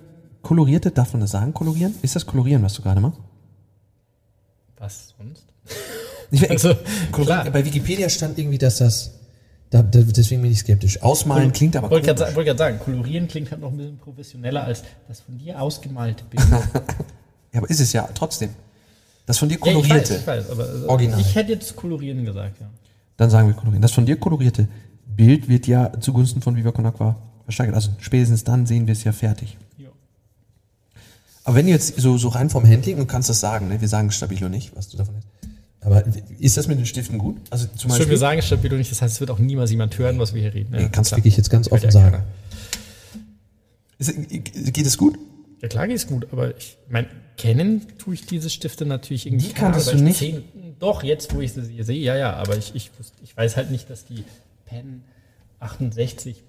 kolorierte, 0.42 0.90
darf 0.92 1.14
man 1.14 1.20
das 1.22 1.32
sagen, 1.32 1.54
kolorieren? 1.54 1.94
Ist 2.02 2.16
das 2.16 2.26
kolorieren, 2.26 2.64
was 2.64 2.74
du 2.74 2.82
gerade 2.82 3.00
machst? 3.02 3.20
Was 4.80 5.14
sonst? 5.18 5.46
Ich, 6.30 6.50
Also, 6.50 6.76
klar. 7.14 7.50
bei 7.52 7.64
Wikipedia 7.64 8.10
stand 8.10 8.38
irgendwie, 8.38 8.58
dass 8.58 8.80
das. 8.80 9.12
Da, 9.70 9.82
da, 9.82 10.00
deswegen 10.02 10.42
bin 10.42 10.52
ich 10.52 10.60
skeptisch. 10.60 11.02
Ausmalen 11.02 11.54
klingt 11.54 11.78
aber 11.78 11.90
Wollte 11.90 12.14
gerade 12.14 12.36
wollte 12.36 12.46
gerade 12.46 12.58
sagen, 12.58 12.80
kolorieren 12.80 13.30
klingt 13.30 13.50
halt 13.52 13.62
noch 13.62 13.72
ein 13.72 13.78
bisschen 13.78 13.98
professioneller 13.98 14.66
als 14.66 14.84
das 15.08 15.22
von 15.22 15.38
dir 15.38 15.62
ausgemalte 15.62 16.26
Bild. 16.26 16.44
Ja, 17.54 17.62
aber 17.62 17.70
ist 17.70 17.80
es 17.80 17.94
ja 17.94 18.10
trotzdem. 18.14 18.50
Das 19.26 19.38
von 19.38 19.48
dir 19.48 19.58
ja, 19.58 19.68
ich 19.68 19.68
weiß, 19.68 19.74
kolorierte. 19.74 20.16
ich 20.16 20.28
weiß, 20.28 20.50
aber 20.50 20.64
also, 20.66 20.90
Original. 20.90 21.20
ich 21.22 21.34
hätte 21.34 21.54
jetzt 21.54 21.76
kolorieren 21.78 22.26
gesagt, 22.26 22.60
ja. 22.60 22.70
Dann 23.16 23.30
sagen 23.30 23.48
wir 23.48 23.56
kolorieren. 23.56 23.82
Das 23.82 23.94
von 23.94 24.06
dir 24.06 24.18
kolorierte 24.18 24.68
Bild 25.06 25.48
wird 25.48 25.66
ja 25.66 25.92
zugunsten 26.00 26.42
von 26.42 26.56
Viva 26.58 26.72
Con 26.72 26.86
Aqua 26.86 27.16
versteigert. 27.46 27.76
Also 27.76 27.92
spätestens 28.00 28.44
dann 28.44 28.66
sehen 28.66 28.86
wir 28.86 28.92
es 28.92 29.04
ja 29.06 29.14
fertig. 29.14 29.58
Aber 31.48 31.56
wenn 31.56 31.66
du 31.66 31.72
jetzt 31.72 31.96
so, 31.98 32.18
so 32.18 32.28
rein 32.28 32.50
vom 32.50 32.68
Handling, 32.68 32.98
du 32.98 33.06
kannst 33.06 33.30
das 33.30 33.40
sagen, 33.40 33.70
ne? 33.70 33.80
wir 33.80 33.88
sagen 33.88 34.12
Stabilo 34.12 34.50
nicht, 34.50 34.76
was 34.76 34.90
du 34.90 34.98
davon 34.98 35.16
hast. 35.16 35.28
Aber 35.80 36.04
ist 36.40 36.58
das 36.58 36.68
mit 36.68 36.78
den 36.78 36.86
Stiften 36.86 37.18
gut? 37.18 37.38
Also 37.50 37.68
zum 37.68 37.80
Schön, 37.80 37.90
Beispiel, 37.92 38.10
wir 38.10 38.18
sagen 38.18 38.42
Stabilo 38.42 38.76
nicht, 38.76 38.92
das 38.92 39.02
heißt, 39.02 39.14
es 39.14 39.20
wird 39.22 39.32
auch 39.32 39.40
niemals 39.40 39.72
jemand 39.72 39.98
hören, 39.98 40.20
was 40.20 40.34
wir 40.34 40.42
hier 40.42 40.54
reden. 40.54 40.72
Nee, 40.72 40.82
Ja, 40.82 40.90
kannst 40.90 41.12
klar. 41.12 41.20
wirklich 41.20 41.38
jetzt 41.38 41.50
ganz 41.50 41.72
offen 41.72 41.86
ja 41.86 41.92
sagen. 41.92 42.24
Ist, 43.98 44.14
geht 44.74 44.86
es 44.86 44.98
gut? 44.98 45.18
Ja, 45.62 45.70
klar 45.70 45.88
ist 45.88 46.10
gut, 46.10 46.28
aber 46.34 46.58
ich 46.58 46.78
meine, 46.90 47.08
kennen 47.38 47.84
tue 47.98 48.16
ich 48.16 48.26
diese 48.26 48.50
Stifte 48.50 48.86
natürlich 48.86 49.26
irgendwie. 49.26 49.48
Die 49.48 49.54
kanntest 49.54 49.88
du 49.94 49.96
ich 49.96 50.02
nicht? 50.02 50.20
Zehn, 50.20 50.44
doch, 50.80 51.02
jetzt, 51.02 51.34
wo 51.34 51.40
ich 51.40 51.54
sie 51.54 51.62
hier 51.62 51.86
sehe, 51.86 52.04
ja, 52.04 52.18
ja, 52.18 52.34
aber 52.34 52.58
ich, 52.58 52.76
ich, 52.76 52.92
ich 53.24 53.38
weiß 53.38 53.56
halt 53.56 53.72
nicht, 53.72 53.90
dass 53.90 54.04
die 54.04 54.26
Pen 54.66 55.02
68 55.62 56.44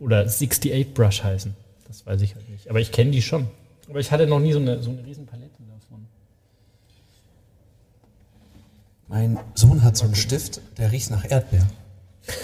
oder 0.00 0.24
68 0.24 0.94
Brush 0.94 1.22
heißen. 1.22 1.54
Das 1.86 2.04
weiß 2.06 2.20
ich 2.22 2.34
halt 2.34 2.50
nicht. 2.50 2.68
Aber 2.68 2.80
ich 2.80 2.90
kenne 2.90 3.12
die 3.12 3.22
schon. 3.22 3.46
Aber 3.92 4.00
ich 4.00 4.10
hatte 4.10 4.26
noch 4.26 4.40
nie 4.40 4.54
so 4.54 4.58
eine, 4.58 4.82
so 4.82 4.88
eine 4.88 5.04
riesen 5.04 5.26
Palette 5.26 5.50
davon. 5.68 6.06
Mein 9.06 9.38
Sohn 9.54 9.82
hat 9.82 9.98
so 9.98 10.06
einen 10.06 10.14
Stift, 10.14 10.62
der 10.78 10.90
riecht 10.90 11.10
nach 11.10 11.30
Erdbeer. 11.30 11.66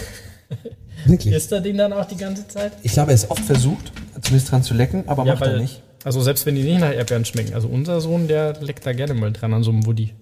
Wirklich. 1.05 1.33
Ist 1.33 1.51
er 1.51 1.61
den 1.61 1.79
dann 1.79 1.91
auch 1.91 2.05
die 2.05 2.17
ganze 2.17 2.47
Zeit? 2.47 2.73
Ich 2.83 2.91
glaube, 2.91 3.09
er 3.13 3.15
ist 3.15 3.31
oft 3.31 3.43
versucht, 3.43 3.91
zumindest 4.21 4.51
dran 4.51 4.61
zu 4.61 4.75
lecken, 4.75 5.05
aber 5.07 5.25
macht 5.25 5.41
er 5.41 5.57
nicht. 5.57 5.81
Also 6.03 6.21
selbst 6.21 6.45
wenn 6.45 6.53
die 6.53 6.61
nicht 6.61 6.81
nach 6.81 6.93
Erdbeeren 6.93 7.25
schmecken. 7.25 7.55
Also 7.55 7.67
unser 7.67 7.99
Sohn, 7.99 8.27
der 8.27 8.61
leckt 8.61 8.85
da 8.85 8.93
gerne 8.93 9.15
mal 9.15 9.33
dran 9.33 9.51
an 9.51 9.63
so 9.63 9.71
einem 9.71 9.87
Woody. 9.87 10.13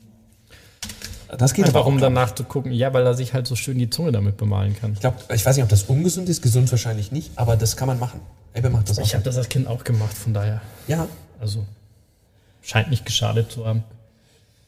Das 1.38 1.54
geht 1.54 1.66
Einfach 1.66 1.82
aber 1.82 1.88
um 1.88 2.00
danach 2.00 2.34
zu 2.34 2.44
gucken, 2.44 2.72
ja, 2.72 2.94
weil 2.94 3.06
er 3.06 3.14
sich 3.14 3.34
halt 3.34 3.48
so 3.48 3.56
schön 3.56 3.78
die 3.78 3.90
Zunge 3.90 4.12
damit 4.12 4.38
bemalen 4.38 4.76
kann. 4.76 4.94
Ich 4.94 5.00
glaube, 5.02 5.18
ich 5.34 5.46
weiß 5.46 5.56
nicht, 5.58 5.64
ob 5.64 5.70
das 5.70 5.84
ungesund 5.84 6.30
ist, 6.30 6.42
gesund 6.42 6.72
wahrscheinlich 6.72 7.12
nicht, 7.12 7.32
aber 7.36 7.56
das 7.58 7.76
kann 7.76 7.88
man 7.88 8.00
machen. 8.00 8.22
Ebbe 8.54 8.70
macht 8.70 8.90
das 8.90 8.98
auch. 9.00 9.04
Ich 9.04 9.14
habe 9.14 9.24
das 9.24 9.38
als 9.38 9.50
Kind 9.50 9.68
auch 9.68 9.84
gemacht, 9.84 10.14
von 10.18 10.34
daher. 10.34 10.62
ja. 10.88 11.08
Also 11.40 11.64
scheint 12.62 12.90
nicht 12.90 13.06
geschadet 13.06 13.52
zu 13.52 13.66
haben. 13.66 13.84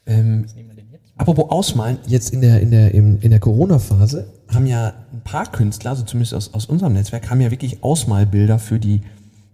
Ähm, 0.05 0.43
Was 0.45 0.53
nehmen 0.55 0.69
wir 0.69 0.75
denn 0.75 0.85
jetzt? 0.91 1.03
apropos 1.17 1.49
Ausmalen, 1.49 1.97
jetzt 2.05 2.31
in 2.31 2.41
der, 2.41 2.61
in 2.61 2.69
der, 2.71 2.93
in 2.93 3.19
der 3.29 3.39
Corona-Phase 3.39 4.27
haben 4.53 4.67
ja 4.67 4.93
ein 5.11 5.21
paar 5.21 5.51
Künstler, 5.51 5.91
also 5.91 6.03
zumindest 6.03 6.33
aus, 6.35 6.53
aus 6.53 6.65
unserem 6.67 6.93
Netzwerk, 6.93 7.29
haben 7.31 7.41
ja 7.41 7.49
wirklich 7.51 7.83
Ausmalbilder 7.83 8.59
für 8.59 8.77
die 8.79 9.01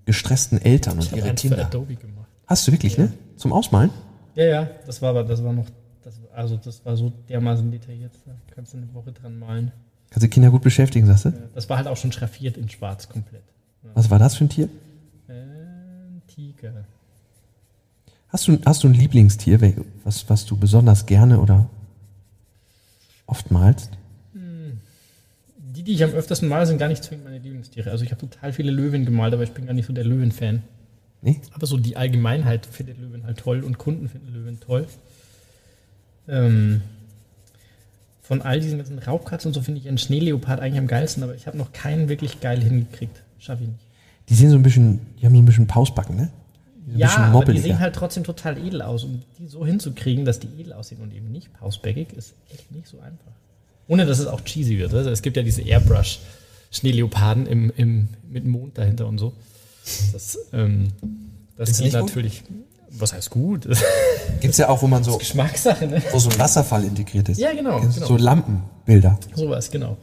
gestressten 0.05 0.61
Eltern 0.61 0.97
und 0.97 1.05
Ich 1.05 1.11
habe 1.11 1.19
ihre 1.21 1.29
eins 1.29 1.41
für 1.41 1.47
Kinder. 1.47 1.65
Adobe 1.65 1.95
gemacht. 1.95 2.27
Hast 2.47 2.67
du 2.67 2.71
wirklich, 2.73 2.97
ne? 2.97 3.13
Zum 3.37 3.53
Ausmalen? 3.53 3.89
Ja, 4.35 4.43
ja, 4.45 4.69
das 4.85 5.01
war 5.01 5.11
aber, 5.11 5.23
das 5.23 5.41
war 5.43 5.53
noch, 5.53 5.65
also 6.35 6.57
das 6.57 6.85
war 6.85 6.97
so 6.97 7.11
dermaßen 7.29 7.71
detailliert. 7.71 8.11
Da 8.25 8.33
kannst 8.53 8.73
du 8.73 8.77
eine 8.77 8.93
Woche 8.93 9.11
dran 9.11 9.39
malen. 9.39 9.71
Kannst 10.09 10.23
du 10.23 10.29
Kinder 10.29 10.51
gut 10.51 10.61
beschäftigen, 10.61 11.07
sagst 11.07 11.25
du? 11.25 11.33
Das 11.53 11.69
war 11.69 11.77
halt 11.77 11.87
auch 11.87 11.97
schon 11.97 12.11
schraffiert 12.11 12.57
in 12.57 12.69
schwarz 12.69 13.09
komplett. 13.09 13.43
Was 13.93 14.09
war 14.09 14.19
das 14.19 14.35
für 14.35 14.45
ein 14.45 14.49
Tier? 14.49 14.69
Äh, 15.27 15.33
Tiger. 16.27 16.85
Hast 18.29 18.47
du, 18.47 18.57
hast 18.65 18.83
du 18.83 18.87
ein 18.87 18.93
Lieblingstier, 18.93 19.75
was, 20.03 20.29
was 20.29 20.45
du 20.45 20.57
besonders 20.57 21.05
gerne 21.05 21.39
oder 21.39 21.69
oft 23.27 23.51
malst? 23.51 23.91
Die, 25.75 25.83
die 25.83 25.93
ich 25.93 26.03
am 26.03 26.11
öftesten 26.11 26.47
male, 26.47 26.65
sind 26.65 26.77
gar 26.77 26.87
nicht 26.87 27.03
zwingend 27.03 27.25
meine 27.25 27.39
Lieblingstiere. 27.39 27.91
Also 27.91 28.05
ich 28.05 28.11
habe 28.11 28.21
total 28.21 28.53
viele 28.53 28.71
Löwen 28.71 29.03
gemalt, 29.05 29.33
aber 29.33 29.43
ich 29.43 29.51
bin 29.51 29.65
gar 29.65 29.73
nicht 29.73 29.85
so 29.85 29.93
der 29.93 30.05
Löwen-Fan. 30.05 30.63
Nee? 31.21 31.41
Aber 31.53 31.65
so 31.67 31.77
die 31.77 31.97
Allgemeinheit 31.97 32.65
findet 32.65 32.97
Löwen 32.97 33.25
halt 33.25 33.39
toll 33.39 33.63
und 33.63 33.77
Kunden 33.77 34.07
finden 34.07 34.33
Löwen 34.33 34.59
toll. 34.59 34.87
Ähm, 36.27 36.81
von 38.21 38.41
all 38.41 38.59
diesen 38.59 38.77
ganzen 38.77 38.97
Raubkatzen 38.97 39.49
und 39.49 39.53
so 39.53 39.61
finde 39.61 39.79
ich 39.81 39.87
einen 39.87 39.99
Schneeleopard 39.99 40.59
eigentlich 40.59 40.79
am 40.79 40.87
geilsten, 40.87 41.23
aber 41.23 41.35
ich 41.35 41.45
habe 41.45 41.57
noch 41.57 41.73
keinen 41.73 42.09
wirklich 42.09 42.41
geil 42.41 42.61
hingekriegt. 42.61 43.21
Schaffe 43.37 43.63
ich 43.63 43.69
nicht. 43.69 43.81
Die 44.29 44.35
sehen 44.35 44.49
so 44.49 44.55
ein 44.55 44.63
bisschen, 44.63 45.01
die 45.21 45.25
haben 45.25 45.35
so 45.35 45.41
ein 45.41 45.45
bisschen 45.45 45.67
Pausbacken, 45.67 46.15
ne? 46.15 46.31
Ein 46.87 46.97
Ja, 46.97 47.15
aber 47.15 47.53
die 47.53 47.59
sehen 47.59 47.79
halt 47.79 47.95
trotzdem 47.95 48.23
total 48.23 48.57
edel 48.57 48.81
aus. 48.81 49.03
Und 49.03 49.23
die 49.37 49.47
so 49.47 49.65
hinzukriegen, 49.65 50.25
dass 50.25 50.39
die 50.39 50.47
edel 50.59 50.73
aussehen 50.73 51.01
und 51.01 51.13
eben 51.13 51.31
nicht 51.31 51.53
pausbäckig, 51.53 52.13
ist 52.13 52.33
echt 52.51 52.71
nicht 52.71 52.87
so 52.87 52.99
einfach. 52.99 53.31
Ohne, 53.87 54.05
dass 54.07 54.17
es 54.17 54.25
auch 54.25 54.41
cheesy 54.41 54.79
wird. 54.79 54.93
Also 54.93 55.11
es 55.11 55.21
gibt 55.21 55.37
ja 55.37 55.43
diese 55.43 55.61
Airbrush-Schneeleoparden 55.61 57.45
im, 57.45 57.71
im, 57.77 58.07
mit 58.27 58.45
Mond 58.45 58.77
dahinter 58.77 59.07
und 59.07 59.19
so. 59.19 59.33
Das, 60.11 60.39
ähm, 60.53 60.91
das 61.57 61.69
Ist 61.69 61.83
geht 61.83 61.93
nicht 61.93 62.13
gut? 62.13 62.23
Was 62.91 63.13
heißt 63.13 63.29
gut? 63.29 63.67
Gibt's 64.41 64.57
ja 64.57 64.69
auch, 64.69 64.81
wo 64.81 64.87
man 64.87 65.03
so, 65.03 65.17
Geschmackssache, 65.17 65.87
ne? 65.87 66.01
wo 66.11 66.19
so 66.19 66.29
ein 66.29 66.39
Wasserfall 66.39 66.83
integriert 66.83 67.29
ist. 67.29 67.39
Ja, 67.39 67.53
genau, 67.53 67.79
genau. 67.81 67.91
So 68.05 68.17
Lampenbilder. 68.17 69.19
Sowas, 69.33 69.71
genau. 69.71 69.97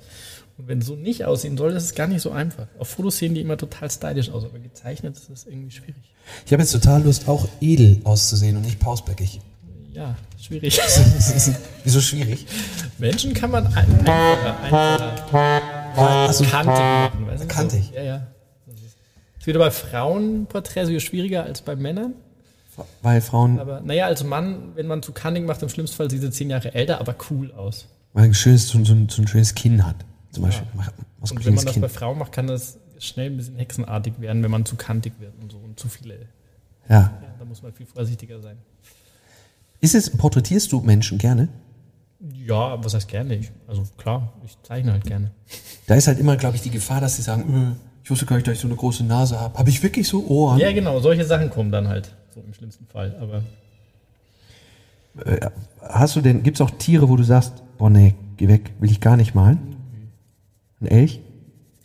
Und 0.58 0.68
wenn 0.68 0.82
so 0.82 0.94
nicht 0.94 1.24
aussehen 1.24 1.56
soll, 1.56 1.72
das 1.72 1.84
ist 1.84 1.96
gar 1.96 2.06
nicht 2.06 2.20
so 2.22 2.30
einfach. 2.30 2.66
Auf 2.78 2.88
Fotos 2.88 3.18
sehen 3.18 3.34
die 3.34 3.40
immer 3.40 3.56
total 3.56 3.90
stylisch 3.90 4.30
aus, 4.30 4.44
aber 4.44 4.58
gezeichnet 4.58 5.16
ist 5.16 5.30
das 5.30 5.46
irgendwie 5.46 5.70
schwierig. 5.70 6.12
Ich 6.46 6.52
habe 6.52 6.62
jetzt 6.62 6.72
total 6.72 7.02
Lust, 7.02 7.26
auch 7.28 7.48
edel 7.60 8.00
auszusehen 8.04 8.56
und 8.56 8.62
nicht 8.62 8.78
pausbäckig. 8.78 9.40
Ja, 9.92 10.16
schwierig. 10.40 10.78
Wieso 11.84 12.00
schwierig? 12.00 12.46
Menschen 12.98 13.34
kann 13.34 13.50
man 13.50 13.66
ein- 13.66 14.06
einfacher, 14.06 14.60
einfacher 14.62 16.28
Also, 16.28 16.44
kantig 16.44 16.68
machen. 16.78 17.26
Weißt 17.26 17.44
du? 17.44 17.48
Kantig? 17.48 17.90
Ja, 17.94 18.02
ja. 18.02 18.26
Ist 19.38 19.46
wieder 19.46 19.58
bei 19.58 19.70
Frauenporträts 19.70 21.02
schwieriger 21.02 21.42
als 21.44 21.62
bei 21.62 21.74
Männern. 21.76 22.14
Weil 23.02 23.20
Frauen 23.20 23.58
Aber 23.58 23.80
naja, 23.80 24.06
als 24.06 24.24
Mann, 24.24 24.74
wenn 24.76 24.86
man 24.86 25.02
zu 25.02 25.12
kantig 25.12 25.46
macht, 25.46 25.62
im 25.62 25.68
schlimmsten 25.68 25.96
Fall 25.96 26.10
sieht 26.10 26.20
sie 26.22 26.30
zehn 26.30 26.50
Jahre 26.50 26.74
älter, 26.74 27.00
aber 27.00 27.14
cool 27.30 27.52
aus. 27.52 27.86
weil 28.14 28.24
ein 28.24 28.34
schönes, 28.34 28.68
so, 28.68 28.82
so, 28.84 28.92
ein- 28.94 29.08
so 29.08 29.22
ein 29.22 29.28
schönes 29.28 29.54
Kinn 29.54 29.86
hat. 29.86 29.96
Zum 30.32 30.44
Beispiel. 30.44 30.66
Mach- 30.74 30.90
Und 31.20 31.44
wenn 31.44 31.54
man 31.54 31.64
das 31.64 31.72
Kinn. 31.74 31.82
bei 31.82 31.88
Frauen 31.88 32.18
macht, 32.18 32.32
kann 32.32 32.46
das 32.46 32.78
schnell 32.98 33.30
ein 33.30 33.36
bisschen 33.36 33.56
hexenartig 33.56 34.14
werden, 34.20 34.42
wenn 34.42 34.50
man 34.50 34.64
zu 34.64 34.76
kantig 34.76 35.12
wird 35.18 35.32
und 35.42 35.50
so 35.52 35.58
und 35.58 35.78
zu 35.78 35.88
viele. 35.88 36.14
Ja. 36.88 37.00
Ja, 37.00 37.12
da 37.38 37.44
muss 37.44 37.62
man 37.62 37.72
viel 37.72 37.86
vorsichtiger 37.86 38.40
sein. 38.40 38.56
Ist 39.80 39.94
es, 39.94 40.10
porträtierst 40.16 40.70
du 40.72 40.80
Menschen 40.80 41.18
gerne? 41.18 41.48
Ja, 42.46 42.82
was 42.84 42.94
heißt 42.94 43.08
gerne? 43.08 43.34
Ich, 43.34 43.50
also 43.66 43.82
klar, 43.98 44.32
ich 44.44 44.56
zeichne 44.62 44.92
halt 44.92 45.04
gerne. 45.04 45.32
Da 45.86 45.96
ist 45.96 46.06
halt 46.06 46.18
immer, 46.20 46.36
glaube 46.36 46.54
ich, 46.56 46.62
die 46.62 46.70
Gefahr, 46.70 47.00
dass 47.00 47.16
sie 47.16 47.22
sagen, 47.22 47.76
äh, 47.76 48.04
ich 48.04 48.10
wusste 48.10 48.26
gar 48.26 48.36
nicht, 48.36 48.46
dass 48.46 48.54
ich 48.54 48.60
so 48.60 48.68
eine 48.68 48.76
große 48.76 49.02
Nase 49.04 49.40
habe. 49.40 49.58
Habe 49.58 49.70
ich 49.70 49.82
wirklich 49.82 50.06
so 50.06 50.24
Ohren? 50.26 50.58
Ja, 50.58 50.70
genau, 50.72 51.00
solche 51.00 51.24
Sachen 51.24 51.50
kommen 51.50 51.72
dann 51.72 51.88
halt, 51.88 52.14
so 52.34 52.40
im 52.40 52.54
schlimmsten 52.54 52.86
Fall. 52.86 53.16
Aber 53.20 53.42
Äh, 55.24 55.50
hast 55.80 56.16
du 56.16 56.20
denn, 56.20 56.42
gibt 56.42 56.56
es 56.56 56.60
auch 56.60 56.70
Tiere, 56.70 57.08
wo 57.08 57.16
du 57.16 57.22
sagst, 57.22 57.62
boah 57.78 57.90
nee, 57.90 58.14
geh 58.38 58.48
weg, 58.48 58.72
will 58.80 58.90
ich 58.90 59.00
gar 59.00 59.16
nicht 59.16 59.34
malen? 59.34 59.76
Ein 60.80 60.86
Elch? 60.86 61.20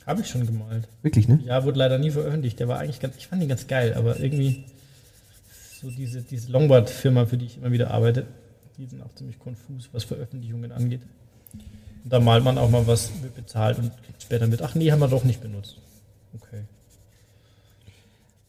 habe 0.07 0.21
ich 0.21 0.29
schon 0.29 0.45
gemalt. 0.45 0.87
Wirklich, 1.01 1.27
ne? 1.27 1.39
Ja, 1.43 1.65
wurde 1.65 1.77
leider 1.79 1.99
nie 1.99 2.11
veröffentlicht. 2.11 2.59
Der 2.59 2.69
war 2.69 2.79
eigentlich 2.79 3.01
ganz, 3.01 3.17
ich 3.17 3.27
fand 3.27 3.43
ihn 3.43 3.49
ganz 3.49 3.67
geil, 3.67 3.93
aber 3.93 4.19
irgendwie 4.19 4.63
so 5.81 5.91
diese, 5.91 6.21
diese 6.21 6.49
Longboard-Firma, 6.51 7.25
für 7.25 7.37
die 7.37 7.45
ich 7.45 7.57
immer 7.57 7.71
wieder 7.71 7.91
arbeite, 7.91 8.25
die 8.77 8.85
sind 8.85 9.01
auch 9.01 9.13
ziemlich 9.15 9.37
konfus, 9.37 9.89
was 9.91 10.05
Veröffentlichungen 10.05 10.71
angeht. 10.71 11.01
Und 12.03 12.13
da 12.13 12.21
malt 12.21 12.43
man 12.43 12.57
auch 12.57 12.69
mal 12.69 12.87
was, 12.87 13.11
wird 13.21 13.35
bezahlt 13.35 13.79
und 13.79 13.91
kriegt 14.03 14.23
später 14.23 14.47
mit, 14.47 14.61
ach 14.61 14.75
nee, 14.75 14.91
haben 14.91 14.99
wir 14.99 15.09
doch 15.09 15.25
nicht 15.25 15.41
benutzt. 15.41 15.77
Okay. 16.33 16.61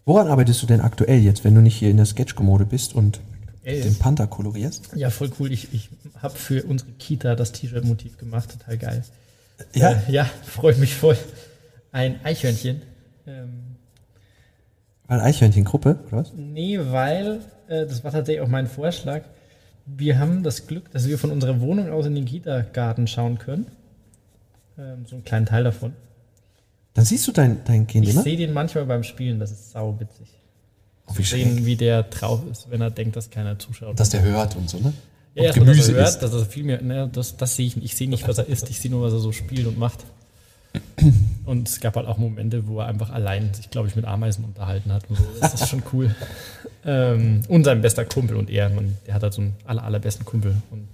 Woran 0.08 0.28
arbeitest 0.28 0.62
du 0.62 0.66
denn 0.66 0.80
aktuell 0.80 1.18
jetzt, 1.18 1.44
wenn 1.44 1.54
du 1.54 1.60
nicht 1.60 1.76
hier 1.76 1.90
in 1.90 1.98
der 1.98 2.06
Sketch-Kommode 2.06 2.64
bist 2.64 2.94
und 2.94 3.20
Ey, 3.62 3.82
den 3.82 3.94
Panther 3.98 4.26
kolorierst? 4.26 4.88
ja, 4.96 5.10
voll 5.10 5.30
cool. 5.38 5.52
Ich, 5.52 5.74
ich 5.74 5.90
habe 6.22 6.34
für 6.34 6.62
unsere 6.62 6.90
Kita 6.92 7.34
das 7.34 7.52
T-Shirt-Motiv 7.52 8.16
gemacht, 8.16 8.52
total 8.58 8.78
geil. 8.78 9.04
Ja. 9.74 9.90
Äh, 9.90 10.10
ja, 10.10 10.24
freut 10.44 10.78
mich 10.78 10.94
voll. 10.94 11.18
Ein 11.92 12.24
Eichhörnchen. 12.24 12.80
Ähm, 13.26 13.76
Weil 15.08 15.20
Eichhörnchen-Gruppe, 15.20 15.98
oder 16.06 16.16
was? 16.16 16.32
Nee, 16.34 16.78
weil, 16.80 17.42
äh, 17.68 17.84
das 17.84 18.02
war 18.02 18.10
tatsächlich 18.10 18.40
auch 18.40 18.48
mein 18.48 18.66
Vorschlag, 18.66 19.24
wir 19.84 20.18
haben 20.18 20.42
das 20.42 20.66
Glück, 20.66 20.90
dass 20.90 21.06
wir 21.06 21.18
von 21.18 21.30
unserer 21.30 21.60
Wohnung 21.60 21.90
aus 21.90 22.06
in 22.06 22.14
den 22.14 22.24
Kita-Garten 22.24 23.08
schauen 23.08 23.36
können. 23.36 23.66
Ähm, 24.78 25.04
so 25.04 25.16
einen 25.16 25.24
kleinen 25.26 25.44
Teil 25.44 25.64
davon. 25.64 25.92
Dann 26.94 27.04
siehst 27.04 27.26
du 27.28 27.32
dein, 27.32 27.58
dein 27.64 27.86
Kind 27.86 28.06
Ich 28.06 28.12
immer? 28.12 28.22
sehe 28.22 28.36
den 28.36 28.52
manchmal 28.52 28.86
beim 28.86 29.02
Spielen, 29.04 29.38
das 29.38 29.50
ist 29.50 29.70
sau 29.72 29.98
witzig. 30.00 30.28
Oh, 31.06 31.12
wie 31.16 31.22
Sehen, 31.22 31.64
wie 31.64 31.76
der 31.76 32.02
drauf 32.02 32.42
ist, 32.50 32.70
wenn 32.70 32.80
er 32.80 32.90
denkt, 32.90 33.16
dass 33.16 33.30
keiner 33.30 33.58
zuschaut. 33.58 33.98
Dass 33.98 34.10
der 34.10 34.22
hört 34.22 34.56
und 34.56 34.68
so, 34.68 34.78
ne? 34.78 34.92
ja, 35.34 35.42
und 35.42 35.46
erstmal, 35.46 35.76
dass 35.76 35.88
er 35.88 35.94
hört, 35.94 36.08
isst. 36.08 36.22
dass 36.22 36.32
er 36.34 36.44
viel 36.44 36.64
mehr, 36.64 36.82
ne, 36.82 37.08
das, 37.12 37.36
das 37.36 37.56
sehe 37.56 37.66
ich 37.66 37.76
nicht. 37.76 37.84
Ich 37.86 37.96
sehe 37.96 38.08
nicht, 38.08 38.26
was 38.28 38.38
er 38.38 38.46
isst, 38.46 38.68
ich 38.68 38.80
sehe 38.80 38.90
nur, 38.90 39.02
was 39.02 39.12
er 39.12 39.20
so 39.20 39.32
spielt 39.32 39.66
und 39.66 39.78
macht. 39.78 40.04
Und 41.46 41.66
es 41.68 41.80
gab 41.80 41.96
halt 41.96 42.06
auch 42.06 42.18
Momente, 42.18 42.66
wo 42.66 42.80
er 42.80 42.86
einfach 42.86 43.10
allein 43.10 43.54
sich, 43.54 43.70
glaube 43.70 43.88
ich, 43.88 43.96
mit 43.96 44.04
Ameisen 44.04 44.44
unterhalten 44.44 44.92
hat 44.92 45.08
und 45.08 45.16
so. 45.16 45.24
Das 45.40 45.54
ist 45.54 45.68
schon 45.68 45.82
cool. 45.92 46.14
ähm, 46.84 47.40
und 47.48 47.64
sein 47.64 47.80
bester 47.80 48.04
Kumpel 48.04 48.36
und 48.36 48.50
er, 48.50 48.68
man, 48.68 48.96
der 49.06 49.14
hat 49.14 49.22
halt 49.22 49.32
so 49.32 49.40
einen 49.40 49.54
aller, 49.64 49.82
allerbesten 49.82 50.26
Kumpel. 50.26 50.56
Und 50.70 50.88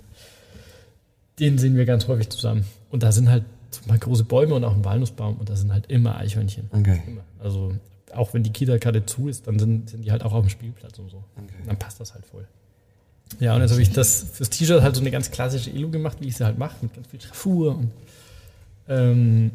den 1.41 1.59
sehen 1.59 1.77
wir 1.77 1.87
ganz 1.87 2.07
häufig 2.07 2.29
zusammen. 2.31 2.65
Und 2.91 3.03
da 3.03 3.11
sind 3.11 3.29
halt 3.29 3.45
zum 3.83 3.89
Beispiel 3.89 4.09
große 4.09 4.25
Bäume 4.25 4.55
und 4.55 4.65
auch 4.65 4.75
ein 4.75 4.85
Walnussbaum 4.85 5.37
und 5.37 5.49
da 5.49 5.57
sind 5.57 5.73
halt 5.73 5.91
immer 5.91 6.17
Eichhörnchen. 6.17 6.69
Okay. 6.73 7.03
Immer. 7.07 7.23
Also 7.39 7.75
auch 8.13 8.35
wenn 8.35 8.43
die 8.43 8.51
Kita 8.51 8.79
gerade 8.79 9.05
zu 9.07 9.29
ist, 9.29 9.47
dann 9.47 9.59
sind, 9.59 9.91
sind 9.91 10.03
die 10.03 10.13
halt 10.13 10.23
auch 10.23 10.33
auf 10.33 10.45
dem 10.45 10.51
Spielplatz 10.51 10.99
und 10.99 11.11
so. 11.11 11.25
Dann 11.67 11.77
passt 11.79 12.01
das 12.01 12.15
halt 12.15 12.25
voll. 12.27 12.47
Ja, 13.41 13.55
und 13.55 13.63
jetzt 13.63 13.73
habe 13.73 13.83
ich 13.83 13.91
das 13.91 14.25
fürs 14.33 14.51
T-Shirt 14.51 14.83
halt 14.83 14.95
so 14.95 15.01
eine 15.01 15.11
ganz 15.11 15.31
klassische 15.31 15.71
Elo 15.71 15.89
gemacht, 15.89 16.19
wie 16.21 16.29
ich 16.29 16.37
sie 16.37 16.45
halt 16.45 16.59
mache, 16.59 16.77
mit 16.83 16.95
ganz 16.95 17.09
viel 17.09 17.21
Schraffur. 17.21 17.77
Und, 17.77 17.91
ähm, 18.89 19.51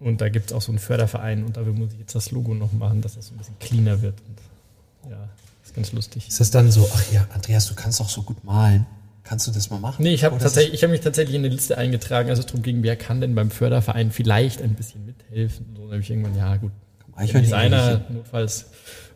und 0.00 0.20
da 0.20 0.28
gibt 0.28 0.46
es 0.46 0.52
auch 0.52 0.60
so 0.60 0.72
einen 0.72 0.78
Förderverein 0.78 1.44
und 1.44 1.56
dafür 1.56 1.72
muss 1.72 1.92
ich 1.92 2.00
jetzt 2.00 2.14
das 2.14 2.30
Logo 2.30 2.54
noch 2.54 2.72
machen, 2.72 3.00
dass 3.00 3.14
das 3.14 3.28
so 3.28 3.34
ein 3.34 3.38
bisschen 3.38 3.58
cleaner 3.60 4.02
wird. 4.02 4.16
Und 4.26 5.10
ja, 5.10 5.28
ist 5.64 5.74
ganz 5.74 5.92
lustig. 5.92 6.28
Ist 6.28 6.40
das 6.40 6.50
dann 6.50 6.70
so, 6.70 6.88
ach 6.92 7.12
ja, 7.12 7.26
Andreas, 7.32 7.66
du 7.66 7.74
kannst 7.74 8.00
doch 8.00 8.08
so 8.08 8.22
gut 8.22 8.44
malen. 8.44 8.86
Kannst 9.32 9.46
du 9.46 9.50
das 9.50 9.70
mal 9.70 9.78
machen? 9.80 10.02
Nee, 10.02 10.12
ich 10.12 10.24
habe 10.24 10.36
ich 10.36 10.82
habe 10.82 10.90
mich 10.92 11.00
tatsächlich 11.00 11.34
in 11.34 11.40
eine 11.40 11.48
Liste 11.48 11.78
eingetragen, 11.78 12.28
also 12.28 12.42
darum 12.42 12.60
ging, 12.60 12.82
wer 12.82 12.96
kann 12.96 13.22
denn 13.22 13.34
beim 13.34 13.50
Förderverein 13.50 14.10
vielleicht 14.10 14.60
ein 14.60 14.74
bisschen 14.74 15.06
mithelfen. 15.06 15.68
So, 15.74 15.84
dann 15.84 15.92
habe 15.92 16.00
ich 16.02 16.10
irgendwann, 16.10 16.36
ja 16.36 16.54
gut, 16.58 16.70
Eichhörnchen 17.16 17.44
Designer 17.44 18.02
ich- 18.10 18.14
notfalls 18.14 18.66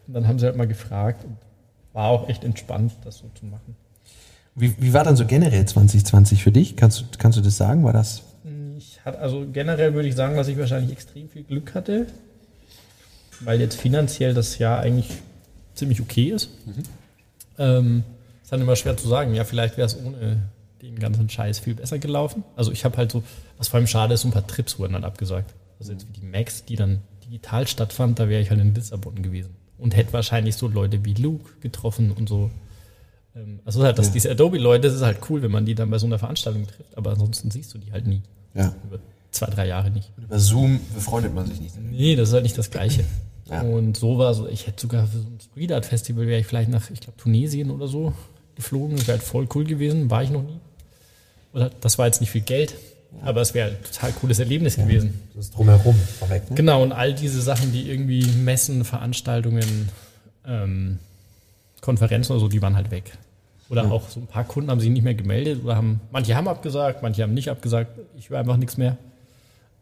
Und 0.07 0.15
dann 0.15 0.27
haben 0.27 0.39
sie 0.39 0.47
halt 0.47 0.57
mal 0.57 0.67
gefragt 0.67 1.23
und 1.27 1.37
war 1.93 2.07
auch 2.09 2.31
echt 2.31 2.45
entspannt, 2.45 2.95
das 3.05 3.19
so 3.19 3.31
zu 3.39 3.45
machen. 3.45 3.77
Wie, 4.55 4.75
wie 4.81 4.95
war 4.95 5.05
dann 5.05 5.17
so 5.17 5.27
generell 5.27 5.67
2020 5.67 6.43
für 6.43 6.51
dich? 6.51 6.77
Kannst, 6.77 7.01
du- 7.03 7.05
kannst 7.19 7.37
du 7.37 7.43
das 7.43 7.59
sagen? 7.59 7.85
War 7.85 7.93
das 7.93 8.23
Ich 8.79 8.99
hatte, 9.05 9.19
also 9.19 9.45
generell 9.53 9.93
würde 9.93 10.09
ich 10.09 10.15
sagen, 10.15 10.35
dass 10.35 10.49
ich 10.49 10.57
wahrscheinlich 10.57 10.93
extrem 10.93 11.29
viel 11.29 11.43
Glück 11.43 11.75
hatte, 11.75 12.07
weil 13.41 13.61
jetzt 13.61 13.79
finanziell 13.79 14.33
das 14.33 14.57
Jahr 14.57 14.81
eigentlich 14.81 15.11
ziemlich 15.75 16.01
okay 16.01 16.31
ist. 16.31 16.49
Ähm, 17.59 18.03
ist 18.47 18.53
dann 18.53 18.61
immer 18.61 18.77
schwer 18.77 18.97
zu 18.97 19.09
sagen. 19.09 19.35
Ja, 19.35 19.43
vielleicht 19.43 19.77
wäre 19.77 19.87
es 19.87 19.99
ohne 19.99 20.41
den 20.81 21.01
ganzen 21.01 21.29
Scheiß 21.29 21.59
viel 21.59 21.75
besser 21.75 21.99
gelaufen. 21.99 22.45
Also 22.55 22.71
ich 22.71 22.85
habe 22.85 22.97
halt 22.97 23.11
so, 23.11 23.25
was 23.59 23.67
vor 23.67 23.79
allem 23.79 23.89
schade 23.89 24.15
ist, 24.15 24.21
so 24.21 24.29
ein 24.29 24.31
paar 24.31 24.47
Trips 24.47 24.79
wurden 24.79 24.93
dann 24.93 25.03
abgesagt. 25.03 25.53
Also 25.81 25.91
jetzt 25.91 26.07
wie 26.07 26.13
die 26.21 26.25
Max, 26.25 26.65
die 26.65 26.77
dann 26.77 27.01
digital 27.25 27.67
stattfand, 27.67 28.21
da 28.21 28.29
wäre 28.29 28.41
ich 28.41 28.51
halt 28.51 28.61
in 28.61 28.73
Lissabon 28.73 29.21
gewesen. 29.21 29.57
Und 29.79 29.97
hätte 29.97 30.13
wahrscheinlich 30.13 30.55
so 30.55 30.69
Leute 30.69 31.05
wie 31.05 31.15
Luke 31.15 31.59
getroffen 31.59 32.13
und 32.13 32.29
so. 32.29 32.53
Ähm, 33.35 33.59
Also 33.65 33.83
halt, 33.83 33.99
dass 33.99 34.13
diese 34.13 34.31
Adobe-Leute, 34.31 34.87
das 34.87 34.95
ist 34.95 35.03
halt 35.03 35.19
cool, 35.29 35.43
wenn 35.43 35.51
man 35.51 35.67
die 35.67 35.75
dann 35.75 35.91
bei 35.91 35.99
so 35.99 36.07
einer 36.07 36.21
Veranstaltung 36.21 36.69
trifft, 36.69 36.97
aber 36.97 37.11
ansonsten 37.11 37.51
siehst 37.51 37.75
du 37.75 37.79
die 37.79 37.91
halt 37.91 38.07
nie. 38.07 38.23
ja. 38.55 38.73
Über 38.87 39.01
zwei, 39.33 39.47
drei 39.47 39.67
Jahre 39.67 39.91
nicht. 39.91 40.13
über 40.17 40.39
Zoom 40.39 40.79
befreundet 40.95 41.35
man 41.35 41.47
sich 41.47 41.61
nicht? 41.61 41.75
Nee, 41.83 42.15
das 42.15 42.29
ist 42.29 42.35
halt 42.35 42.45
nicht 42.45 42.57
das 42.57 42.71
Gleiche. 42.71 43.03
Ja. 43.51 43.61
Und 43.63 43.97
so 43.97 44.19
war 44.19 44.33
so, 44.35 44.47
ich 44.47 44.69
hätte 44.69 44.81
sogar 44.83 45.09
für 45.09 45.19
so 45.19 45.27
ein 45.27 45.41
Street 45.41 45.73
Art 45.73 45.85
Festival 45.85 46.27
wäre 46.29 46.41
ich 46.41 46.47
vielleicht 46.47 46.71
nach, 46.71 46.91
ich 46.91 47.01
glaube, 47.01 47.19
Tunesien 47.19 47.71
oder 47.73 47.89
so 47.89 48.13
geflogen. 48.57 48.97
Das 48.97 49.07
wäre 49.07 49.19
halt 49.19 49.27
voll 49.27 49.47
cool 49.55 49.65
gewesen, 49.65 50.11
war 50.11 50.23
ich 50.23 50.31
noch 50.31 50.43
nie. 50.43 50.59
Oder 51.53 51.71
das 51.81 51.99
war 51.99 52.07
jetzt 52.07 52.21
nicht 52.21 52.31
viel 52.31 52.43
Geld, 52.43 52.75
aber 53.23 53.41
es 53.41 53.55
wäre 53.55 53.71
ein 53.71 53.77
total 53.83 54.13
cooles 54.13 54.39
Erlebnis 54.39 54.77
gewesen. 54.77 55.21
Das 55.35 55.47
ist 55.47 55.55
drumherum 55.57 55.95
vorweg. 56.19 56.51
Ne? 56.51 56.57
Genau, 56.57 56.83
und 56.83 56.93
all 56.93 57.15
diese 57.15 57.41
Sachen, 57.41 57.73
die 57.73 57.89
irgendwie 57.91 58.27
Messen, 58.27 58.85
Veranstaltungen, 58.85 59.89
ähm, 60.47 60.99
Konferenzen 61.81 62.33
oder 62.33 62.41
so, 62.41 62.49
die 62.49 62.61
waren 62.61 62.77
halt 62.77 62.91
weg. 62.91 63.13
Oder 63.69 63.91
auch 63.91 64.09
so 64.09 64.21
ein 64.21 64.27
paar 64.27 64.45
Kunden 64.45 64.71
haben 64.71 64.81
sich 64.81 64.91
nicht 64.91 65.03
mehr 65.03 65.15
gemeldet 65.15 65.65
oder 65.65 65.77
haben, 65.77 66.01
manche 66.13 66.37
haben 66.37 66.47
abgesagt, 66.47 67.03
manche 67.03 67.23
haben 67.23 67.35
nicht 67.35 67.51
abgesagt. 67.51 67.99
Ich 68.17 68.31
höre 68.31 68.39
einfach 68.39 68.57
nichts 68.57 68.77
mehr. 68.77 68.97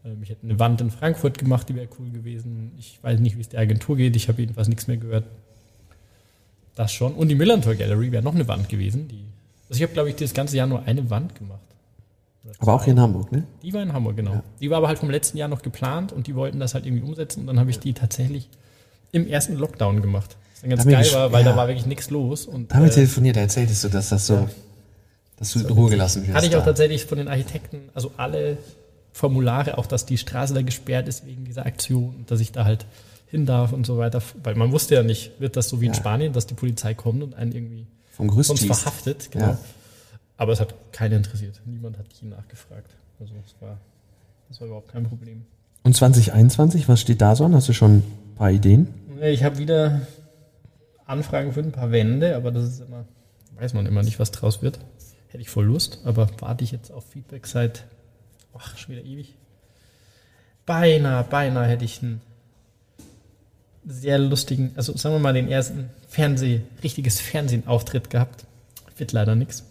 Ähm, 0.05 0.23
ich 0.23 0.31
hätte 0.31 0.45
eine 0.45 0.59
Wand 0.59 0.81
in 0.81 0.91
Frankfurt 0.91 1.39
gemacht, 1.39 1.69
die 1.69 1.75
wäre 1.75 1.89
cool 1.99 2.11
gewesen. 2.11 2.73
Ich 2.79 2.99
weiß 3.03 3.21
nicht, 3.21 3.37
wie 3.37 3.43
es 3.43 3.51
der 3.51 3.61
Agentur 3.61 3.97
geht. 3.97 4.17
Ich 4.17 4.29
habe 4.29 4.41
jedenfalls 4.41 4.69
nichts 4.69 4.87
mehr 4.87 4.97
gehört. 4.97 5.25
Das 6.75 6.93
schon. 6.93 7.15
Und 7.15 7.29
die 7.29 7.35
Millantor 7.35 7.75
Gallery 7.75 8.11
wäre 8.13 8.23
noch 8.23 8.35
eine 8.35 8.49
Wand 8.49 8.69
gewesen. 8.69 9.09
Die, 9.09 9.25
also 9.69 9.77
ich 9.79 9.83
habe, 9.83 9.93
glaube 9.93 10.11
ich, 10.11 10.17
das 10.17 10.35
ganze 10.35 10.57
Jahr 10.57 10.67
nur 10.67 10.83
eine 10.85 11.09
Wand 11.11 11.35
gemacht. 11.37 11.61
Aber 12.59 12.75
auch 12.75 12.85
hier 12.85 12.93
in 12.93 13.01
Hamburg, 13.01 13.33
ne? 13.33 13.45
Die 13.63 13.73
war 13.73 13.83
in 13.83 13.93
Hamburg, 13.93 14.17
genau. 14.17 14.43
Die 14.61 14.69
war 14.69 14.79
aber 14.79 14.89
halt 14.89 14.99
vom 14.99 15.11
letzten 15.11 15.39
Jahr 15.39 15.49
noch 15.49 15.63
geplant 15.63 16.13
und 16.13 16.27
die 16.27 16.35
wollten 16.35 16.61
das 16.61 16.75
halt 16.75 16.85
irgendwie 16.85 17.03
umsetzen 17.03 17.41
und 17.41 17.47
dann 17.47 17.59
habe 17.59 17.71
ich 17.71 17.79
die 17.79 17.95
tatsächlich 17.95 18.49
im 19.13 19.27
ersten 19.27 19.57
Lockdown 19.57 20.03
gemacht. 20.03 20.37
Was 20.53 20.61
dann 20.61 20.71
ganz 20.71 20.85
Da 20.85 20.91
geil 20.91 21.13
war, 21.13 21.33
weil 21.33 21.45
ja. 21.45 21.53
da 21.53 21.57
war 21.57 21.69
wirklich 21.69 21.87
nichts 21.87 22.11
los. 22.11 22.45
Und, 22.47 22.71
Da 22.71 22.77
haben 22.77 22.85
wir 22.85 22.91
äh, 22.91 22.95
telefoniert, 22.95 23.37
da 23.37 23.41
erzähltest 23.41 23.85
du, 23.85 23.89
dass 23.89 24.11
das 24.11 24.27
so, 24.27 24.49
dass 25.37 25.53
du 25.53 25.61
in 25.61 25.67
Ruhe 25.67 25.89
gelassen 25.89 26.23
wirst. 26.23 26.35
hatte 26.35 26.47
ich 26.47 26.55
auch 26.57 26.61
da. 26.61 26.67
tatsächlich 26.67 27.07
von 27.07 27.17
den 27.17 27.29
Architekten, 27.29 27.89
also 27.95 28.13
alle 28.19 28.59
Formulare, 29.13 29.79
auch 29.79 29.87
dass 29.87 30.05
die 30.05 30.19
Straße 30.19 30.53
da 30.53 30.63
gesperrt 30.63 31.09
ist 31.09 31.27
wegen 31.27 31.45
dieser 31.45 31.65
Aktion 31.65 32.15
und 32.17 32.31
dass 32.31 32.41
ich 32.41 32.53
da 32.53 32.65
halt 32.65 32.85
hin 33.27 33.47
darf 33.47 33.73
und 33.73 33.87
so 33.87 33.99
weiter. 33.99 34.23
Weil 34.43 34.55
man 34.55 34.73
wusste 34.73 34.95
ja 34.95 35.03
nicht, 35.03 35.33
wird 35.41 35.57
das 35.57 35.69
so 35.69 35.81
wie 35.81 35.87
in 35.87 35.93
Ja. 35.93 35.99
Spanien, 35.99 36.33
dass 36.33 36.47
die 36.47 36.55
Polizei 36.55 36.95
kommt 36.95 37.23
und 37.23 37.35
einen 37.35 37.53
irgendwie 37.53 37.87
Vom 38.13 38.29
Gerüst 38.29 38.49
sonst 38.49 38.61
schießt. 38.61 38.75
verhaftet. 38.83 39.31
Genau. 39.31 39.47
Ja. 39.47 39.59
Aber 40.37 40.53
es 40.53 40.61
hat 40.61 40.75
keinen 40.93 41.15
interessiert. 41.19 41.61
Niemand 41.65 41.99
hat 41.99 42.07
hier 42.19 42.29
nachgefragt. 42.29 42.95
Also 43.21 43.35
es 43.47 43.55
war, 43.61 43.79
das 44.49 44.61
war 44.61 44.67
überhaupt 44.67 44.89
kein 44.89 45.05
Problem. 45.05 45.45
Und 45.85 45.95
2021, 45.97 46.89
was 46.89 47.01
steht 47.01 47.21
da 47.21 47.37
so 47.37 47.45
an? 47.45 47.55
Hast 47.55 47.69
du 47.69 47.73
schon 47.73 47.99
ein 47.99 48.35
paar 48.37 48.51
Ideen? 48.51 48.89
Ich 49.23 49.45
habe 49.45 49.59
wieder 49.59 50.01
Anfragen 51.07 51.53
für 51.53 51.61
ein 51.61 51.73
paar 51.73 51.93
Wände, 51.93 52.35
aber 52.37 52.51
das 52.51 52.65
ist 52.65 52.81
immer, 52.81 53.05
weiß 53.59 53.75
man 53.75 53.87
immer 53.87 54.03
nicht, 54.03 54.19
was 54.19 54.31
draus 54.31 54.63
wird. 54.63 54.79
Hätte 55.29 55.43
ich 55.43 55.51
voll 55.51 55.67
Lust, 55.67 56.01
aber 56.05 56.29
warte 56.41 56.65
ich 56.65 56.73
jetzt 56.73 56.91
auf 56.91 57.05
Feedback 57.05 57.47
seit, 57.47 57.85
ach, 58.57 58.77
schon 58.79 58.95
wieder 58.97 59.05
ewig. 59.05 59.35
Beinahe, 60.67 61.25
beinahe 61.25 61.67
hätte 61.69 61.85
ich 61.85 62.03
einen 62.03 62.21
sehr 63.87 64.19
lustigen, 64.19 64.73
also 64.77 64.97
sagen 64.97 65.15
wir 65.15 65.21
mal 65.21 65.35
den 65.35 65.49
ersten 65.49 65.91
Fernseh, 66.09 66.61
richtiges 66.83 67.21
Fernsehauftritt 67.21 68.11
gehabt. 68.11 68.47
Wird 68.97 69.13
leider 69.13 69.35
nichts. 69.35 69.65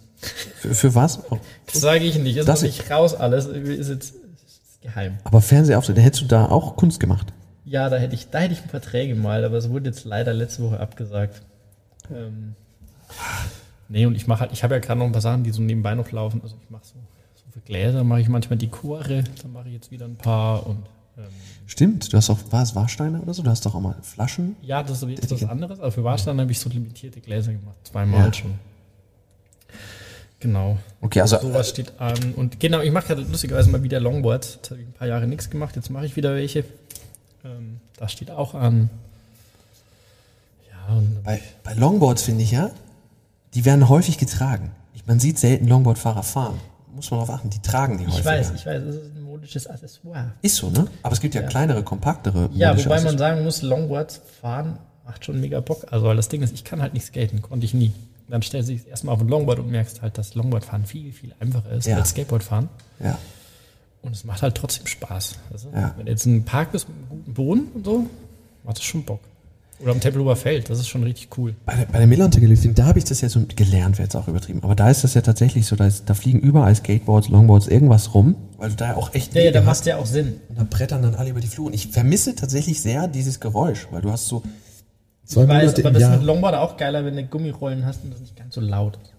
Für, 0.56 0.74
für 0.76 0.96
was? 0.96 1.20
Oh, 1.32 1.38
Das 1.66 1.82
sage 1.82 2.04
ich 2.06 2.18
nicht, 2.18 2.38
ist 2.38 2.48
Das 2.48 2.62
nicht 2.62 2.90
raus 2.92 3.14
alles, 3.16 3.46
ist 3.46 3.90
jetzt 3.90 4.14
ist 4.46 4.82
geheim. 4.82 5.18
Aber 5.24 5.42
Fernsehauftritt, 5.42 5.98
hättest 5.98 6.24
du 6.24 6.28
da 6.28 6.46
auch 6.48 6.76
Kunst 6.76 7.00
gemacht? 7.00 7.34
Ja, 7.66 7.90
da 7.90 7.98
hätte 7.98 8.16
ich, 8.16 8.30
da 8.30 8.40
hätte 8.40 8.54
ich 8.54 8.62
ein 8.62 8.70
paar 8.70 8.82
Träge 8.82 9.16
mal, 9.16 9.44
aber 9.44 9.58
es 9.58 9.70
wurde 9.70 9.90
jetzt 9.90 10.06
leider 10.06 10.34
letzte 10.34 10.64
Woche 10.64 10.80
abgesagt. 10.80 11.42
Ähm, 12.14 12.56
nee, 13.88 14.06
und 14.06 14.16
ich 14.16 14.28
mache 14.28 14.42
halt, 14.42 14.52
ich 14.52 14.64
habe 14.64 14.76
ja 14.76 14.80
gerade 14.80 15.00
noch 15.00 15.06
ein 15.06 15.12
paar 15.14 15.22
Sachen, 15.22 15.44
die 15.44 15.52
so 15.52 15.62
nebenbei 15.62 15.96
noch 15.96 16.12
laufen. 16.12 16.42
Also 16.44 16.56
ich 16.62 16.70
mache 16.70 16.86
so, 16.86 16.96
so 17.36 17.44
für 17.52 17.62
Gläser 17.62 18.04
mache 18.04 18.22
ich 18.22 18.28
manchmal 18.30 18.58
Dekore, 18.58 19.24
dann 19.42 19.54
mache 19.54 19.68
ich 19.70 19.74
jetzt 19.76 19.92
wieder 19.92 20.06
ein 20.06 20.16
paar 20.18 20.68
und 20.68 20.84
ähm, 21.18 21.24
Stimmt, 21.68 22.12
du 22.12 22.18
hast 22.18 22.30
auch, 22.30 22.38
war 22.52 22.64
es 22.64 22.76
Warsteiner 22.76 23.22
oder 23.22 23.34
so? 23.34 23.44
Du 23.44 23.50
hast 23.50 23.66
doch 23.66 23.76
auch 23.76 23.80
mal 23.82 23.96
Flaschen. 24.02 24.56
ja, 24.62 24.82
das 24.84 25.02
ist 25.02 25.10
jetzt 25.10 25.32
was 25.32 25.44
anderes, 25.46 25.80
aber 25.80 25.92
für 25.92 26.04
Warstein 26.04 26.40
habe 26.40 26.52
ich 26.52 26.60
so 26.60 26.70
limitierte 26.70 27.22
Gläser 27.22 27.52
gemacht, 27.54 27.76
zweimal 27.84 28.26
Ja. 28.28 28.34
schon. 28.34 28.54
Genau. 30.40 30.78
Okay, 31.00 31.22
also 31.22 31.40
Sowas 31.40 31.70
steht 31.70 32.00
an. 32.02 32.34
Und 32.36 32.60
genau, 32.60 32.82
ich 32.82 32.92
mache 32.92 33.08
gerade 33.08 33.22
lustigerweise 33.22 33.70
mal 33.70 33.82
wieder 33.82 34.02
Longboards. 34.02 34.56
Jetzt 34.56 34.72
habe 34.72 34.82
ich 34.82 34.88
ein 34.88 34.92
paar 34.94 35.08
Jahre 35.08 35.26
nichts 35.26 35.50
gemacht, 35.50 35.76
jetzt 35.78 35.90
mache 35.90 36.06
ich 36.06 36.16
wieder 36.18 36.34
welche. 36.36 36.66
Ähm, 37.46 37.80
das 37.98 38.12
steht 38.12 38.30
auch 38.30 38.54
an. 38.54 38.90
Ja, 40.70 40.96
und 40.96 41.24
bei, 41.24 41.42
bei 41.64 41.74
Longboards 41.76 42.24
finde 42.24 42.44
ich 42.44 42.52
ja, 42.52 42.72
die 43.54 43.64
werden 43.64 43.88
häufig 43.88 44.18
getragen. 44.18 44.72
Man 45.06 45.20
sieht 45.20 45.38
selten 45.38 45.68
Longboardfahrer 45.68 46.24
fahren. 46.24 46.60
Muss 46.96 47.10
man 47.12 47.20
darauf 47.22 47.36
achten, 47.36 47.50
die 47.50 47.60
tragen 47.62 47.98
die 47.98 48.04
ich 48.04 48.10
häufig. 48.12 48.26
weiß, 48.26 48.52
ich 48.56 48.66
weiß, 48.66 48.84
es 48.84 48.96
ist 48.96 49.16
ein 49.16 49.24
modisches 49.24 49.68
Accessoire. 49.68 50.32
Ist 50.42 50.56
so, 50.58 50.70
ne? 50.70 50.88
Aber 51.02 51.14
es 51.14 51.20
gibt 51.22 51.34
ja, 51.36 51.42
Ja. 51.42 51.48
kleinere, 51.48 51.84
kompaktere. 51.84 52.50
Ja, 52.54 52.72
wobei 52.72 52.84
man 52.86 52.92
Accessoires. 52.94 53.20
sagen 53.20 53.44
muss, 53.44 53.62
Longboards 53.62 54.22
fahren 54.42 54.78
macht 55.06 55.26
schon 55.26 55.40
mega 55.42 55.60
Bock. 55.60 55.86
Also, 55.92 56.06
weil 56.06 56.16
das 56.16 56.30
Ding 56.30 56.42
ist, 56.44 56.54
ich 56.54 56.64
kann 56.64 56.82
halt 56.82 56.94
nicht 56.94 57.06
skaten, 57.06 57.42
konnte 57.42 57.66
ich 57.66 57.74
nie. 57.74 57.92
Dann 58.30 58.42
stellst 58.42 58.70
du 58.70 58.74
dich 58.74 58.88
erstmal 58.88 59.16
auf 59.16 59.22
ein 59.22 59.28
Longboard 59.28 59.60
und 59.60 59.70
merkst 59.72 60.02
halt, 60.02 60.18
dass 60.18 60.34
Longboardfahren 60.36 60.86
viel, 60.86 61.12
viel 61.12 61.34
einfacher 61.40 61.72
ist 61.72 61.86
Ja. 61.88 61.98
als 61.98 62.10
Skateboardfahren. 62.12 62.70
Ja. 63.00 63.18
Und 64.02 64.14
es 64.16 64.24
macht 64.24 64.42
halt 64.42 64.56
trotzdem 64.56 64.86
Spaß. 64.88 65.36
Also, 65.52 65.70
Ja. 65.74 65.94
Wenn 65.98 66.06
du 66.06 66.12
jetzt 66.12 66.26
ein 66.26 66.44
Park 66.46 66.72
bist 66.72 66.88
mit 66.88 66.98
einem 66.98 67.10
guten 67.10 67.34
Boden 67.34 67.68
und 67.74 67.86
so, 67.86 68.06
macht 68.64 68.78
das 68.78 68.84
schon 68.84 69.04
Bock. 69.04 69.20
Oder 69.84 69.92
am 69.92 70.00
Tempelhofer 70.00 70.38
Feld, 70.38 70.70
das 70.70 70.80
ist 70.80 70.88
schon 70.88 71.04
richtig 71.04 71.38
cool. 71.38 71.56
Bei 71.66 71.76
der, 71.76 71.86
bei 71.88 71.98
der 71.98 72.08
Millantor-Gelüftung, 72.08 72.74
da 72.74 72.86
habe 72.86 73.00
ich 73.00 73.06
das 73.06 73.20
ja 73.20 73.28
so 73.28 73.42
gelernt, 73.54 73.98
wäre 73.98 74.06
jetzt 74.06 74.16
auch 74.16 74.30
übertrieben. 74.30 74.62
Aber 74.64 74.76
da 74.76 74.90
ist 74.90 75.04
das 75.04 75.14
ja 75.14 75.22
tatsächlich 75.22 75.66
so, 75.68 75.76
da, 75.76 75.86
ist, 75.86 76.10
da 76.10 76.14
fliegen 76.14 76.40
überall 76.40 76.74
Skateboards, 76.74 77.28
Longboards, 77.28 77.68
irgendwas 77.68 78.14
rum, 78.14 78.36
weil 78.58 78.70
du 78.70 78.76
da 78.78 78.88
ja 78.88 78.96
auch 78.96 79.14
echt 79.14 79.36
Ja, 79.36 79.42
ja, 79.42 79.52
da 79.52 79.60
Wege 79.60 79.66
macht 79.66 79.86
ja 79.86 79.98
auch 79.98 80.06
Sinn. 80.06 80.40
Und 80.48 80.58
da 80.58 80.66
brettern 80.70 81.02
dann 81.02 81.16
alle 81.16 81.32
über 81.32 81.42
die 81.42 81.48
Flur. 81.48 81.66
Und 81.68 81.74
ich 81.74 81.88
vermisse 81.90 82.34
tatsächlich 82.34 82.82
sehr 82.82 83.10
dieses 83.10 83.42
Geräusch, 83.42 83.88
weil 83.92 84.02
du 84.02 84.10
hast 84.10 84.28
so 84.28 84.42
Ich 85.26 85.32
zwei 85.32 85.48
weiß, 85.50 85.72
Monate 85.74 85.82
aber 85.86 85.92
das 86.00 86.04
ist 86.04 86.10
mit 86.18 86.24
Longboard 86.24 86.56
auch 86.56 86.78
geiler, 86.78 87.04
wenn 87.04 87.18
du 87.18 87.24
Gummirollen 87.26 87.86
hast 87.86 88.04
und 88.06 88.14
das 88.14 88.22
nicht 88.22 88.38
ganz 88.38 88.56
so 88.56 88.62
laut 88.62 88.98
ist. 89.04 89.12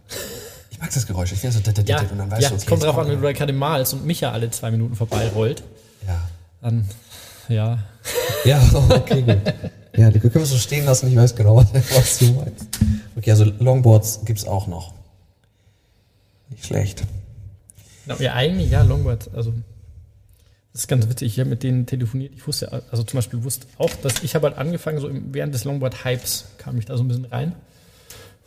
Ich 0.71 0.81
mag 0.81 0.91
das 0.93 1.07
Geräusch. 1.07 1.31
Ich 1.33 1.41
so, 1.41 1.47
Ja, 1.87 2.01
und 2.01 2.19
dann 2.19 2.31
weißt 2.31 2.43
ja 2.43 2.49
du, 2.49 2.55
es 2.57 2.63
okay, 2.63 2.71
kommt 2.71 2.83
drauf 2.85 2.97
an, 2.97 3.07
wenn 3.09 3.17
du 3.17 3.23
da 3.23 3.33
gerade 3.33 3.53
malst 3.53 3.93
und 3.93 4.07
Micha 4.07 4.33
alle 4.33 4.51
zwei 4.51 4.71
Minuten 4.71 4.95
vorbeirollt, 4.95 5.63
Ja. 6.07 6.23
dann, 6.63 6.87
ja. 7.49 7.79
Ja, 8.45 8.61
okay, 8.91 9.23
gut. 9.23 9.39
Ja, 9.97 10.11
die 10.11 10.21
können 10.21 10.35
wir 10.35 10.45
so 10.45 10.59
stehen 10.59 10.85
lassen. 10.85 11.09
Ich 11.09 11.17
weiß 11.17 11.35
genau, 11.35 11.57
was 11.73 12.19
du 12.19 12.27
meinst. 12.33 12.69
Okay, 13.17 13.31
also 13.31 13.45
Longboards 13.45 14.27
gibt's 14.27 14.47
auch 14.47 14.67
noch. 14.67 14.93
Nicht 16.51 16.67
schlecht. 16.67 17.05
Ja, 18.19 18.35
eigentlich, 18.35 18.71
ja, 18.71 18.83
Longboard, 18.83 19.31
also, 19.35 19.55
das 20.73 20.83
ist 20.83 20.89
ganz 20.89 21.09
witzig, 21.09 21.33
ich 21.33 21.41
habe 21.41 21.51
mit 21.51 21.63
denen 21.63 21.87
telefoniert, 21.87 22.33
ich 22.37 22.47
wusste, 22.47 22.71
also 22.91 23.03
zum 23.03 23.17
Beispiel 23.17 23.45
wusste 23.45 23.67
auch, 23.79 23.91
dass 24.03 24.23
ich 24.23 24.35
habe 24.35 24.49
halt 24.49 24.59
angefangen, 24.59 24.99
so 24.99 25.09
während 25.11 25.55
des 25.55 25.65
Longboard-Hypes 25.65 26.47
kam 26.59 26.77
ich 26.77 26.85
da 26.85 26.99
so 26.99 27.05
ein 27.05 27.09
bisschen 27.09 27.25
rein, 27.25 27.55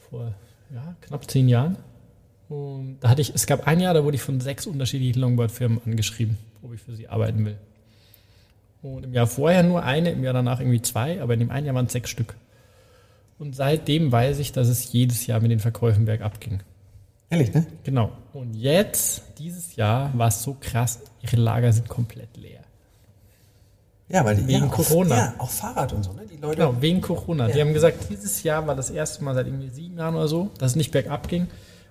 vor, 0.10 0.34
ja, 0.74 0.96
knapp 1.02 1.30
zehn 1.30 1.50
Jahren. 1.50 1.78
Und 2.50 2.98
da 3.02 3.10
hatte 3.10 3.22
ich, 3.22 3.34
es 3.34 3.48
gab 3.48 3.66
ein 3.68 3.80
Jahr, 3.80 3.94
da 3.94 4.04
wurde 4.04 4.16
ich 4.16 4.22
von 4.22 4.40
sechs 4.42 4.68
unterschiedlichen 4.68 5.20
Longboard-Firmen 5.20 5.82
angeschrieben, 5.86 6.38
ob 6.62 6.74
ich 6.74 6.82
für 6.82 6.96
sie 6.96 7.08
arbeiten 7.08 7.44
will. 7.46 7.58
Und 8.82 9.04
im 9.06 9.14
Jahr 9.14 9.28
vorher 9.28 9.64
nur 9.64 9.84
eine, 9.84 10.12
im 10.12 10.24
Jahr 10.24 10.34
danach 10.34 10.60
irgendwie 10.60 10.82
zwei, 10.82 11.22
aber 11.22 11.34
in 11.34 11.40
dem 11.40 11.52
einen 11.52 11.66
Jahr 11.66 11.76
waren 11.76 11.88
es 11.88 11.94
sechs 11.94 12.10
Stück. 12.10 12.36
Und 13.40 13.56
seitdem 13.56 14.12
weiß 14.12 14.40
ich, 14.40 14.52
dass 14.52 14.68
es 14.68 14.92
jedes 14.92 15.28
Jahr 15.28 15.40
mit 15.40 15.52
den 15.52 15.60
Verkäufen 15.60 16.06
bergab 16.06 16.40
ging. 16.40 16.62
Ehrlich, 17.30 17.54
ne? 17.54 17.66
Genau. 17.84 18.12
Und 18.34 18.54
jetzt, 18.56 19.24
dieses 19.38 19.76
Jahr, 19.76 20.12
war 20.18 20.30
es 20.30 20.42
so 20.44 20.56
krass, 20.60 21.00
ihre 21.22 21.36
Lager 21.38 21.72
sind 21.74 21.88
komplett 21.90 22.38
leer. 22.38 22.62
Ja, 24.10 24.24
weil 24.24 24.38
die, 24.38 24.48
Wegen 24.48 24.66
ja, 24.66 24.68
Corona. 24.68 25.16
Auch, 25.16 25.18
ja, 25.20 25.34
auch 25.40 25.50
Fahrrad 25.50 25.92
und 25.94 26.04
so, 26.04 26.14
ne? 26.14 26.22
Die 26.32 26.38
Leute. 26.38 26.58
Genau, 26.58 26.82
wegen 26.82 27.02
Corona. 27.02 27.48
Die 27.48 27.58
Ja. 27.60 27.66
haben 27.66 27.74
gesagt, 27.74 28.10
dieses 28.10 28.42
Jahr 28.44 28.66
war 28.66 28.76
das 28.76 28.90
erste 28.90 29.24
Mal 29.24 29.36
seit 29.36 29.48
irgendwie 29.48 29.70
sieben 29.70 29.98
Jahren 29.98 30.16
oder 30.16 30.30
so, 30.30 30.50
dass 30.58 30.72
es 30.72 30.76
nicht 30.78 30.92
bergab 30.92 31.28
ging. 31.28 31.48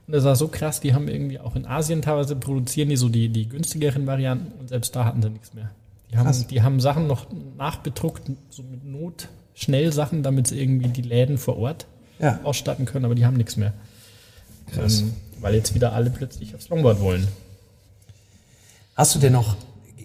Und 0.07 0.15
das 0.15 0.25
war 0.25 0.37
so 0.37 0.49
krass, 0.49 0.81
die 0.81 0.95
haben 0.95 1.09
irgendwie 1.09 1.39
auch 1.39 1.57
in 1.57 1.67
Asien 1.67 2.01
teilweise 2.01 2.37
produzieren 2.37 2.89
die 2.89 2.97
so 2.97 3.09
die, 3.09 3.29
die 3.29 3.49
günstigeren 3.49 4.07
Varianten 4.07 4.59
und 4.59 4.69
selbst 4.69 4.97
da 4.97 5.05
hatten 5.05 5.21
sie 5.21 5.29
nichts 5.31 5.53
mehr. 5.53 5.71
Die 6.11 6.17
haben, 6.19 6.27
Krass. 6.27 6.47
die 6.47 6.63
haben 6.63 6.81
Sachen 6.81 7.07
noch 7.07 7.27
nachbedruckt, 7.57 8.31
so 8.51 8.63
mit 8.63 9.29
schnell 9.55 9.93
Sachen, 9.93 10.23
damit 10.23 10.47
sie 10.47 10.61
irgendwie 10.61 10.89
die 10.89 11.03
Läden 11.03 11.39
vor 11.39 11.57
Ort 11.59 11.87
Ja. 12.19 12.41
ausstatten 12.45 12.85
können, 12.85 13.05
aber 13.05 13.15
die 13.15 13.25
haben 13.27 13.37
nichts 13.37 13.57
mehr. 13.57 13.73
Krass. 14.73 15.01
Ähm, 15.01 15.15
weil 15.41 15.55
jetzt 15.55 15.75
wieder 15.75 15.93
alle 15.93 16.11
plötzlich 16.11 16.55
aufs 16.55 16.69
Longboard 16.69 17.01
wollen. 17.01 17.27
Hast 18.95 19.15
du 19.15 19.19
denn 19.19 19.33
noch, 19.33 19.57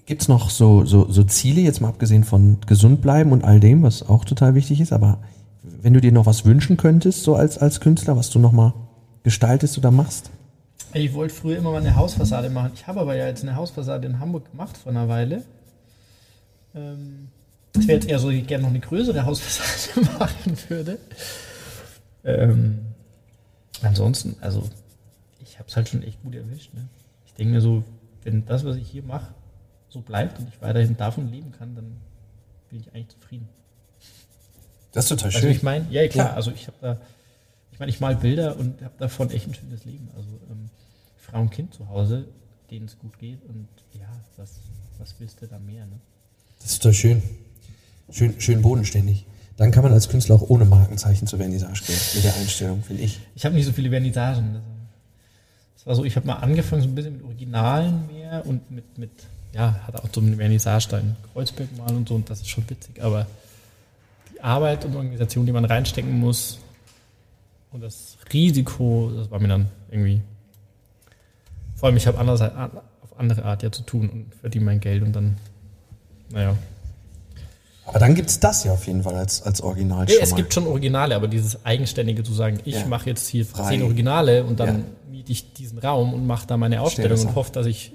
gibt's 0.06 0.28
noch 0.28 0.50
so, 0.50 0.86
so, 0.86 1.10
so 1.10 1.24
Ziele, 1.24 1.62
jetzt 1.62 1.82
mal 1.82 1.90
abgesehen 1.90 2.24
von 2.24 2.58
gesund 2.66 3.02
bleiben 3.02 3.32
und 3.32 3.44
all 3.44 3.60
dem, 3.60 3.84
was 3.84 4.04
auch 4.08 4.26
total 4.26 4.56
wichtig 4.56 4.82
ist, 4.82 4.92
aber 4.92 5.20
wenn 5.64 5.94
du 5.94 6.02
dir 6.02 6.12
noch 6.12 6.26
was 6.26 6.46
wünschen 6.46 6.78
könntest, 6.78 7.24
so 7.24 7.36
als, 7.36 7.58
als 7.58 7.80
Künstler, 7.80 8.18
was 8.18 8.30
du 8.30 8.40
noch 8.40 8.52
mal 8.52 8.74
gestaltest 9.24 9.78
oder 9.78 9.92
machst? 9.92 10.30
Ich 10.94 11.14
wollte 11.14 11.34
früher 11.34 11.58
immer 11.58 11.72
mal 11.72 11.80
eine 11.80 11.96
Hausfassade 11.96 12.50
machen. 12.50 12.72
Ich 12.76 12.88
habe 12.88 13.00
aber 13.00 13.16
ja 13.16 13.28
jetzt 13.28 13.44
eine 13.44 13.56
Hausfassade 13.56 14.06
in 14.08 14.20
Hamburg 14.20 14.52
gemacht 14.52 14.76
vor 14.78 14.92
einer 14.92 15.08
Weile. 15.08 15.44
Ähm, 16.76 17.30
das 17.74 17.88
wäre 17.88 18.00
jetzt 18.00 18.10
eher 18.10 18.20
so, 18.20 18.30
ich 18.30 18.46
gerne 18.48 18.64
noch 18.64 18.70
eine 18.70 18.80
größere 18.80 19.26
Hausfassade 19.26 20.06
machen 20.20 20.58
würde. 20.70 20.98
Ähm, 22.24 22.80
ansonsten, 23.82 24.36
also 24.42 24.70
ich 25.40 25.58
habe 25.58 25.70
es 25.70 25.76
halt 25.76 25.90
schon 25.90 26.04
echt 26.04 26.22
gut 26.22 26.36
erwischt. 26.36 26.74
Ne? 26.74 26.88
Ich 27.26 27.34
denke 27.34 27.54
mir 27.54 27.62
so, 27.62 27.84
wenn 28.24 28.46
das, 28.46 28.66
was 28.66 28.76
ich 28.76 28.88
hier 28.90 29.04
mache, 29.04 29.34
so 29.90 30.02
bleibt 30.02 30.40
und 30.40 30.48
ich 30.50 30.62
weiterhin 30.62 30.96
davon 30.98 31.32
leben 31.32 31.52
kann, 31.52 31.76
dann 31.76 31.98
bin 32.70 32.80
ich 32.80 32.94
eigentlich 32.94 33.10
zufrieden. 33.10 33.50
Das 34.92 35.06
ist 35.06 35.10
total 35.10 35.34
Also 35.34 35.48
ich 35.48 35.64
meine, 35.64 35.86
ja 35.90 36.08
klar, 36.08 36.28
Ja. 36.30 36.34
also 36.36 36.52
ich 36.52 36.68
habe 36.68 36.78
da, 36.82 36.98
ich 37.72 37.80
meine, 37.80 37.90
ich 37.90 38.00
mal 38.00 38.16
Bilder 38.16 38.58
und 38.58 38.82
habe 38.82 38.94
davon 38.98 39.30
echt 39.32 39.48
ein 39.48 39.54
schönes 39.54 39.86
Leben. 39.86 40.10
Also 40.16 40.30
ähm, 40.50 40.70
Frau 41.18 41.42
und 41.42 41.50
Kind 41.52 41.74
zu 41.74 41.88
Hause, 41.88 42.26
denen 42.70 42.86
es 42.86 43.00
gut 43.00 43.18
geht 43.18 43.44
und 43.46 43.68
ja, 43.94 44.08
was, 44.38 44.60
was 44.98 45.16
willst 45.20 45.42
du 45.42 45.48
da 45.48 45.60
mehr? 45.60 45.86
Ne? 45.86 46.00
Das 46.62 46.74
ist 46.74 46.82
total 46.82 46.94
schön. 46.94 47.24
Schön, 48.12 48.40
schön 48.40 48.62
bodenständig. 48.62 49.26
Dann 49.58 49.72
kann 49.72 49.84
man 49.84 49.94
als 49.94 50.10
Künstler 50.10 50.36
auch 50.36 50.50
ohne 50.50 50.66
Markenzeichen 50.66 51.28
zur 51.28 51.40
Vernissage 51.40 51.84
gehen, 51.86 52.00
mit 52.16 52.24
der 52.24 52.36
Einstellung, 52.36 52.84
finde 52.84 53.04
ich. 53.04 53.20
Ich 53.36 53.46
habe 53.46 53.56
nicht 53.56 53.66
so 53.66 53.72
viele 53.72 53.90
Vernissagen. 53.90 54.62
Es 55.76 55.86
war 55.86 55.96
so, 55.96 56.04
ich 56.04 56.16
habe 56.16 56.28
mal 56.28 56.36
angefangen 56.36 56.82
so 56.82 56.88
ein 56.88 56.96
bisschen 56.96 57.14
mit 57.14 57.24
Originalen 57.24 58.08
mehr 58.08 58.46
und 58.46 58.70
mit, 58.70 58.98
mit 58.98 59.12
ja, 59.54 59.80
hatte 59.86 60.04
auch 60.04 60.10
so 60.14 60.22
einen 60.22 60.38
Vernissage 60.38 60.98
in 60.98 61.16
Kreuzberg 61.34 61.76
mal 61.78 61.94
und 61.96 62.08
so 62.08 62.16
und 62.16 62.30
das 62.30 62.42
ist 62.42 62.50
schon 62.50 62.70
witzig, 62.70 63.02
aber 63.04 63.28
die 64.34 64.42
Arbeit 64.42 64.86
und 64.86 64.96
Organisation, 64.96 65.46
die 65.46 65.52
man 65.52 65.66
reinstecken 65.66 66.20
muss 66.20 66.60
und 67.72 67.82
das 67.82 68.18
Risiko, 68.32 69.12
das 69.16 69.30
war 69.32 69.40
mir 69.40 69.50
dann 69.50 69.68
irgendwie, 69.90 70.22
vor 71.76 71.88
allem 71.88 71.98
ich 71.98 72.08
habe 72.08 72.20
auf 72.20 73.20
andere 73.20 73.44
Art 73.44 73.64
ja 73.64 73.72
zu 73.72 73.84
tun 73.84 74.10
und 74.10 74.36
verdiene 74.36 74.66
mein 74.66 74.80
Geld 74.80 75.04
und 75.04 75.14
dann, 75.14 75.38
naja. 76.34 76.56
Aber 77.86 78.00
dann 78.00 78.16
gibt's 78.16 78.40
das 78.40 78.64
ja 78.64 78.72
auf 78.74 78.86
jeden 78.88 79.04
Fall 79.04 79.16
als, 79.16 79.42
als 79.42 79.60
Original 79.62 80.08
schon 80.08 80.22
es 80.22 80.36
gibt 80.36 80.54
schon 80.54 80.66
Originale, 80.68 81.16
aber 81.16 81.28
dieses 81.28 81.66
Eigenständige 81.66 82.24
zu 82.24 82.34
sagen, 82.34 82.60
ich 82.64 82.76
Ja. 82.76 82.86
mache 82.86 83.10
jetzt 83.10 83.28
hier 83.28 83.46
Frei. 83.46 83.70
zehn 83.70 83.84
Originale 83.84 84.44
und 84.44 84.60
dann 84.60 84.68
Ja. 84.80 84.84
miete 85.12 85.32
ich 85.32 85.54
diesen 85.54 85.78
Raum 85.80 86.14
und 86.14 86.26
mache 86.26 86.48
da 86.48 86.58
meine 86.58 86.76
Stell 86.76 86.86
Ausstellung 86.86 87.20
und 87.22 87.36
hoffe, 87.36 87.52
dass 87.52 87.66
ich, 87.66 87.92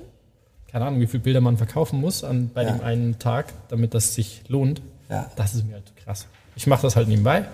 keine 0.71 0.85
Ahnung, 0.87 1.01
wie 1.01 1.07
viele 1.07 1.23
Bilder 1.23 1.41
man 1.41 1.57
verkaufen 1.57 2.01
muss 2.01 2.25
an, 2.25 2.51
bei 2.53 2.65
Ja. 2.65 2.73
dem 2.73 2.83
einen 2.83 3.19
Tag, 3.19 3.53
damit 3.69 3.95
das 3.95 4.15
sich 4.15 4.43
lohnt. 4.49 4.83
Ja. 5.09 5.31
Das 5.37 5.55
ist 5.55 5.65
mir 5.67 5.75
halt 5.75 5.97
krass. 6.05 6.27
Ich 6.57 6.67
mache 6.67 6.83
das 6.83 6.97
halt 6.97 7.09
nebenbei. 7.09 7.45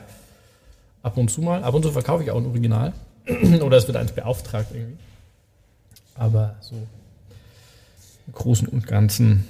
Ab 1.02 1.16
und 1.18 1.30
zu 1.30 1.42
mal. 1.42 1.62
Ab 1.62 1.74
und 1.74 1.82
zu 1.82 1.92
verkaufe 1.92 2.24
ich 2.24 2.30
auch 2.30 2.38
ein 2.38 2.46
Original. 2.46 2.92
Oder 3.62 3.76
es 3.76 3.86
wird 3.86 3.96
eins 3.96 4.12
beauftragt 4.12 4.68
irgendwie. 4.72 4.96
Aber 6.14 6.56
so 6.60 6.74
im 8.26 8.32
Großen 8.32 8.66
und 8.68 8.86
Ganzen. 8.86 9.46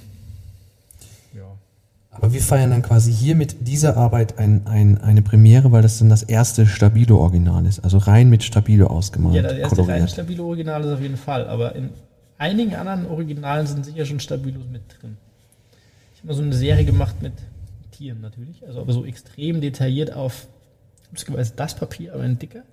Aber 2.13 2.31
wir 2.31 2.41
feiern 2.41 2.69
dann 2.69 2.83
quasi 2.83 3.11
hier 3.11 3.35
mit 3.35 3.67
dieser 3.67 3.97
Arbeit 3.97 4.37
ein, 4.37 4.67
ein, 4.67 4.99
eine 5.01 5.21
Premiere, 5.21 5.71
weil 5.71 5.81
das 5.81 5.99
dann 5.99 6.09
das 6.09 6.23
erste 6.23 6.65
Stabilo-Original 6.65 7.65
ist. 7.65 7.79
Also 7.79 7.97
rein 7.97 8.29
mit 8.29 8.43
Stabilo 8.43 8.87
ausgemalt. 8.87 9.35
Ja, 9.35 9.41
das 9.41 9.53
erste 9.53 9.79
rein 9.79 9.85
koloriert. 9.85 10.11
stabile 10.11 10.43
Original 10.43 10.83
ist 10.83 10.91
auf 10.91 11.01
jeden 11.01 11.17
Fall, 11.17 11.47
aber 11.47 11.75
in 11.75 11.89
einigen 12.37 12.75
anderen 12.75 13.07
Originalen 13.07 13.65
sind 13.67 13.85
sicher 13.85 14.05
schon 14.05 14.19
Stabilos 14.19 14.65
mit 14.71 14.83
drin. 14.89 15.17
Ich 16.13 16.19
habe 16.19 16.27
mal 16.27 16.33
so 16.35 16.43
eine 16.43 16.53
Serie 16.53 16.85
gemacht 16.85 17.21
mit 17.21 17.33
Tieren 17.91 18.21
natürlich, 18.21 18.65
also 18.65 18.81
aber 18.81 18.93
so 18.93 19.05
extrem 19.05 19.59
detailliert 19.61 20.13
auf 20.13 20.47
das 21.55 21.75
Papier, 21.75 22.13
aber 22.13 22.23
ein 22.23 22.39
dicker. 22.39 22.63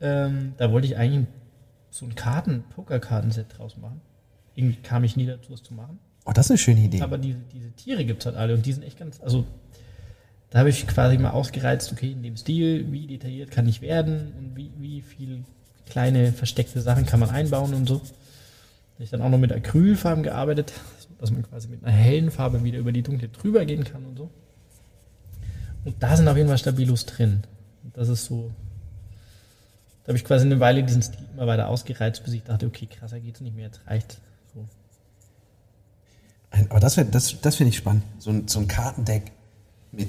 Ähm, 0.00 0.54
da 0.56 0.72
wollte 0.72 0.86
ich 0.86 0.96
eigentlich 0.96 1.26
so 1.90 2.04
ein 2.06 2.14
Karten, 2.14 2.64
Pokerkartenset 2.74 3.46
draus 3.56 3.76
machen. 3.76 4.00
Irgendwie 4.54 4.76
kam 4.76 5.04
ich 5.04 5.16
nie 5.16 5.26
dazu, 5.26 5.52
das 5.52 5.62
zu 5.62 5.74
machen. 5.74 5.98
Oh, 6.26 6.32
das 6.32 6.46
ist 6.46 6.50
eine 6.50 6.58
schöne 6.58 6.80
Idee. 6.80 7.00
Aber 7.02 7.18
diese, 7.18 7.38
diese 7.54 7.70
Tiere 7.70 8.04
gibt 8.04 8.20
es 8.20 8.26
halt 8.26 8.36
alle 8.36 8.54
und 8.54 8.66
die 8.66 8.72
sind 8.72 8.82
echt 8.82 8.98
ganz, 8.98 9.20
also 9.22 9.46
da 10.50 10.58
habe 10.58 10.70
ich 10.70 10.86
quasi 10.86 11.16
mal 11.18 11.30
ausgereizt, 11.30 11.92
okay, 11.92 12.12
in 12.12 12.22
dem 12.22 12.36
Stil, 12.36 12.90
wie 12.90 13.06
detailliert 13.06 13.50
kann 13.50 13.68
ich 13.68 13.80
werden 13.80 14.32
und 14.38 14.56
wie, 14.56 14.70
wie 14.78 15.02
viel 15.02 15.44
kleine 15.88 16.32
versteckte 16.32 16.80
Sachen 16.80 17.06
kann 17.06 17.20
man 17.20 17.30
einbauen 17.30 17.74
und 17.74 17.88
so. 17.88 17.96
Habe 17.96 19.04
ich 19.04 19.10
dann 19.10 19.22
auch 19.22 19.28
noch 19.28 19.38
mit 19.38 19.52
Acrylfarben 19.52 20.24
gearbeitet, 20.24 20.72
dass 21.18 21.30
man 21.30 21.42
quasi 21.42 21.68
mit 21.68 21.84
einer 21.84 21.92
hellen 21.92 22.30
Farbe 22.30 22.64
wieder 22.64 22.78
über 22.78 22.90
die 22.90 23.02
dunkle 23.02 23.28
drüber 23.28 23.64
gehen 23.64 23.84
kann 23.84 24.04
und 24.04 24.16
so. 24.16 24.30
Und 25.84 26.02
da 26.02 26.16
sind 26.16 26.26
auf 26.26 26.36
jeden 26.36 26.48
Fall 26.48 26.58
Stabilos 26.58 27.06
drin. 27.06 27.42
Und 27.84 27.96
das 27.96 28.08
ist 28.08 28.24
so, 28.24 28.50
da 30.02 30.08
habe 30.08 30.18
ich 30.18 30.24
quasi 30.24 30.46
eine 30.46 30.58
Weile 30.58 30.82
diesen 30.82 31.02
Stil 31.02 31.24
immer 31.34 31.46
weiter 31.46 31.68
ausgereizt, 31.68 32.24
bis 32.24 32.34
ich 32.34 32.42
dachte, 32.42 32.66
okay, 32.66 32.86
krasser 32.86 33.20
geht's 33.20 33.40
nicht 33.40 33.54
mehr, 33.54 33.66
jetzt 33.66 33.80
reicht. 33.86 34.18
Aber 36.70 36.80
das, 36.80 36.96
wär- 36.96 37.04
das, 37.04 37.36
das 37.42 37.56
finde 37.56 37.70
ich 37.70 37.76
spannend. 37.76 38.02
So 38.18 38.30
ein, 38.30 38.48
so 38.48 38.58
ein 38.60 38.68
Kartendeck 38.68 39.32
mit, 39.92 40.08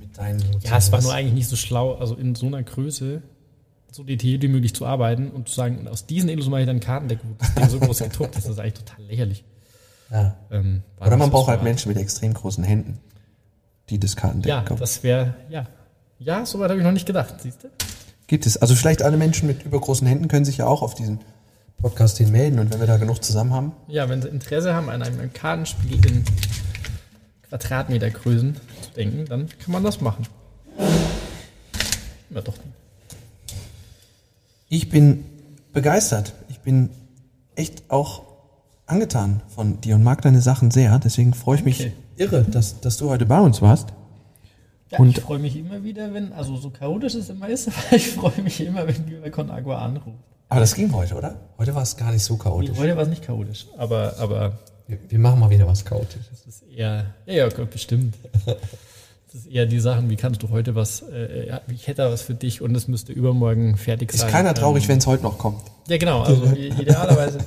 mit 0.00 0.16
deinen. 0.18 0.42
Ja, 0.62 0.76
es 0.78 0.90
war 0.92 1.00
nur 1.02 1.12
eigentlich 1.12 1.34
nicht 1.34 1.48
so 1.48 1.56
schlau, 1.56 1.94
also 1.94 2.14
in 2.16 2.34
so 2.34 2.46
einer 2.46 2.62
Größe 2.62 3.22
so 3.92 4.02
detailliert 4.02 4.42
wie 4.42 4.48
möglich 4.48 4.74
zu 4.74 4.86
arbeiten 4.86 5.30
und 5.30 5.48
zu 5.48 5.54
sagen, 5.54 5.86
aus 5.86 6.06
diesen 6.06 6.28
Illus 6.28 6.48
mache 6.48 6.62
ich 6.62 6.66
dann 6.66 6.76
ein 6.76 6.80
Kartendeck, 6.80 7.20
wo 7.22 7.34
das 7.38 7.54
Ding 7.54 7.68
so 7.68 7.78
groß 7.78 7.98
gedruckt 8.00 8.34
ist, 8.36 8.44
das 8.46 8.54
ist 8.54 8.58
eigentlich 8.58 8.74
total 8.84 9.04
lächerlich. 9.04 9.44
Ja. 10.10 10.36
Ähm, 10.50 10.82
Oder 11.00 11.16
man 11.16 11.30
braucht 11.30 11.48
halt. 11.48 11.62
Menschen 11.62 11.88
mit 11.90 11.98
extrem 11.98 12.34
großen 12.34 12.64
Händen, 12.64 12.98
die 13.90 14.00
das 14.00 14.16
Kartendeck 14.16 14.48
Ja, 14.50 14.62
kaufen. 14.62 14.80
das 14.80 15.02
wäre, 15.04 15.34
ja. 15.48 15.66
Ja, 16.18 16.44
soweit 16.44 16.70
habe 16.70 16.80
ich 16.80 16.84
noch 16.84 16.92
nicht 16.92 17.06
gedacht, 17.06 17.36
siehst 17.40 17.62
du? 17.62 17.68
Gibt 18.26 18.46
es. 18.46 18.56
Also 18.56 18.74
vielleicht 18.74 19.02
alle 19.02 19.16
Menschen 19.16 19.46
mit 19.46 19.64
übergroßen 19.64 20.06
Händen 20.08 20.26
können 20.26 20.44
sich 20.44 20.56
ja 20.56 20.66
auch 20.66 20.82
auf 20.82 20.94
diesen 20.96 21.20
Podcast 21.78 22.18
hin 22.18 22.30
melden 22.30 22.58
und 22.58 22.72
wenn 22.72 22.80
wir 22.80 22.86
da 22.86 22.96
genug 22.96 23.22
zusammen 23.22 23.52
haben. 23.52 23.72
Ja, 23.88 24.08
wenn 24.08 24.22
sie 24.22 24.28
Interesse 24.28 24.74
haben, 24.74 24.88
an 24.88 25.02
einem 25.02 25.32
Kartenspiel 25.32 26.04
in 26.06 26.24
Quadratmetergrößen 27.48 28.54
zu 28.54 28.90
denken, 28.96 29.26
dann 29.26 29.48
kann 29.48 29.72
man 29.72 29.84
das 29.84 30.00
machen. 30.00 30.26
Ja, 32.30 32.40
doch. 32.40 32.54
Ich 34.68 34.88
bin 34.88 35.24
begeistert. 35.72 36.32
Ich 36.48 36.60
bin 36.60 36.90
echt 37.54 37.84
auch 37.90 38.22
angetan 38.86 39.40
von 39.54 39.80
dir 39.80 39.94
und 39.96 40.02
mag 40.02 40.22
deine 40.22 40.40
Sachen 40.40 40.70
sehr. 40.70 40.98
Deswegen 40.98 41.34
freue 41.34 41.58
ich 41.58 41.64
mich 41.64 41.80
Okay. 41.80 41.92
irre, 42.16 42.42
dass, 42.44 42.80
dass 42.80 42.96
du 42.96 43.08
heute 43.10 43.26
bei 43.26 43.40
uns 43.40 43.62
warst. 43.62 43.88
Ja, 44.90 44.98
Und- 44.98 45.16
ich 45.18 45.20
freue 45.22 45.38
mich 45.38 45.56
immer 45.56 45.82
wieder, 45.84 46.12
wenn, 46.14 46.32
also 46.32 46.56
so 46.56 46.70
chaotisch 46.70 47.14
es 47.14 47.28
immer 47.28 47.48
ist, 47.48 47.68
aber 47.88 47.96
ich 47.96 48.08
freue 48.10 48.42
mich 48.42 48.60
immer, 48.60 48.86
wenn 48.86 49.06
die 49.06 49.14
bei 49.14 49.30
Conagua 49.30 49.78
anruft. 49.84 50.18
Aber 50.54 50.60
das 50.60 50.74
ging 50.74 50.92
heute, 50.92 51.14
oder? 51.14 51.36
Heute 51.58 51.74
war 51.74 51.82
es 51.82 51.96
gar 51.96 52.12
nicht 52.12 52.22
so 52.24 52.34
Nee, 52.34 52.40
chaotisch. 52.42 52.78
heute 52.78 52.96
war 52.96 53.02
es 53.02 53.08
nicht 53.08 53.22
chaotisch, 53.24 53.66
aber, 53.76 54.14
aber 54.18 54.52
Wir, 54.86 54.98
wir 55.08 55.18
machen 55.18 55.40
mal 55.40 55.50
wieder 55.50 55.66
was 55.66 55.84
chaotisches. 55.84 56.26
das 56.44 56.46
ist 56.46 56.62
eher, 56.70 57.06
ja, 57.26 57.32
ja, 57.34 57.48
Gott, 57.48 57.70
bestimmt. 57.70 58.16
Das 59.32 59.46
ist 59.46 59.50
eher 59.50 59.66
die 59.66 59.80
Sachen, 59.80 60.08
wie 60.10 60.14
kannst 60.14 60.44
du 60.44 60.50
heute 60.50 60.76
was, 60.76 61.02
äh, 61.02 61.58
ich 61.66 61.88
hätte 61.88 62.02
da 62.02 62.10
was 62.12 62.22
für 62.22 62.34
dich 62.34 62.62
und 62.62 62.72
es 62.76 62.86
müsste 62.86 63.12
übermorgen 63.12 63.76
fertig 63.76 64.12
Ist 64.14 64.20
sein. 64.20 64.30
keiner 64.30 64.54
traurig, 64.54 64.84
Ähm, 64.84 64.90
wenn 64.90 64.98
es 64.98 65.08
heute 65.08 65.24
noch 65.24 65.38
kommt. 65.38 65.60
Ja, 65.88 65.96
genau, 65.96 66.22
also 66.22 66.44
idealerweise, 66.54 67.38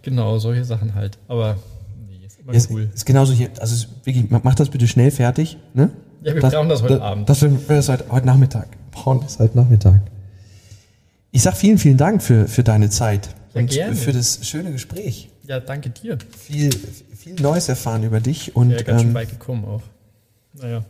genau, 0.00 0.38
solche 0.38 0.64
Sachen 0.64 0.94
halt. 0.94 1.18
Aber 1.28 1.56
nee, 2.08 2.24
ist 2.26 2.38
immer 2.40 2.52
Ja, 2.52 2.56
ist, 2.56 2.70
cool. 2.70 2.88
ist 2.94 3.04
genauso 3.04 3.34
hier. 3.34 3.50
Also 3.60 3.74
ist 3.74 3.88
wirklich, 4.06 4.24
mach 4.30 4.54
das 4.54 4.70
bitte 4.70 4.88
schnell 4.88 5.10
fertig. 5.10 5.58
Ne? 5.74 5.90
Ja, 6.22 6.32
wir 6.34 6.40
brauchen 6.40 6.70
das 6.70 6.82
heute 6.82 7.02
Abend. 7.02 7.28
Das 7.28 7.42
wäre 7.42 7.52
das 7.68 7.90
heute, 7.90 8.06
heute 8.10 8.24
Nachmittag. 8.24 8.68
Brauchen 8.92 9.20
das 9.20 9.38
heute 9.38 9.54
Nachmittag. 9.58 10.00
Ich 11.38 11.44
sag 11.44 11.56
vielen, 11.56 11.78
vielen 11.78 11.96
Dank 11.96 12.20
für, 12.20 12.48
für 12.48 12.64
deine 12.64 12.90
Zeit 12.90 13.28
Ja, 13.54 13.60
und 13.60 13.70
gerne. 13.70 13.94
für 13.94 14.12
das 14.12 14.40
schöne 14.42 14.72
Gespräch. 14.72 15.28
Ja, 15.46 15.60
danke 15.60 15.88
dir. 15.88 16.18
Viel, 16.36 16.68
viel 17.16 17.34
Neues 17.40 17.68
erfahren 17.68 18.02
über 18.02 18.18
dich 18.18 18.56
und 18.56 18.70
Ja, 18.72 18.82
ganz 18.82 19.02
schön 19.02 19.10
ähm, 19.10 19.14
weit 19.14 19.30
gekommen 19.30 19.64
auch. 19.64 19.82
Naja. 20.60 20.84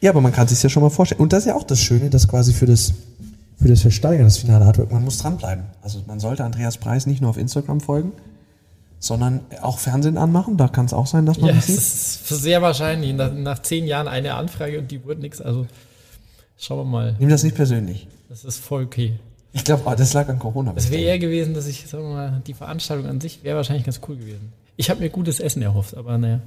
ja, 0.00 0.10
aber 0.10 0.20
man 0.20 0.32
kann 0.32 0.48
sich 0.48 0.60
ja 0.60 0.68
schon 0.68 0.82
mal 0.82 0.90
vorstellen. 0.90 1.20
Und 1.20 1.32
das 1.32 1.44
ist 1.44 1.46
ja 1.46 1.54
auch 1.54 1.62
das 1.62 1.80
Schöne, 1.80 2.10
dass 2.10 2.26
quasi 2.26 2.52
für 2.52 2.66
das 2.66 2.92
für 3.60 3.68
das 3.68 3.82
Versteigern, 3.82 4.24
das 4.24 4.38
finale 4.38 4.64
Artwork, 4.64 4.90
man 4.90 5.04
muss 5.04 5.18
dranbleiben. 5.18 5.62
Also 5.80 6.02
man 6.08 6.18
sollte 6.18 6.42
Andreas 6.42 6.76
Preis 6.76 7.06
nicht 7.06 7.20
nur 7.20 7.30
auf 7.30 7.36
Instagram 7.38 7.80
folgen, 7.80 8.10
sondern 8.98 9.42
auch 9.60 9.78
Fernsehen 9.78 10.18
anmachen. 10.18 10.56
Da 10.56 10.66
kann 10.66 10.86
es 10.86 10.92
auch 10.92 11.06
sein, 11.06 11.24
dass 11.24 11.38
man 11.38 11.50
Ja, 11.50 11.54
das 11.54 11.68
es 11.68 12.14
sieht. 12.18 12.30
ist 12.32 12.42
sehr 12.42 12.62
wahrscheinlich. 12.62 13.14
Nach, 13.14 13.32
nach 13.32 13.62
zehn 13.62 13.86
Jahren 13.86 14.08
eine 14.08 14.34
Anfrage 14.34 14.80
und 14.80 14.90
die 14.90 15.04
wurde 15.04 15.20
nichts. 15.20 15.40
Also 15.40 15.68
schauen 16.58 16.78
wir 16.78 16.84
mal. 16.84 17.16
Nimm 17.20 17.28
das 17.28 17.44
nicht 17.44 17.54
persönlich. 17.54 18.08
Das 18.28 18.44
ist 18.44 18.58
voll 18.58 18.82
okay. 18.86 19.20
Ich 19.52 19.64
glaube, 19.64 19.94
das 19.96 20.12
lag 20.14 20.28
an 20.28 20.38
Corona. 20.38 20.72
Es 20.76 20.90
wäre 20.90 21.02
eher 21.02 21.18
gewesen, 21.18 21.52
dass 21.54 21.66
ich, 21.66 21.86
sagen 21.86 22.04
wir 22.04 22.14
mal, 22.14 22.42
die 22.46 22.54
Veranstaltung 22.54 23.06
an 23.06 23.20
sich 23.20 23.44
wäre 23.44 23.56
wahrscheinlich 23.56 23.84
ganz 23.84 24.00
cool 24.08 24.16
gewesen. 24.16 24.52
Ich 24.76 24.88
habe 24.88 25.00
mir 25.00 25.10
gutes 25.10 25.40
Essen 25.40 25.62
erhofft, 25.62 25.94
aber 25.96 26.16
naja. 26.16 26.40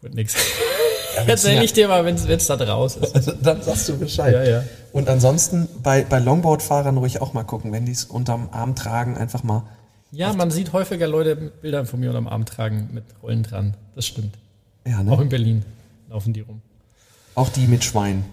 Wird 0.00 0.14
nix. 0.14 0.34
Erzähl 1.26 1.62
ich 1.62 1.72
dir 1.72 1.88
mal, 1.88 2.04
wenn 2.04 2.14
es 2.14 2.46
da 2.46 2.56
draus 2.56 2.96
ist. 2.96 3.14
Also, 3.14 3.32
dann 3.32 3.60
sagst 3.62 3.88
du 3.88 3.98
Bescheid. 3.98 4.32
Ja, 4.32 4.44
ja. 4.44 4.64
Und 4.92 5.08
ansonsten 5.08 5.68
bei, 5.82 6.04
bei 6.04 6.18
Longboard-Fahrern 6.20 6.96
ruhig 6.96 7.20
auch 7.20 7.32
mal 7.32 7.44
gucken, 7.44 7.72
wenn 7.72 7.84
die 7.86 7.92
es 7.92 8.04
unterm 8.04 8.48
Arm 8.52 8.74
tragen, 8.74 9.16
einfach 9.16 9.42
mal. 9.42 9.64
Ja, 10.10 10.32
man 10.32 10.50
sieht 10.50 10.72
häufiger 10.72 11.06
Leute 11.06 11.36
mit 11.36 11.60
Bildern 11.60 11.86
von 11.86 12.00
mir 12.00 12.08
unterm 12.10 12.28
Arm 12.28 12.46
tragen 12.46 12.88
mit 12.92 13.04
Rollen 13.22 13.42
dran. 13.42 13.74
Das 13.94 14.06
stimmt. 14.06 14.38
Ja, 14.86 15.00
Auch 15.00 15.18
ne? 15.18 15.22
in 15.22 15.28
Berlin 15.28 15.64
laufen 16.08 16.32
die 16.32 16.40
rum. 16.40 16.62
Auch 17.34 17.50
die 17.50 17.66
mit 17.66 17.84
Schwein. 17.84 18.24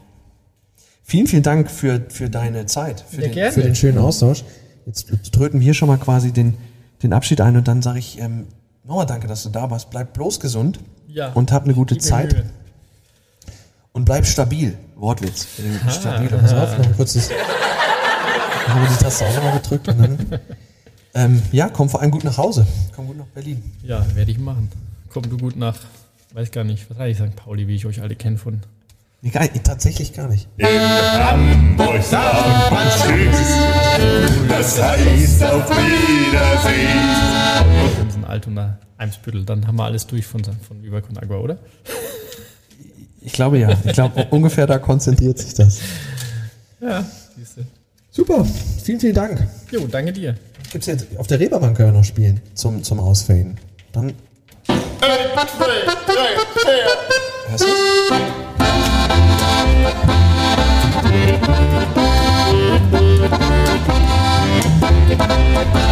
Vielen, 1.08 1.28
vielen 1.28 1.43
Dank 1.43 1.70
für, 1.70 2.01
für 2.10 2.32
deine 2.32 2.66
Zeit, 2.66 3.06
für, 3.08 3.22
den, 3.22 3.51
für 3.51 3.62
den 3.62 3.76
schönen 3.76 3.99
Austausch. 3.99 4.43
Jetzt 4.88 5.08
tröten 5.32 5.60
wir 5.62 5.76
schon 5.76 5.88
mal 5.88 5.97
quasi 5.99 6.32
den, 6.32 6.56
den 7.03 7.14
Abschied 7.14 7.41
ein 7.41 7.56
und 7.58 7.68
dann 7.68 7.84
sage 7.84 7.99
ich 7.99 8.20
ähm, 8.20 8.47
nochmal 8.84 9.06
danke, 9.06 9.28
dass 9.28 9.43
du 9.43 9.49
da 9.49 9.70
warst. 9.70 9.91
Bleib 9.91 10.14
bloß 10.14 10.39
gesund 10.39 10.80
Ja. 11.08 11.32
und 11.34 11.51
hab 11.51 11.66
eine 11.66 11.76
gute 11.76 11.99
Zeit. 11.99 12.34
Mühe. 12.34 12.45
Und 13.91 14.06
bleib 14.06 14.26
stabil. 14.26 14.78
Wortwitz. 14.95 15.47
Stabil. 15.89 16.28
Pass 16.28 16.53
auf, 16.53 16.76
noch 16.78 16.86
ein 16.86 16.95
kurzes. 16.95 17.30
Haben 18.68 18.82
wir 18.82 18.89
die 18.89 19.03
Taste 19.03 19.26
auch 19.28 19.36
nochmal 19.36 19.60
gedrückt 19.60 19.88
und 19.88 19.99
dann. 19.99 20.39
Ähm, 21.14 21.41
ja, 21.51 21.70
komm 21.70 21.88
vor 21.88 22.01
allem 22.01 22.12
gut 22.12 22.24
nach 22.24 22.38
Hause. 22.38 22.66
Komm 22.95 23.08
gut 23.08 23.18
nach 23.18 23.28
Berlin. 23.28 23.64
Ja, 23.84 24.03
werde 24.16 24.32
ich 24.32 24.39
machen. 24.39 24.70
Komm 25.10 25.30
du 25.30 25.38
gut 25.38 25.56
nach, 25.56 25.78
weiß 26.34 26.49
gar 26.51 26.64
nicht, 26.64 26.89
was 26.89 26.97
heißt 26.97 27.20
St. 27.22 27.36
Pauli, 27.36 27.68
wie 27.68 27.76
ich 27.76 27.86
euch 27.86 28.01
alle 28.01 28.16
kenne 28.16 28.38
von. 28.38 28.62
Nee, 29.22 29.30
gar, 29.30 29.47
tatsächlich 29.63 30.13
gar 30.13 30.28
nicht. 30.28 30.47
In 30.57 30.68
Hamburg 30.68 32.03
sagt 32.03 32.72
man 32.72 32.88
Tschüss. 32.89 33.57
Das 34.47 34.82
heißt 34.82 35.43
auf 35.43 35.70
Wiedersehen. 35.70 37.01
Sind 38.11 38.26
Altona, 38.26 38.78
Eimsbüttel, 38.97 39.43
dann 39.45 39.66
haben 39.66 39.78
wir 39.78 39.86
alles 39.86 40.05
durch 40.05 40.26
von, 40.26 40.43
von 40.43 41.01
Con 41.01 41.18
Agua, 41.18 41.38
oder? 41.38 41.57
Ich 43.22 43.34
glaube 43.34 43.57
ja. 43.57 43.76
Ich 43.84 43.93
glaube, 43.93 44.28
ungefähr 44.30 44.68
da 44.68 44.78
konzentriert 44.78 45.39
sich 45.39 45.55
das. 45.55 45.80
Ja, 46.80 47.03
siehst 47.36 47.57
du. 47.57 47.61
Super. 48.11 48.45
Vielen, 48.84 48.99
vielen 48.99 49.16
Dank. 49.16 49.47
Jo, 49.72 49.88
danke 49.88 50.13
dir. 50.13 50.36
Gibt's 50.72 50.88
jetzt 50.88 51.05
auf 51.18 51.28
der 51.28 51.39
Reeperbahn 51.39 51.74
können 51.74 51.93
wir 51.93 51.99
noch 51.99 52.05
spielen 52.05 52.41
zum, 52.53 52.84
zum 52.84 52.99
Ausfaden. 52.99 53.57
Dann. 53.91 54.13
Hörst 57.47 57.63
du? 57.63 58.45
Thank 65.58 65.85